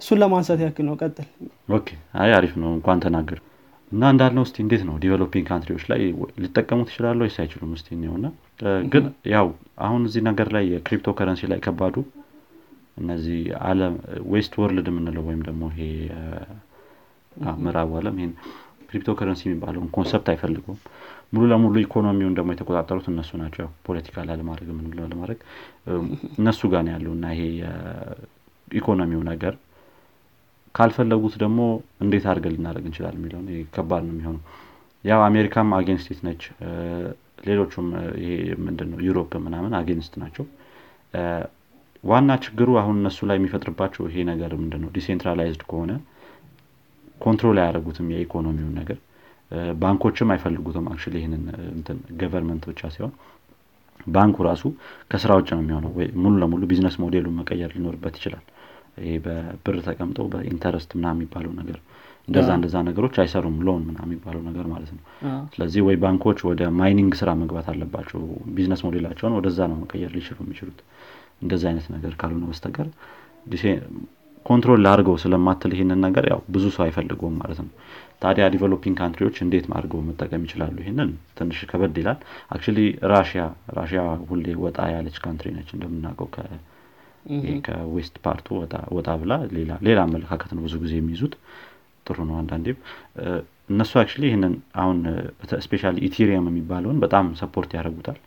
እሱን 0.00 0.18
ለማንሳት 0.20 0.60
ያክል 0.64 0.84
ነው። 0.88 0.94
ቀጥል። 1.00 1.26
አይ 2.20 2.30
አሪፍ 2.36 2.52
ነው። 2.60 2.70
እንኳን 2.76 3.00
ተናገር። 3.04 3.38
እና 3.92 4.02
እንዳልነው 4.12 4.44
እስቲ 4.46 4.56
እንዴት 4.64 4.82
ነው 4.88 4.94
developing 5.02 5.44
country 5.48 5.71
ዎች 5.71 5.84
ላይ 5.90 6.00
ሊጠቀሙ 6.42 6.80
ትችላሉ 6.88 7.18
ወይስ 7.24 7.36
አይችሉም? 7.42 7.72
ና 8.16 8.28
ግን 8.92 9.04
ያው 9.32 9.46
አሁን 9.80 10.02
እዚህ 10.08 10.22
ነገር 10.28 10.48
ላይ 10.56 10.64
የ 10.74 10.84
crypto 10.84 11.14
currency 11.18 11.48
ላይ 11.52 11.60
ከባዱ 11.66 11.96
እነዚህ 13.00 13.38
አለም 13.68 13.94
west 14.32 14.52
world 14.60 14.88
የምንለው 14.90 15.24
ወይም 15.28 15.42
ደግሞ 15.48 15.62
ይሄ 15.74 15.82
ምዕራቡ 17.58 17.90
አለም 18.00 18.16
ይህን 18.20 18.32
crypto 18.88 19.10
currency 19.18 19.42
የሚባለውን 19.46 19.88
concept 19.96 20.28
አይፈልገውም 20.32 20.78
ሙሉ 21.32 21.42
ለሙሉ 21.50 21.74
ኢኮኖሚውን 21.82 22.36
ደግሞ 22.38 22.50
የተቆጣጠሩት 22.54 23.06
እነሱ 23.10 23.30
ናቸው። 23.42 23.66
ፖለቲካ 23.86 24.24
ላለማድረግ 24.28 24.68
የምንለው 24.72 25.06
ለማድረግ 25.12 25.38
እነሱ 26.40 26.60
ጋር 26.72 26.82
ነው 26.86 26.92
ያለው 26.94 27.12
እና 27.16 27.26
ይሄ 27.34 27.42
ኢኮኖሚው 28.72 29.22
ነገር። 29.30 29.54
ካልፈለጉት 30.74 31.34
ደግሞ 31.42 31.60
እንዴት 32.04 32.24
አድርገን 32.30 32.54
ልናደርግ 32.56 32.84
እንችላል 32.88 33.14
የሚለውን 33.18 33.46
ከባድ 33.76 34.02
ነው 34.06 34.12
የሚሆነው። 34.14 34.42
ያው 35.04 35.20
አሜሪካም 35.28 35.68
against 35.76 36.10
it 36.10 36.20
ነች። 36.26 36.42
ሌሎቹም 37.46 37.86
ይሄ 38.22 38.32
ምንድን 38.64 38.88
ነው 38.92 38.98
Europe 39.06 39.32
ምናምን 39.46 39.72
against 39.78 40.14
ናቸው 40.22 40.44
ዋና 42.04 42.30
ችግሩ 42.44 42.68
አሁን 42.80 42.96
እነሱ 43.00 43.18
ላይ 43.28 43.36
የሚፈጥርባቸው 43.38 44.02
ይሄ 44.08 44.22
ነገር 44.30 44.52
ምንድን 44.60 44.80
ነው 44.84 44.90
decentralized 44.96 45.62
ከሆነ 45.70 45.92
control 47.20 47.58
አያደረጉትም 47.62 48.06
የኢኮኖሚውን 48.14 48.74
ነገር። 48.80 48.98
ባንኮችም 49.80 50.28
አይፈልጉትም 50.32 50.86
አክ 50.90 51.02
ይህንን 51.16 51.42
government 52.20 52.64
ብቻ 52.70 52.90
ሲሆን 52.94 53.12
ባንኩ 54.06 54.36
ራሱ 54.48 54.62
ከስራ 55.10 55.30
ውጭ 55.38 55.48
ነው 55.56 55.62
የሚሆነው 55.62 55.92
ወይ 55.98 56.06
ሙሉ 56.22 56.34
ለሙሉ 56.42 56.62
business 56.70 56.94
model 57.02 57.20
ኡን 57.20 57.34
መቀየር 57.40 57.70
ሊኖርበት 57.76 58.14
ይችላል። 58.20 58.44
ይሄ 59.00 59.14
በብር 59.24 59.76
ተቀምጠው 59.86 60.26
በ 60.32 60.44
interest 60.44 60.90
ምና 60.96 61.06
የሚባለው 61.14 61.52
ነገር 61.60 61.78
እንደዛ 62.28 62.48
እንደዛ 62.58 62.76
ነገሮች 62.88 63.14
አይሰሩም 63.22 63.56
loan 63.66 63.82
ምና 63.86 63.98
የሚባለው 64.06 64.42
ነገር 64.48 64.66
ማለት 64.72 64.90
ነው። 64.96 65.02
ስለዚህ 65.54 65.80
ወይ 65.86 65.96
ባንኮች 66.02 66.38
ወደ 66.48 66.62
mining 66.80 67.12
ስራ 67.20 67.30
መግባት 67.40 67.68
አለባቸው 67.72 68.20
business 68.56 68.82
model 68.86 69.03
ኣቸውን 69.03 69.34
ወደዛ 69.38 69.58
ነው 69.72 69.78
መቀየር 69.82 70.12
ሊችሉ 70.16 70.38
የሚችሉት 70.44 70.80
እንደዚ 71.42 71.62
አይነት 71.70 71.86
ነገር 71.94 72.12
ካልሆነ 72.20 72.44
በስተቀር 72.50 72.88
control 74.46 74.80
ላርገው 74.84 75.16
ስለማትል 75.22 75.72
ይህንን 75.74 75.98
ነገር 76.04 76.24
ያው 76.30 76.40
ብዙ 76.54 76.64
ሰው 76.74 76.82
አይፈልገውም 76.84 77.34
ማለት 77.40 77.58
ነው። 77.62 77.70
ታዲያ 78.22 78.44
developing 78.54 78.94
country 79.00 79.23
ዎች 79.23 79.36
እንዴት 79.44 79.66
አድርገው 79.70 80.00
መጠቀም 80.08 80.42
ይችላሉ? 80.46 80.74
ይህንን 80.82 81.10
ትንሽ 81.38 81.58
ከበድ 81.70 81.96
ይላል። 82.00 82.18
actually 82.50 82.78
ራሽያ 83.12 83.42
ራሽያ 83.78 84.00
ሁሌ 84.30 84.46
ወጣ 84.64 84.78
ያለች 84.94 85.16
country 85.24 85.48
ነች። 85.56 85.68
እንደምናውቀው 85.76 86.28
ከ 87.66 87.82
west 87.82 88.14
part 88.24 88.39
ኡ 88.39 88.46
ወጣ 88.96 89.08
ብላ 89.22 89.32
ሌላ 89.86 89.98
አመለካከት 90.06 90.52
ነው 90.56 90.62
ብዙ 90.66 90.76
ጊዜ 90.84 90.94
የሚይዙት። 91.00 91.34
ጥሩ 92.06 92.18
ነው 92.28 92.36
አንዳንዴም። 92.40 92.78
እነሱ 93.70 93.92
አክ 94.00 94.12
ይህንን 94.24 94.54
አሁን 94.82 94.98
specially 95.66 95.96
Ethereum 96.08 96.46
የሚባለውን 96.50 96.98
በጣም 97.04 97.26
support 97.40 97.70
ያደርጉታል 97.76 98.18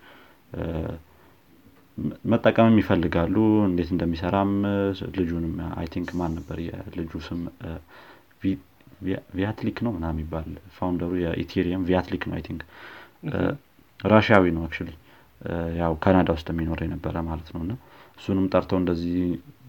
መጠቀምም 2.32 2.78
ይፈልጋሉ። 2.82 3.36
እንዴት 3.68 3.90
እንደሚሰራም 3.94 4.52
ልጁንም 5.18 5.54
I 5.80 5.88
think 5.94 6.10
ማን 6.20 6.32
ነበር 6.38 6.58
የልጁ 6.68 7.12
ስም? 7.28 7.42
Vitalik 9.36 9.78
ነው 9.86 9.92
ምና 9.96 10.06
የሚባል 10.14 10.48
founder 10.76 11.12
ኡ 11.22 11.32
የ 11.32 11.42
Ethereum 11.42 11.84
Vitalik 11.90 12.24
ነው 12.28 12.36
I 12.38 12.44
think። 12.48 12.62
ራሽያዊ 14.00 14.46
ነው 14.56 14.64
አክ 14.68 14.76
ያው 15.80 15.94
ካናዳ 16.04 16.30
ውስጥ 16.36 16.48
የሚኖር 16.52 16.80
የነበረ 16.86 17.16
ማለት 17.30 17.50
ነው። 17.56 17.62
እና 17.66 17.74
እሱንም 18.20 18.46
ጠርተው 18.54 18.78
እንደዚህ 18.82 19.16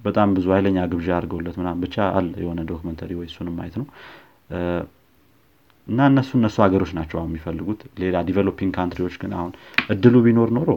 በጣም 0.04 0.28
ብዙ 0.36 0.46
ኃይለኛ 0.54 0.78
ግብዣ 0.92 1.08
አድርገውለት 1.16 1.56
ምናም 1.60 1.78
ብቻ 1.84 1.96
አለ 2.18 2.32
የሆነ 2.42 2.60
documentary 2.70 3.10
ወይ 3.20 3.26
እሱንም 3.30 3.54
ማየት 3.58 3.76
ነው። 3.80 3.86
እና 5.86 6.00
እነሱ 6.10 6.30
እነሱ 6.38 6.56
ሀገሮች 6.64 6.90
ናቸው 6.98 7.16
አሁን 7.20 7.30
የሚፈልጉት። 7.30 7.80
ሌላ 8.02 8.16
developing 8.28 8.72
country 8.76 9.00
ዎች 9.00 9.14
ግን 9.22 9.32
አሁን 9.38 9.52
እድሉ 9.88 10.14
ቢኖር 10.26 10.50
ኖሮ 10.58 10.70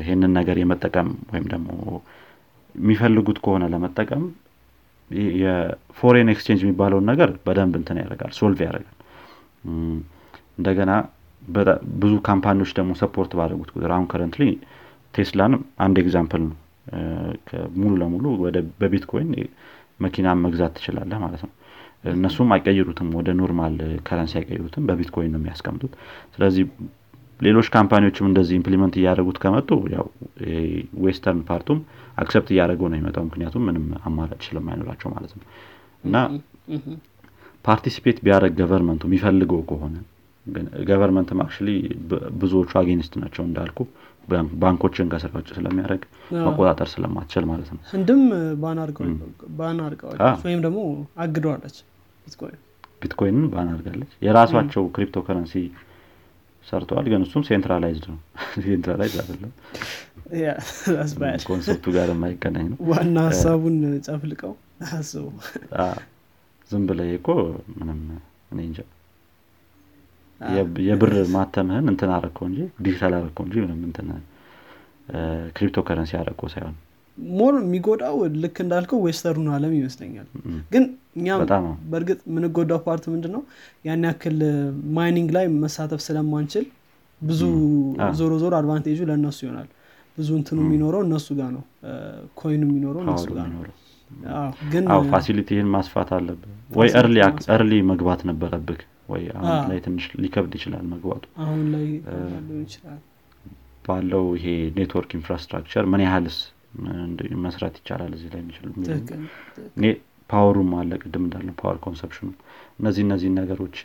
ይህንን 0.00 0.32
ነገር 0.38 0.56
የመጠቀም 0.60 1.08
ወይም 1.32 1.46
ደግሞ 1.52 1.68
የሚፈልጉት 2.74 3.38
ከሆነ 3.44 3.64
ለመጠቀም 3.72 4.24
የ 5.40 5.60
foreign 5.60 6.30
exchange 6.32 6.60
የሚባለውን 6.64 7.04
ነገር 7.10 7.30
በደንብ 7.44 7.74
እንትን 7.80 7.98
ያደርጋል 8.00 8.32
solve 8.38 8.60
ያደርጋል። 8.66 8.96
እንደገና 10.58 10.92
ብዙ 12.00 12.12
company 12.28 12.55
ዎች 12.55 12.70
ደግሞ 12.78 12.92
support 13.00 13.32
ባደረጉት 13.38 13.70
ቁጥር 13.74 13.90
አሁን 13.96 14.06
currently 14.12 14.44
Tesla 15.14 15.41
ን 15.41 15.52
አንድ 15.84 15.96
example 16.02 16.42
ነው። 16.44 16.56
ሙሉ 17.76 17.92
ለሙሉ 18.02 18.24
በቢትኮይን 18.80 19.30
መኪና 20.00 20.28
መግዛት 20.42 20.72
ትችላለህ 20.76 21.18
ማለት 21.24 21.42
ነው። 21.46 21.52
እነሱም 22.12 22.50
አይቀይሩትም 22.54 23.08
ወደ 23.18 23.28
normal 23.38 23.76
currency 24.08 24.34
አይቀይሩትም 24.40 24.84
በቢትኮይን 24.88 25.32
ነው 25.34 25.40
የሚያስቀምጡት። 25.40 25.92
ስለዚህ 26.34 26.64
ሌሎች 27.40 27.66
company 27.74 28.02
ዎችም 28.02 28.26
እንደዚህ 28.28 28.54
implement 28.58 28.94
እያደረጉት 28.98 29.38
ከመጡ 29.42 29.70
ያው 29.94 30.06
western 31.04 31.40
part 31.48 31.63
ኡም 31.63 31.78
accept 32.16 32.48
እያደረገው 32.54 32.88
ነው 32.90 32.96
የሚመጣው 32.96 33.24
ምክንያቱም 33.28 33.64
ምንም 33.68 33.86
አማራጭ 34.04 34.40
ስለማይኖራቸው 34.46 35.10
ማለት 35.14 35.32
ነው። 35.38 35.44
እና 36.04 36.16
participate 37.64 38.18
ቢያደረግ 38.24 38.52
government 38.60 38.95
ኡ 38.95 39.02
የሚፈልገው 39.08 39.62
ከሆነ 39.70 39.96
government 40.88 41.30
ም 41.30 41.38
actually 41.44 41.52
ብዙዎቹ 42.40 42.72
against 42.80 43.14
ናቸው 43.22 43.42
እንዳልኩ። 43.46 43.78
ባንኮችን 44.62 45.10
ከስራ 45.10 45.32
ውጭ 45.36 45.48
ስለሚያደርግ 45.56 46.02
መቆጣጠር 46.46 46.88
ስለማትችል 46.92 47.44
ማለት 47.50 47.68
ነው። 47.74 47.80
ህንድም 47.90 48.22
ban 48.62 48.78
አርገዋለች 49.84 50.40
ወይም 50.46 50.60
ደግሞ 50.64 50.80
አግደዋለች 51.24 51.76
Bitcoin። 52.24 52.58
Bitcoin 53.02 53.35
ን 53.35 53.44
ban 53.52 53.68
አርጋለች 53.74 54.10
የራሷቸው 54.26 54.84
crypto 54.94 55.22
currency 55.26 55.54
ሰርተዋል 56.66 57.06
ግን 57.12 57.22
እሱም 57.26 57.42
centralized 57.48 58.06
ነው። 58.10 58.18
centralize 58.64 59.14
አይደለም። 59.22 59.52
concept 61.48 61.78
ኡ 61.78 61.86
ጋር 61.96 62.08
የማይገናኝ 62.12 62.66
ነው። 62.72 62.78
ዋና 62.90 63.16
ሀሳቡን 63.28 63.76
ጨፍልቀው 64.06 64.54
አስቡ 64.90 65.24
ዝም 66.70 66.84
ብለ 66.88 67.00
እኮ 67.16 67.28
ምንም 67.76 68.00
እኔ 68.52 68.58
እንጃ። 68.68 68.80
የብር 70.86 71.12
ማተምህን 71.34 71.86
እንትን 71.92 72.10
አረከው 72.16 72.46
እንጂ 72.48 72.58
ዲጂታል 72.84 73.14
አረከው 73.18 73.44
እንጂ 73.46 73.56
ምንም 73.64 73.80
እንትን 73.88 74.08
crypto 75.56 75.84
currency 75.88 76.12
አረከው 76.20 76.48
ሳይሆን 76.54 76.74
more 77.36 77.54
የሚጎዳው 77.60 78.16
ልክ 78.42 78.56
እንዳልከው 78.64 78.98
western 79.06 79.37
ኡ 79.37 79.46
አለም 79.56 79.72
ይመስለኛል። 79.76 80.26
ግን 80.72 80.84
እኛም 81.16 81.40
በእርግጥ 81.92 82.18
የምንጎዳው 82.28 82.80
part 82.86 83.04
ምንድን 83.12 83.32
ነው 83.36 83.42
ያን 83.84 84.04
ያክል 84.08 84.38
mining 84.96 85.30
ላይ 85.36 85.46
መሳተፍ 85.62 86.00
ስለማንችል 86.06 86.66
ብዙ 87.20 87.42
ዞሮ 88.18 88.32
ዞሮ 88.42 88.52
advantage 88.58 88.91
ኡ 88.91 88.98
ለእነሱ 89.10 89.38
ይሆናል። 89.46 89.68
ብዙ 90.18 90.28
እንትኑ 90.38 90.58
የሚኖረው 90.64 91.02
እነሱ 91.06 91.26
ጋር 91.38 91.50
ነው። 91.56 91.62
coin 92.38 92.54
ኡ 92.54 92.62
የሚኖረው 92.68 93.02
እነሱ 93.06 93.26
ጋር 93.38 93.48
ነው። 93.54 93.62
ግን 94.72 94.84
facility 95.12 95.49
ህን 95.49 95.68
ማስፋት 95.74 96.10
አለብህ። 96.16 96.52
ወይ 96.72 96.90
early 97.56 97.72
መግባት 97.90 98.20
ነበረብህ። 98.30 98.82
ወይ 99.12 99.24
አሁን 99.34 99.66
ላይ 99.70 99.78
ትንሽ 99.84 100.04
ሊከብድ 100.22 100.52
ይችላል 100.58 100.84
መግባቱ። 100.92 101.24
አሁን 101.44 101.60
ላይ 101.74 101.86
ባለው 103.84 104.24
ይሄ 104.36 104.46
network 104.76 105.10
infrastructure 105.18 105.84
ምን 105.92 106.02
ያህልስ 106.04 106.38
መስራት 107.44 107.74
ይቻላል 107.80 108.12
እዚህ 108.16 108.28
ላይ 108.32 108.40
የሚችል 108.42 108.68
power 110.30 110.52
ኡም 110.52 110.70
አለ 110.78 110.92
ቅድም 111.02 111.24
እንዳለው 111.26 111.54
power 111.60 111.76
consumption 111.84 112.19
ኡ። 112.19 112.28
እነዚህ 112.80 113.02
እነዚህ 113.06 113.28
ነገሮች 113.36 113.76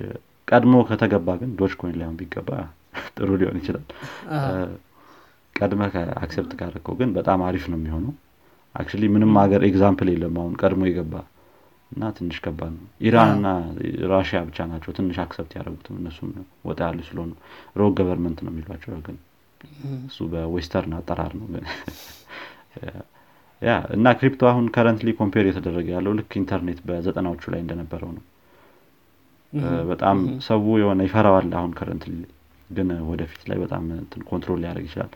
ቀድሞ 0.47 0.75
ከተገባ 0.87 1.35
ግን 1.41 1.51
Doge 1.59 1.73
coin 1.81 1.97
ላይ 1.99 2.07
ቢገባ 2.19 2.49
ጥሩ 3.17 3.29
ሊሆን 3.41 3.57
ይችላል። 3.59 3.85
ቀድመ 5.55 5.81
accept 6.21 6.51
ካረከው 6.59 6.95
ግን 6.99 7.09
በጣም 7.17 7.39
አሪፍ 7.47 7.65
ነው 7.71 7.77
የሚሆነው። 7.79 8.13
actually 8.75 9.05
ምንም 9.13 9.31
ሀገር 9.41 9.61
example 9.69 10.09
የለም 10.11 10.35
አሁን 10.41 10.53
ቀድሞ 10.61 10.81
የገባ 10.89 11.13
እና 11.91 12.09
ትንሽ 12.17 12.37
ከባድ 12.43 12.71
ነው። 12.75 12.85
ኢራን 13.05 13.31
እና 13.35 13.47
ራሽያ 14.11 14.39
ብቻ 14.49 14.67
ናቸው 14.71 14.91
ትንሽ 14.97 15.17
accept 15.23 15.51
ያደረጉትም 15.57 15.95
እነሱም 16.01 16.29
ወጣ 16.67 16.79
ያሉ 16.87 16.99
ስለሆኑ። 17.09 17.31
rogue 17.75 17.93
government 17.99 18.39
ነው 18.45 18.51
የሚሏቸው 18.53 19.01
ግን 19.07 19.17
እሱ 20.05 20.19
በ 20.31 20.45
western 20.45 20.93
አጠራር 20.99 21.33
ነው 21.39 21.47
ግን 21.53 21.65
ያ 23.61 23.71
እና 23.95 24.07
crypto 24.17 24.43
አሁን 24.51 24.65
currently 24.75 25.09
compare 25.17 25.45
የተደረገ 25.47 25.87
ያለው 25.95 26.13
ልክ 26.19 26.31
ኢንተርኔት 26.39 26.79
በዘጠናዎቹ 26.87 27.43
ላይ 27.53 27.59
እንደነበረው 27.63 28.11
ነው። 28.15 28.23
በጣም 29.89 30.17
ሰው 30.45 30.61
የሆነ 30.81 31.01
ይፈራዋል 31.07 31.49
አሁን 31.59 31.71
currently 31.79 32.13
ግን 32.69 32.89
ወደፊት 33.09 33.41
ላይ 33.49 33.57
በጣም 33.63 33.83
control 34.29 34.59
ሊያደርግ 34.63 34.85
ይችላል። 34.89 35.11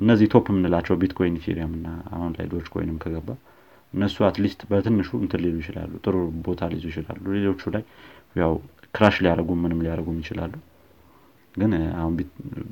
እነዚህ 0.00 0.26
top 0.32 0.46
የምንላቸው 0.52 0.96
Bitcoin 1.00 1.36
Ethereum 1.40 1.72
እና 1.78 1.86
አሁን 2.14 2.32
ላይ 2.36 2.46
Doge 2.52 2.66
coin 2.74 2.90
ም 2.90 2.98
ከገባ 3.02 3.28
እነሱ 3.92 4.16
at 4.28 4.37
least 4.37 4.60
በትንሹ 4.70 5.10
እንትን 5.22 5.40
ሊሉ 5.44 5.56
ይችላሉ 5.62 5.92
ጥሩ 6.04 6.16
ቦታ 6.46 6.68
ሊይዙ 6.72 6.84
ይችላሉ። 6.90 7.22
ሌሎቹ 7.36 7.70
ላይ 7.74 7.84
ያው 8.36 8.52
crash 8.94 9.16
ሊያደረጉ 9.24 9.50
ምንም 9.62 9.80
ሊያደረጉም 9.84 10.18
ይችላሉ። 10.22 10.54
ግን 11.54 11.72
አሁን 12.00 12.14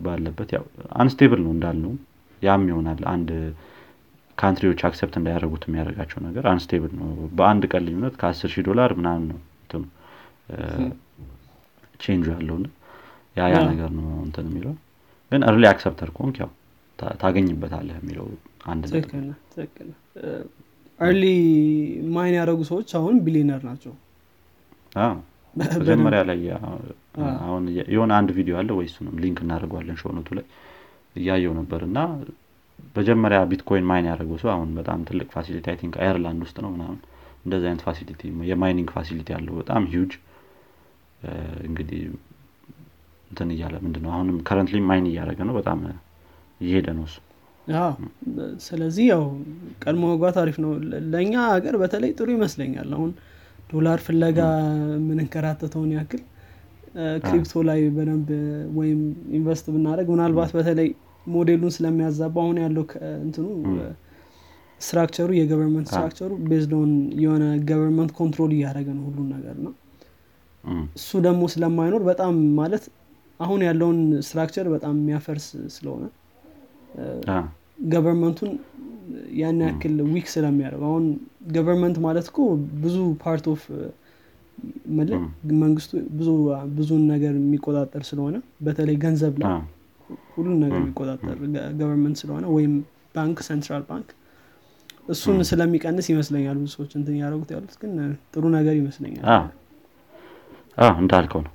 ባለበት 0.05 0.51
ያው 0.57 0.65
unstable 1.01 1.41
ነው 1.47 1.53
እንዳልነው። 1.57 1.95
ያም 2.43 2.65
ይሆናል 2.71 3.01
አንድ 3.13 3.31
country 4.39 4.66
ዎች 4.66 4.81
accept 4.89 5.15
እንዳያደረጉት 5.19 5.63
የሚያደርጋቸው 5.67 6.19
ነገር 6.27 6.45
unstable 6.51 6.93
ነው። 6.99 7.09
በአንድ 7.39 7.65
ቀን 7.73 7.83
ልዩነት 7.87 8.15
ከአስር 8.21 8.51
ሺህ 8.55 8.65
ዶላር 8.69 8.91
ምናምን 8.99 9.25
ነው 9.31 9.39
እንትኑ 9.63 9.83
change 12.01 12.20
ኡ 12.20 12.27
ያለውና 12.35 12.67
ያ 13.37 13.47
ያ 13.53 13.59
ነገር 13.71 13.91
ነው 13.99 14.09
እንትን 14.27 14.47
የሚለው። 14.51 14.75
ግን 15.33 15.43
early 15.49 15.65
accepter 15.71 16.11
ኮንክ 16.19 16.37
ያው 16.43 16.51
ታገኝበታለህ 17.19 17.97
የሚለው 18.01 18.27
አንድ 18.67 18.85
early 20.99 21.25
mine 22.15 22.35
ያደረጉ 22.39 22.61
ሰዎች 22.71 22.91
አሁን 22.99 23.17
ቢሊነር 23.25 23.63
ናቸው። 23.69 23.95
መጀመሪያ 25.57 26.21
ላይ 26.31 26.41
አሁን 27.45 27.63
የሆነ 27.95 28.11
አንድ 28.19 28.31
ቪዲዮ 28.39 28.55
አለ 28.61 28.71
ወይ 28.79 28.87
link 29.23 29.39
እናደርገዋለን 29.45 29.99
show 30.03 30.13
note 30.13 30.24
ኡ 30.24 30.29
ላይ 30.39 30.47
እያየው 31.17 31.53
ነበር 31.59 31.81
እና 31.89 31.99
መጀመሪያ 32.95 33.39
ቢትኮይን 33.51 33.85
mine 33.89 34.07
ያደረገው 34.11 34.39
ሰው 34.43 34.51
አሁን 34.55 34.71
በጣም 34.79 35.01
ትልቅ 35.09 35.29
facility 35.35 35.67
I 35.73 35.77
think 35.81 35.95
አየርላንድ 36.03 36.41
ውስጥ 36.47 36.57
ነው 36.65 36.71
ምናምን። 36.75 36.99
እንደዚህ 37.45 37.67
አይነት 37.71 37.83
facility 37.87 38.21
የ 38.51 38.60
mining 38.60 38.89
facility 38.97 39.29
ያለው 39.35 39.55
በጣም 39.61 39.83
ሂውጅ 39.93 40.15
እንግዲህ 41.67 42.01
እንትን 43.31 43.49
እያለ 43.55 43.77
ምንድን 43.85 44.03
ነው 44.05 44.11
አሁንም 44.15 44.37
currently 44.49 44.81
mine 44.89 45.07
እያደረገ 45.11 45.41
ነው 45.49 45.55
በጣም 45.59 45.79
እየሄደ 46.61 46.89
ነው 46.99 47.05
እሱ። 47.09 47.17
ስለዚህ 48.67 49.05
ያው 49.13 49.23
ቀድሞ 49.83 50.03
መግባት 50.13 50.37
አሪፍ 50.43 50.57
ነው። 50.65 50.71
ለእኛ 51.13 51.35
ሀገር 51.55 51.75
በተለይ 51.83 52.11
ጥሩ 52.19 52.29
ይመስለኛል 52.37 52.91
አሁን 52.97 53.11
ዶላር 53.73 53.99
ፍለጋ 54.07 54.39
የምንንከራተተውን 54.95 55.91
ያክል 55.97 56.23
crypto 57.25 57.63
ላይ 57.69 57.81
በደንብ 57.97 58.29
ወይም 58.79 59.01
invest 59.39 59.67
ብናደረግ 59.75 60.09
ምናልባት 60.15 60.53
በተለይ 60.57 60.89
ሞዴሉን 61.27 61.73
ስለሚያዛባ 61.77 62.37
አሁን 62.45 62.59
ያለው 62.65 62.85
እንትኑ 63.23 63.47
ስትራክቸሩ 64.81 65.29
የገቨርንመንት 65.39 65.89
ስትራክቸሩ 65.91 66.33
ቤዝዶን 66.49 66.91
የሆነ 67.23 67.45
government 67.69 68.11
control 68.19 68.51
እያደረገ 68.57 68.89
ነው 68.97 69.05
ሁሉን 69.09 69.29
ነገር 69.37 69.57
ነው 69.67 69.73
እሱ 70.99 71.11
ደግሞ 71.27 71.43
ስለማይኖር 71.55 72.03
በጣም 72.11 72.35
ማለት 72.61 72.85
አሁን 73.41 73.61
ያለውን 73.67 73.99
structure 74.29 74.67
በጣም 74.75 74.95
የሚያፈርስ 75.01 75.47
ስለሆነ 75.77 76.05
government 77.93 78.34
ኡን 78.34 78.51
ያን 79.41 79.59
ያክል 79.65 79.97
weak 80.13 80.27
ስለሚያደርግ 80.35 80.83
አሁን 80.89 81.05
government 81.57 81.97
ማለት 82.07 82.27
እኮ 82.31 82.39
ብዙ 82.85 82.97
part 83.25 83.47
of 83.53 83.63
መንግስቱ 85.63 85.91
ብዙን 86.79 87.03
ነገር 87.13 87.35
የሚቆጣጠር 87.41 88.03
ስለሆነ 88.11 88.37
በተለይ 88.67 88.97
ገንዘብ 89.05 89.35
ላይ 89.43 89.51
ሁሉን 90.35 90.59
ነገር 90.65 90.79
የሚቆጣጠር 90.81 91.37
government 91.79 92.19
ስለሆነ 92.23 92.45
ወይም 92.57 92.75
ባንክ 93.15 93.39
central 93.47 93.83
bank 93.89 94.09
እሱን 95.09 95.39
ስለሚቀንስ 95.51 96.07
ይመስለኛል 96.13 96.57
ብዙ 96.59 96.71
ሰዎች 96.75 96.93
እንትን 96.99 97.17
ያደረጉት 97.21 97.51
ያሉት 97.55 97.75
ግን 97.83 97.93
ጥሩ 98.35 98.45
ነገር 98.57 98.75
ይመስለኛል። 98.79 99.25
እንዳልከው 100.99 101.41
ነው። 101.45 101.53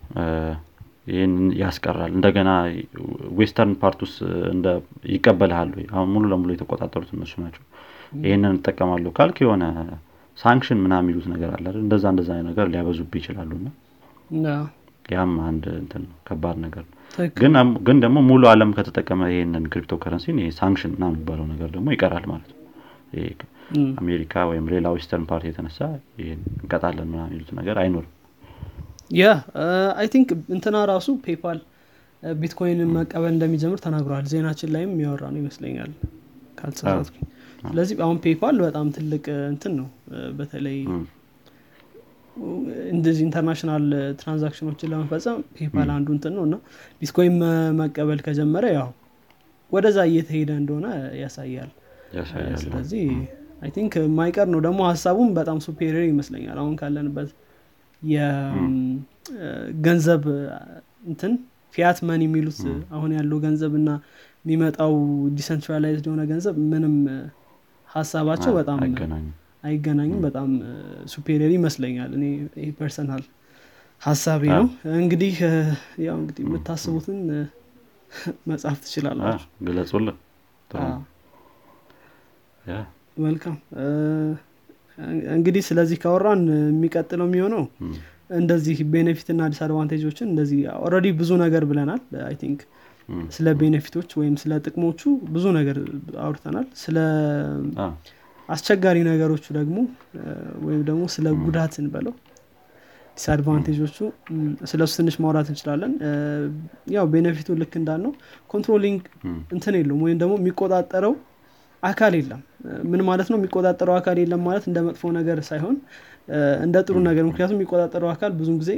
ይህን 1.11 1.33
ያስቀራል። 1.61 2.11
እንደገና 2.17 2.49
western 3.37 3.73
part 3.81 3.99
ውስጥ 4.05 4.17
ይቀበልሃል 5.13 5.69
አሁን 5.93 6.09
ሙሉ 6.13 6.23
ለሙሉ 6.31 6.49
የተቆጣጠሩት 6.55 7.09
እነሱ 7.15 7.33
ናቸው። 7.43 7.63
ይህንን 8.21 8.55
እጠቀማለሁ 8.59 9.11
ካልክ 9.17 9.37
የሆነ 9.43 9.63
sanction 10.37 10.79
ምና 10.83 10.93
የሚሉት 11.01 11.25
ነገር 11.33 11.49
አለ 11.55 11.65
እንደዛ 11.81 12.05
እንደዛ 12.13 12.31
ነገር 12.49 12.65
ሊያበዙብ 12.73 13.15
ይችላሉ 13.19 13.51
ያም 15.13 15.31
አንድ 15.47 15.63
ከባድ 16.27 16.57
ነገር 16.65 16.83
ነው 16.85 16.97
ግን 17.85 17.97
ደግሞ 18.03 18.17
ሙሉ 18.27 18.43
አለም 18.51 18.71
ከተጠቀመ 18.77 19.21
ይህንን 19.31 19.63
ክሪፕቶ 19.71 19.95
ከረንሲን 20.03 20.37
ይሄ 20.41 20.49
sanction 20.59 20.93
ና 20.99 21.09
የሚባለው 21.09 21.45
ነገር 21.53 21.69
ደግሞ 21.75 21.87
ይቀራል 21.95 22.25
ማለት 22.31 22.49
ነው። 22.51 22.57
አሜሪካ 24.01 24.43
ወይም 24.49 24.65
ሌላ 24.71 24.87
western 24.95 25.25
party 25.29 25.45
የተነሳ 25.49 25.79
ይህን 26.21 26.41
እንቀጣለን 26.55 27.07
ምና 27.11 27.21
የሚሉት 27.27 27.51
ነገር 27.59 27.77
አይኖርም። 27.83 28.11
yeah 29.15 29.25
I 29.99 30.07
think 30.13 30.29
እንትና 30.55 30.77
ራሱ 30.91 31.07
PayPal 31.25 31.59
ቢትኮይንን 32.23 32.89
መቀበል 32.97 33.31
እንደሚጀምር 33.33 33.79
ተናግረዋል 33.85 34.25
ዜናችን 34.33 34.71
ላይም 34.73 34.91
የሚያወራ 34.93 35.23
ነው 35.33 35.39
ይመስለኛል 35.41 35.91
ካልተሳሳትኩኝ 36.59 37.23
ስለዚህ 37.63 37.95
አሁን 38.05 38.17
PayPal 38.25 38.55
በጣም 38.65 38.87
ትልቅ 38.95 39.23
እንትን 39.51 39.73
ነው። 39.79 39.87
በተለይ 40.37 40.77
እንደዚህ 42.93 43.21
international 43.25 43.85
transaction 44.19 44.65
ኦችን 44.65 44.89
ለመፈጸም 44.91 45.37
PayPal 45.57 45.89
አንዱ 45.95 46.07
እንትን 46.15 46.33
ነው 46.37 46.43
እና 46.47 46.55
ቢትኮይን 47.01 47.35
መቀበል 47.79 48.19
ከጀመረ 48.27 48.65
ያው 48.77 48.89
ወደዛ 49.71 49.99
እየተሄደ 50.09 50.51
እንደሆነ 50.61 50.87
ያሳያል። 51.21 51.69
ስለዚህ 52.63 53.03
I 53.61 53.69
think 53.75 53.93
የማይቀር 54.01 54.47
ነው። 54.53 54.59
ደግሞ 54.65 54.79
ሀሳቡም 54.89 55.29
በጣም 55.37 55.57
superior 55.65 56.05
ይመስለኛል። 56.07 56.57
አሁን 56.61 56.73
ካለንበት 56.79 57.29
የገንዘብ 59.21 60.23
እንትን 61.05 61.33
fiat 61.73 61.99
money 62.07 62.21
የሚሉት 62.25 62.59
አሁን 62.95 63.11
ያለው 63.17 63.37
ገንዘብ 63.45 63.73
እና 63.79 63.89
የሚመጣው 64.45 64.93
decentralized 65.37 66.05
የሆነ 66.09 66.23
ገንዘብ 66.31 66.55
ምንም 66.71 66.95
ሀሳባቸው 67.89 68.51
በጣም 68.59 68.79
አይገናኙም 69.63 70.21
በጣም 70.25 70.49
superior 71.13 71.51
ይመስለኛል 71.55 72.11
እኔ 72.17 72.23
ይህ 72.61 72.71
personal 72.79 73.23
ሀሳቤ 74.01 74.43
ነው። 74.53 74.65
እንግዲህ 74.99 75.33
ያው 76.05 76.15
እንግዲህ 76.21 76.43
የምታስቡትን 76.45 77.19
መጻፍ 78.47 78.77
ትችላላችሁ። 78.85 79.43
መልካም። 83.25 83.55
እንግዲህ 85.35 85.61
ስለዚህ 85.67 85.97
ካወራን 86.01 86.41
የሚቀጥለው 86.65 87.27
የሚሆነው 87.29 87.63
እንደዚህ 88.37 88.77
benefit 88.93 89.27
እና 89.33 89.47
disadvantage 89.53 90.03
ኦችን 90.03 90.27
እንደዚህ 90.31 90.59
already 90.85 91.07
ብዙ 91.19 91.31
ነገር 91.43 91.63
ብለናል። 91.71 92.01
I 92.27 92.35
think 92.41 92.59
ስለ 93.35 93.47
benefit 93.59 93.91
ኦች 93.91 94.09
ወይም 94.19 94.35
ስለ 94.41 94.59
ጥቅሞቹ 94.65 95.01
ብዙ 95.33 95.45
ነገር 95.57 95.77
አውርተናል። 96.25 96.67
ስለ 96.83 96.97
አስቸጋሪ 98.51 98.97
ነገሮቹ 99.07 99.45
ደግሞ 99.57 99.77
ወይም 100.65 100.81
ደግሞ 100.87 101.03
ስለ 101.13 101.27
ጉዳትን 101.43 101.85
በለው 101.93 102.13
disadvantage 103.17 103.77
ኦቹ 103.77 103.97
ስለ 104.69 104.81
እሱ 104.85 104.93
ትንሽ 104.99 105.15
ማውራት 105.23 105.47
እንችላለን። 105.51 105.93
ያው 106.95 107.05
benefit 107.13 107.47
ኡ 107.47 107.57
ልክ 107.61 107.73
እንዳልነው 107.79 108.11
controlling 108.49 109.01
እንትን 109.55 109.75
የለውም 109.79 110.01
ወይም 110.05 110.17
ደግሞ 110.21 110.33
የሚቆጣጠረው 110.41 111.13
አካል 111.83 112.13
የለም። 112.17 112.41
ምን 112.91 113.01
ማለት 113.07 113.27
ነው? 113.31 113.37
የሚቆጣጠረው 113.39 113.95
አካል 113.99 114.17
የለም 114.21 114.41
ማለት 114.47 114.63
እንደ 114.69 114.79
መጥፎ 114.87 115.11
ነገር 115.19 115.37
ሳይሆን 115.49 115.75
እንደ 116.65 116.77
ጥሩ 116.87 116.95
ነገር። 117.09 117.23
ምክንያቱም 117.29 117.57
የሚቆጣጠረው 117.57 118.09
አካል 118.13 118.31
ብዙን 118.39 118.57
ጊዜ 118.61 118.71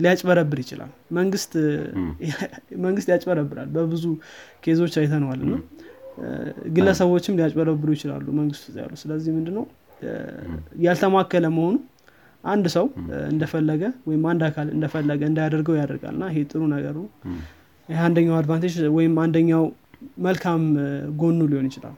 ሊያጭበረብር 0.00 0.58
ይችላል። 0.62 0.88
መንግስት 1.18 1.52
መንግስት 2.86 3.08
ያጭበረብራል 3.12 3.68
በብዙ 3.76 4.04
case 4.64 4.79
ኦች 4.79 4.94
አይተነዋል። 5.00 5.40
እና 5.46 5.54
ግለሰቦችም 6.76 7.36
ሊያጭበረብሩ 7.38 7.88
ይችላሉ 7.96 8.26
መንግስት 8.38 8.62
ውስጥ 8.62 8.76
ያሉ። 8.82 8.92
ስለዚህ 9.02 9.30
ምንድነው? 9.36 9.64
ያልተማከለ 10.84 11.46
መሆኑ 11.56 11.74
አንድ 12.44 12.66
ሰው 12.74 12.86
እንደፈለገ 13.32 13.82
ወይም 14.08 14.22
አንድ 14.30 14.42
አካል 14.48 14.68
እንደፈለገ 14.76 15.20
እንዳያደርገው 15.28 15.76
ያደርጋል። 15.80 16.14
እና 16.16 16.24
ይሄ 16.32 16.40
ጥሩ 16.50 16.62
ነገሩ 16.74 16.96
ይህ 17.88 18.00
አንደኛው 18.06 18.34
advantage 18.40 18.74
ወይም 18.96 19.14
አንደኛው 19.24 19.64
መልካም 20.24 20.62
ጎኑ 21.20 21.40
ሊሆን 21.50 21.66
ይችላል። 21.70 21.96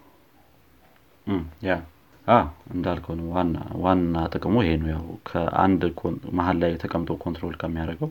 yeah። 1.66 1.74
እንዳልከው 2.74 3.14
ነው። 3.18 3.26
ዋና 3.34 3.56
ዋና 3.82 4.16
ጥቅሙ 4.34 4.54
ይሄ 4.64 4.74
ነው። 4.82 4.88
ያው 4.92 5.06
ከአንድ 5.28 5.82
መሀል 6.38 6.56
ላይ 6.62 6.72
ተቀምጦ 6.82 7.10
control 7.24 7.56
ከሚያደርገው 7.62 8.10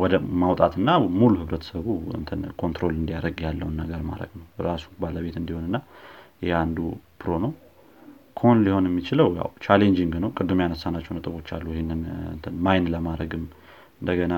ወደ 0.00 0.14
ማውጣትና 0.40 0.88
ሙሉ 1.18 1.34
ህብረተሰቡ 1.42 1.86
control 2.60 2.94
እንዲያደርግ 2.98 3.38
ያለውን 3.46 3.76
ነገር 3.82 4.00
ማድረግ 4.08 4.32
ነው። 4.38 4.46
ራሱ 4.66 4.84
ባለቤት 5.02 5.36
እንዲሆንና 5.40 5.76
ይህ 6.42 6.52
አንዱ 6.60 6.78
pro 7.20 7.32
ነው። 7.44 7.52
con 8.36 8.58
ሊሆን 8.66 8.84
የሚችለው 8.88 9.28
ያው 9.38 9.48
challenging 9.64 10.14
ነው። 10.24 10.30
ቅድም 10.38 10.60
ያነሳናቸው 10.64 11.12
ነጥቦች 11.16 11.48
አሉ። 11.56 11.66
ይህንን 11.74 12.00
mine 12.64 12.86
ለማድረግም 12.94 13.44
እንደገና 14.00 14.34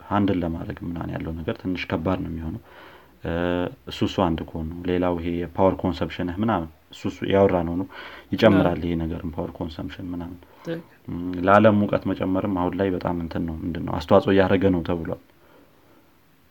handle 0.00 0.38
ለማድረግ 0.42 0.78
ምናን 0.86 1.10
ያለው 1.14 1.32
ነገር 1.38 1.54
ትንሽ 1.62 1.82
ከባድ 1.90 2.18
ነው 2.24 2.30
የሚሆነው። 2.32 2.62
እሱ 3.90 4.00
እሱ 4.08 4.16
አንድ 4.26 4.40
con 4.48 4.60
ኑ 4.60 4.68
ሌላው 4.90 5.14
ይሄ 5.20 5.28
የ 5.40 5.50
power 5.50 5.74
consumption 5.82 6.28
ህ 6.28 6.36
ምናምን 6.42 6.68
እሱ 6.90 7.02
ያወራነው 7.32 7.74
ነው። 7.80 7.86
ይጨምራል 8.32 8.80
ይሄ 8.84 8.92
ነገርም 9.02 9.30
power 9.34 9.50
consumption 9.58 10.06
ምናምን። 10.12 10.38
ለአለም 11.46 11.76
ሙቀት 11.80 12.04
መጨመርም 12.10 12.54
አሁን 12.60 12.74
ላይ 12.80 12.88
በጣም 12.94 13.16
እንትን 13.24 13.42
ነው። 13.48 13.56
ምንድን 13.62 13.84
ነው? 13.86 13.92
አስተዋጽኦ 13.98 14.30
እያደረገ 14.34 14.64
ነው 14.74 14.80
ተብሏል። 14.88 15.22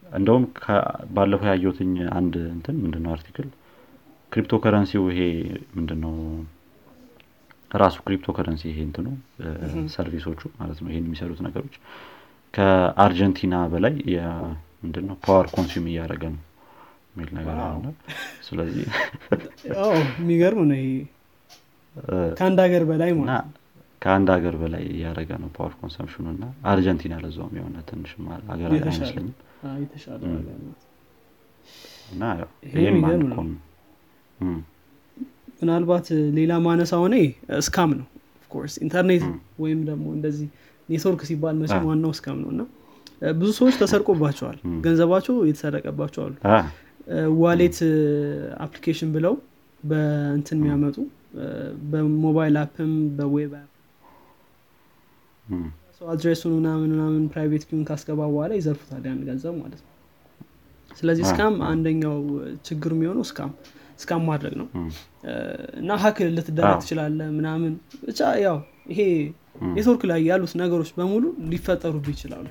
እንደውም 0.06 0.44
ባለፈው 1.16 1.48
ያየሁትኝ 1.52 1.90
አንድ 2.18 2.36
እንትን 2.54 2.76
ምንድነው 2.84 3.12
article? 3.16 3.48
cryptocurrency 4.32 4.54
ው 4.64 5.04
ይሄ 5.12 5.22
ምንድነው 5.76 6.16
ራሱ 7.72 7.96
ክሪፕቶ 8.06 8.28
ከረንሲ 8.38 8.64
ይሄ 8.72 8.80
እንትኑ 8.88 9.08
service 9.96 10.25
ኦቹ 10.25 10.42
ማለት 10.60 10.78
ነው። 10.84 10.90
ይሄን 10.92 11.06
የሚሰሩት 11.08 11.40
ነገሮች 11.48 11.76
ከአርጀንቲና 12.54 13.56
በላይ 13.74 13.96
ምንድነው 14.84 15.16
power 15.26 15.48
consume 15.54 15.86
እያደረገ 15.92 16.24
ነው 16.34 16.42
የሚል 17.18 17.30
ነገር 17.38 17.56
አለ። 17.66 17.86
ስለዚህ 18.48 18.86
የሚገርም 20.18 20.62
ነው 20.70 20.78
ይሄ። 20.80 20.90
ከአንድ 22.38 22.60
ሀገር 22.66 22.84
በላይ 22.90 23.12
ማለት 23.20 23.54
ከአንድ 24.02 24.28
ሀገር 24.34 24.56
በላይ 24.62 24.84
እያደረገ 24.92 25.30
ነው 25.42 25.50
power 25.56 25.74
consumption 25.80 26.19
ኑ 26.19 26.26
እና 26.34 26.44
አርጀንቲና 26.72 27.16
ለዛውም 27.24 27.54
የሆነ 27.60 27.78
ትንሽ 27.90 28.12
ሀገር 28.52 28.70
አይመስለኝም። 28.74 29.34
እና 32.12 32.24
con 33.34 33.50
ምናልባት 35.62 36.08
ሌላ 36.38 36.54
ማነሳ 36.66 36.94
ሆነ 37.04 37.16
scam 37.58 37.92
ነው። 38.00 38.08
of 38.42 38.50
course 38.50 38.74
ኢንተርኔት 38.84 39.24
ወይም 39.60 39.80
ደግሞ 39.88 40.06
እንደዚህ 40.18 40.48
ኔትወርክ 40.90 41.22
ሲባል 41.30 41.56
መቼም 41.62 41.86
ዋናው 41.90 42.12
scam 42.16 42.38
ነው 42.44 42.50
እና 42.54 42.62
ብዙ 43.38 43.50
ሰዎች 43.60 43.76
ተሰርቆባቸዋል። 43.82 44.58
ገንዘባቸው 44.84 45.36
የተሰረቀባቸው 45.50 46.22
አሉ 46.26 46.36
wallet 47.42 47.78
application 48.66 49.10
ብለው 49.16 49.36
በእንትን 49.84 50.58
የሚያመጡ 50.60 50.98
በሞባይል 51.92 52.56
app 52.62 52.81
ም 52.81 52.94
በ 53.18 53.32
web 53.32 53.54
ሰው 55.98 56.08
address 56.14 56.38
ኡን 56.38 56.52
ምናምን 56.58 56.90
ምናምን 56.94 57.24
private 57.34 57.64
key 57.68 57.75
ውን 57.75 57.84
ካስገባ 57.90 58.20
በኋላ 58.28 58.52
ይዘርፉታል 58.60 59.04
ያን 59.08 59.22
ገንዘብ 59.28 59.54
ማለት 59.62 59.82
ነው። 59.84 59.92
ስለዚህ 60.92 61.24
scam 61.28 61.56
አንደኛው 61.70 62.18
ችግር 62.68 62.92
የሚሆነው 62.96 63.24
scam 63.28 63.52
scam 64.00 64.22
ማድረግ 64.30 64.54
ነው። 64.62 64.68
እና 65.82 65.92
hack 66.04 66.18
ልትደረግ 66.36 66.78
ትችላለ 66.84 67.20
ምናምን 67.38 67.74
ብቻ 68.04 68.30
ያው 68.46 68.58
ይሄ 68.92 69.02
ኔትወርክ 69.70 70.04
ላይ 70.12 70.20
ያሉት 70.30 70.54
ነገሮች 70.62 70.90
በሙሉ 70.98 71.24
ሊፈጠሩብ 71.52 72.06
ይችላሉ 72.14 72.46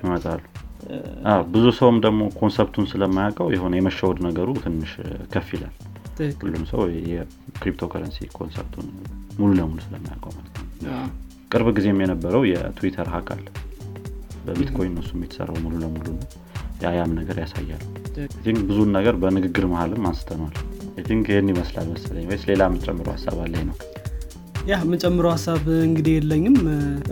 ብዙ 1.53 1.65
ሰውም 1.77 1.97
ደግሞ 2.05 2.21
concept 2.39 2.68
ኡን 2.68 2.85
ስለማያውቀው 2.91 3.47
የሆነ 3.55 3.73
የመሻወድ 3.79 4.19
ነገሩ 4.27 4.49
ትንሽ 4.63 4.91
ከፍ 5.33 5.49
ይላል። 5.55 5.75
ሁሉም 6.41 6.63
ሰው 6.71 6.81
የ 7.11 7.31
crypto 7.31 7.89
currency 7.91 8.19
concept 8.37 8.68
ኡን 8.68 8.85
ሙሉ 9.39 9.49
ለሙሉ 9.59 9.79
ስለማያውቀው 9.85 10.31
ማለት 10.37 10.53
ነው። 10.57 10.93
ቅርብ 11.51 11.67
ጊዜም 11.77 11.99
የነበረው 12.03 12.43
የትዊተር 12.51 13.09
hack 13.13 13.29
አለ። 13.35 13.45
በቢትኮይን 14.45 14.93
ነው 14.95 15.03
እሱም 15.05 15.21
የተሰራው 15.25 15.57
ሙሉ 15.63 15.75
ለሙሉ 15.83 16.05
ነው። 16.15 16.25
ያም 16.83 17.13
ነገር 17.19 17.37
ያሳያል። 17.43 17.83
I 18.43 18.46
think 18.46 18.59
ብዙን 18.67 18.89
ነገር 18.97 19.15
በንግግር 19.21 19.65
መሀልም 19.71 20.03
አንስተናል 20.09 20.55
I 21.07 21.10
think 21.10 21.25
ይህን 21.31 21.49
ይመስላል 21.51 21.87
መሰለኝ። 21.93 22.25
ወይስ 22.29 22.43
ሌላ 22.49 22.63
የምጨምረው 22.69 23.13
ሀሳብ 23.15 23.37
አለ 23.43 23.55
ነው 23.69 23.75
ያ 24.67 24.77
የምጨምረው 24.81 25.31
ሀሳብ 25.33 25.65
እንግዲህ 25.85 26.13
የለኝም። 26.15 26.55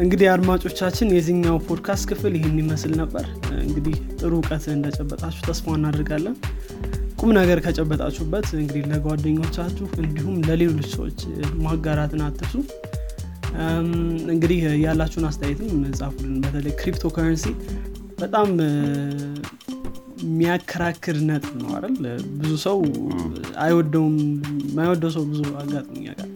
እንግዲህ 0.04 0.28
አድማጮቻችን 0.32 1.14
የዚህኛው 1.16 1.58
ፖድካስት 1.68 2.06
ክፍል 2.10 2.34
ይህን 2.38 2.58
ይመስል 2.62 2.94
ነበር። 3.02 3.26
እንግዲህ 3.62 3.96
ጥሩ 4.18 4.32
እውቀት 4.40 4.66
እንደጨበጣችሁ 4.74 5.42
ተስፋ 5.48 5.76
እናደርጋለን። 5.78 6.36
ቁም 7.20 7.32
ነገር 7.38 7.60
ከጨበጣችሁበት 7.66 8.48
እንግዲህ 8.58 8.84
ለጓደኞቻችሁ 8.92 9.88
እንዲሁም 10.02 10.36
ለሌሎች 10.48 10.90
ሰዎች 10.96 11.22
ማጋራትን 11.64 12.24
አትርሱ። 12.28 12.56
እንግዲህ 14.34 14.60
ያላችሁን 14.86 15.28
አስተያየትም 15.30 15.70
ጻፉልን። 16.00 16.38
በተለይ 16.44 16.76
crypto 16.82 17.14
currency 17.16 17.46
በጣም 18.20 18.50
የሚያከራክር 20.26 21.18
ነጥብ 21.30 21.56
ነው 21.64 21.72
አይደል? 21.78 21.96
ብዙ 22.38 22.52
ሰው 22.66 22.78
አይወደውም። 23.64 24.16
የማይወደው 24.66 25.12
ሰው 25.16 25.24
ብዙ 25.32 25.42
አጋጥሞኛል 25.62 26.30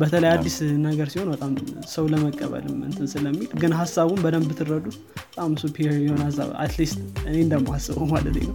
በተለይ 0.00 0.30
አዲስ 0.30 0.56
ነገር 0.86 1.08
ሲሆን 1.12 1.28
በጣም 1.34 1.52
ሰው 1.92 2.04
ለመቀበልም 2.12 2.76
እንትን 2.88 3.06
ስለሚል 3.12 3.50
ግን 3.62 3.72
ሀሳቡን 3.80 4.20
በደንብ 4.24 4.50
ትረዱ 4.58 4.86
በጣም 5.28 5.52
super 5.62 5.90
የሆነ 5.98 6.22
ሀሳብ 6.28 6.50
at 6.64 6.74
least 6.74 6.98
እኔ 7.26 7.36
እንደማስበው 7.44 8.06
ማለት 8.14 8.36
ነው። 8.42 8.54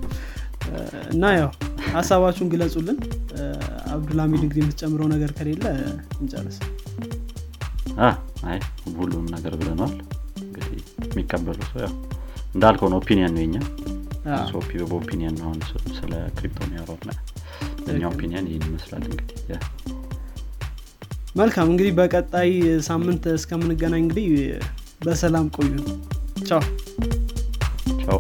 እና 1.14 1.24
ያው 1.38 1.50
ሀሳባችሁን 1.96 2.50
ግለጹልን። 2.54 3.00
አብዱልሚድ 3.94 4.42
እንግዲህ 4.46 4.62
የምትጨምረው 4.64 5.08
ነገር 5.14 5.32
ከሌለ 5.38 5.66
እንጨርስ። 6.20 6.58
አይ 8.46 8.60
ሁሉም 8.98 9.26
ነገር 9.36 9.54
ብለነዋል 9.60 9.94
እንግዲህ 10.46 10.80
የሚቀበሉ 11.08 11.60
ሰው 11.72 11.82
ያው 11.86 11.94
እንዳልከው 12.56 12.90
ነው 12.94 13.00
opinion 13.02 13.34
ነው 13.36 13.44
የኛ። 13.46 13.58
በ 14.86 14.97
opinion 14.97 15.36
ነው 15.42 15.52
ስለ 15.98 16.12
crypto 16.38 16.60
የሚያወራው 16.66 17.00
ለእኛ 17.86 18.04
ኦፒኒየን 18.12 18.46
ይህን 18.50 18.66
ይመስላል 18.70 19.04
እንግዲህ 19.10 19.38
መልካም 21.36 21.68
እንግዲህ 21.72 21.94
በቀጣይ 22.00 22.52
ሳምንት 22.88 23.24
እስከምንገናኝ 23.34 24.02
እንግዲህ 24.04 24.28
በሰላም 25.06 25.48
ቆዩ 25.58 25.72
ቻው። 26.48 26.62
ቻው። 28.04 28.20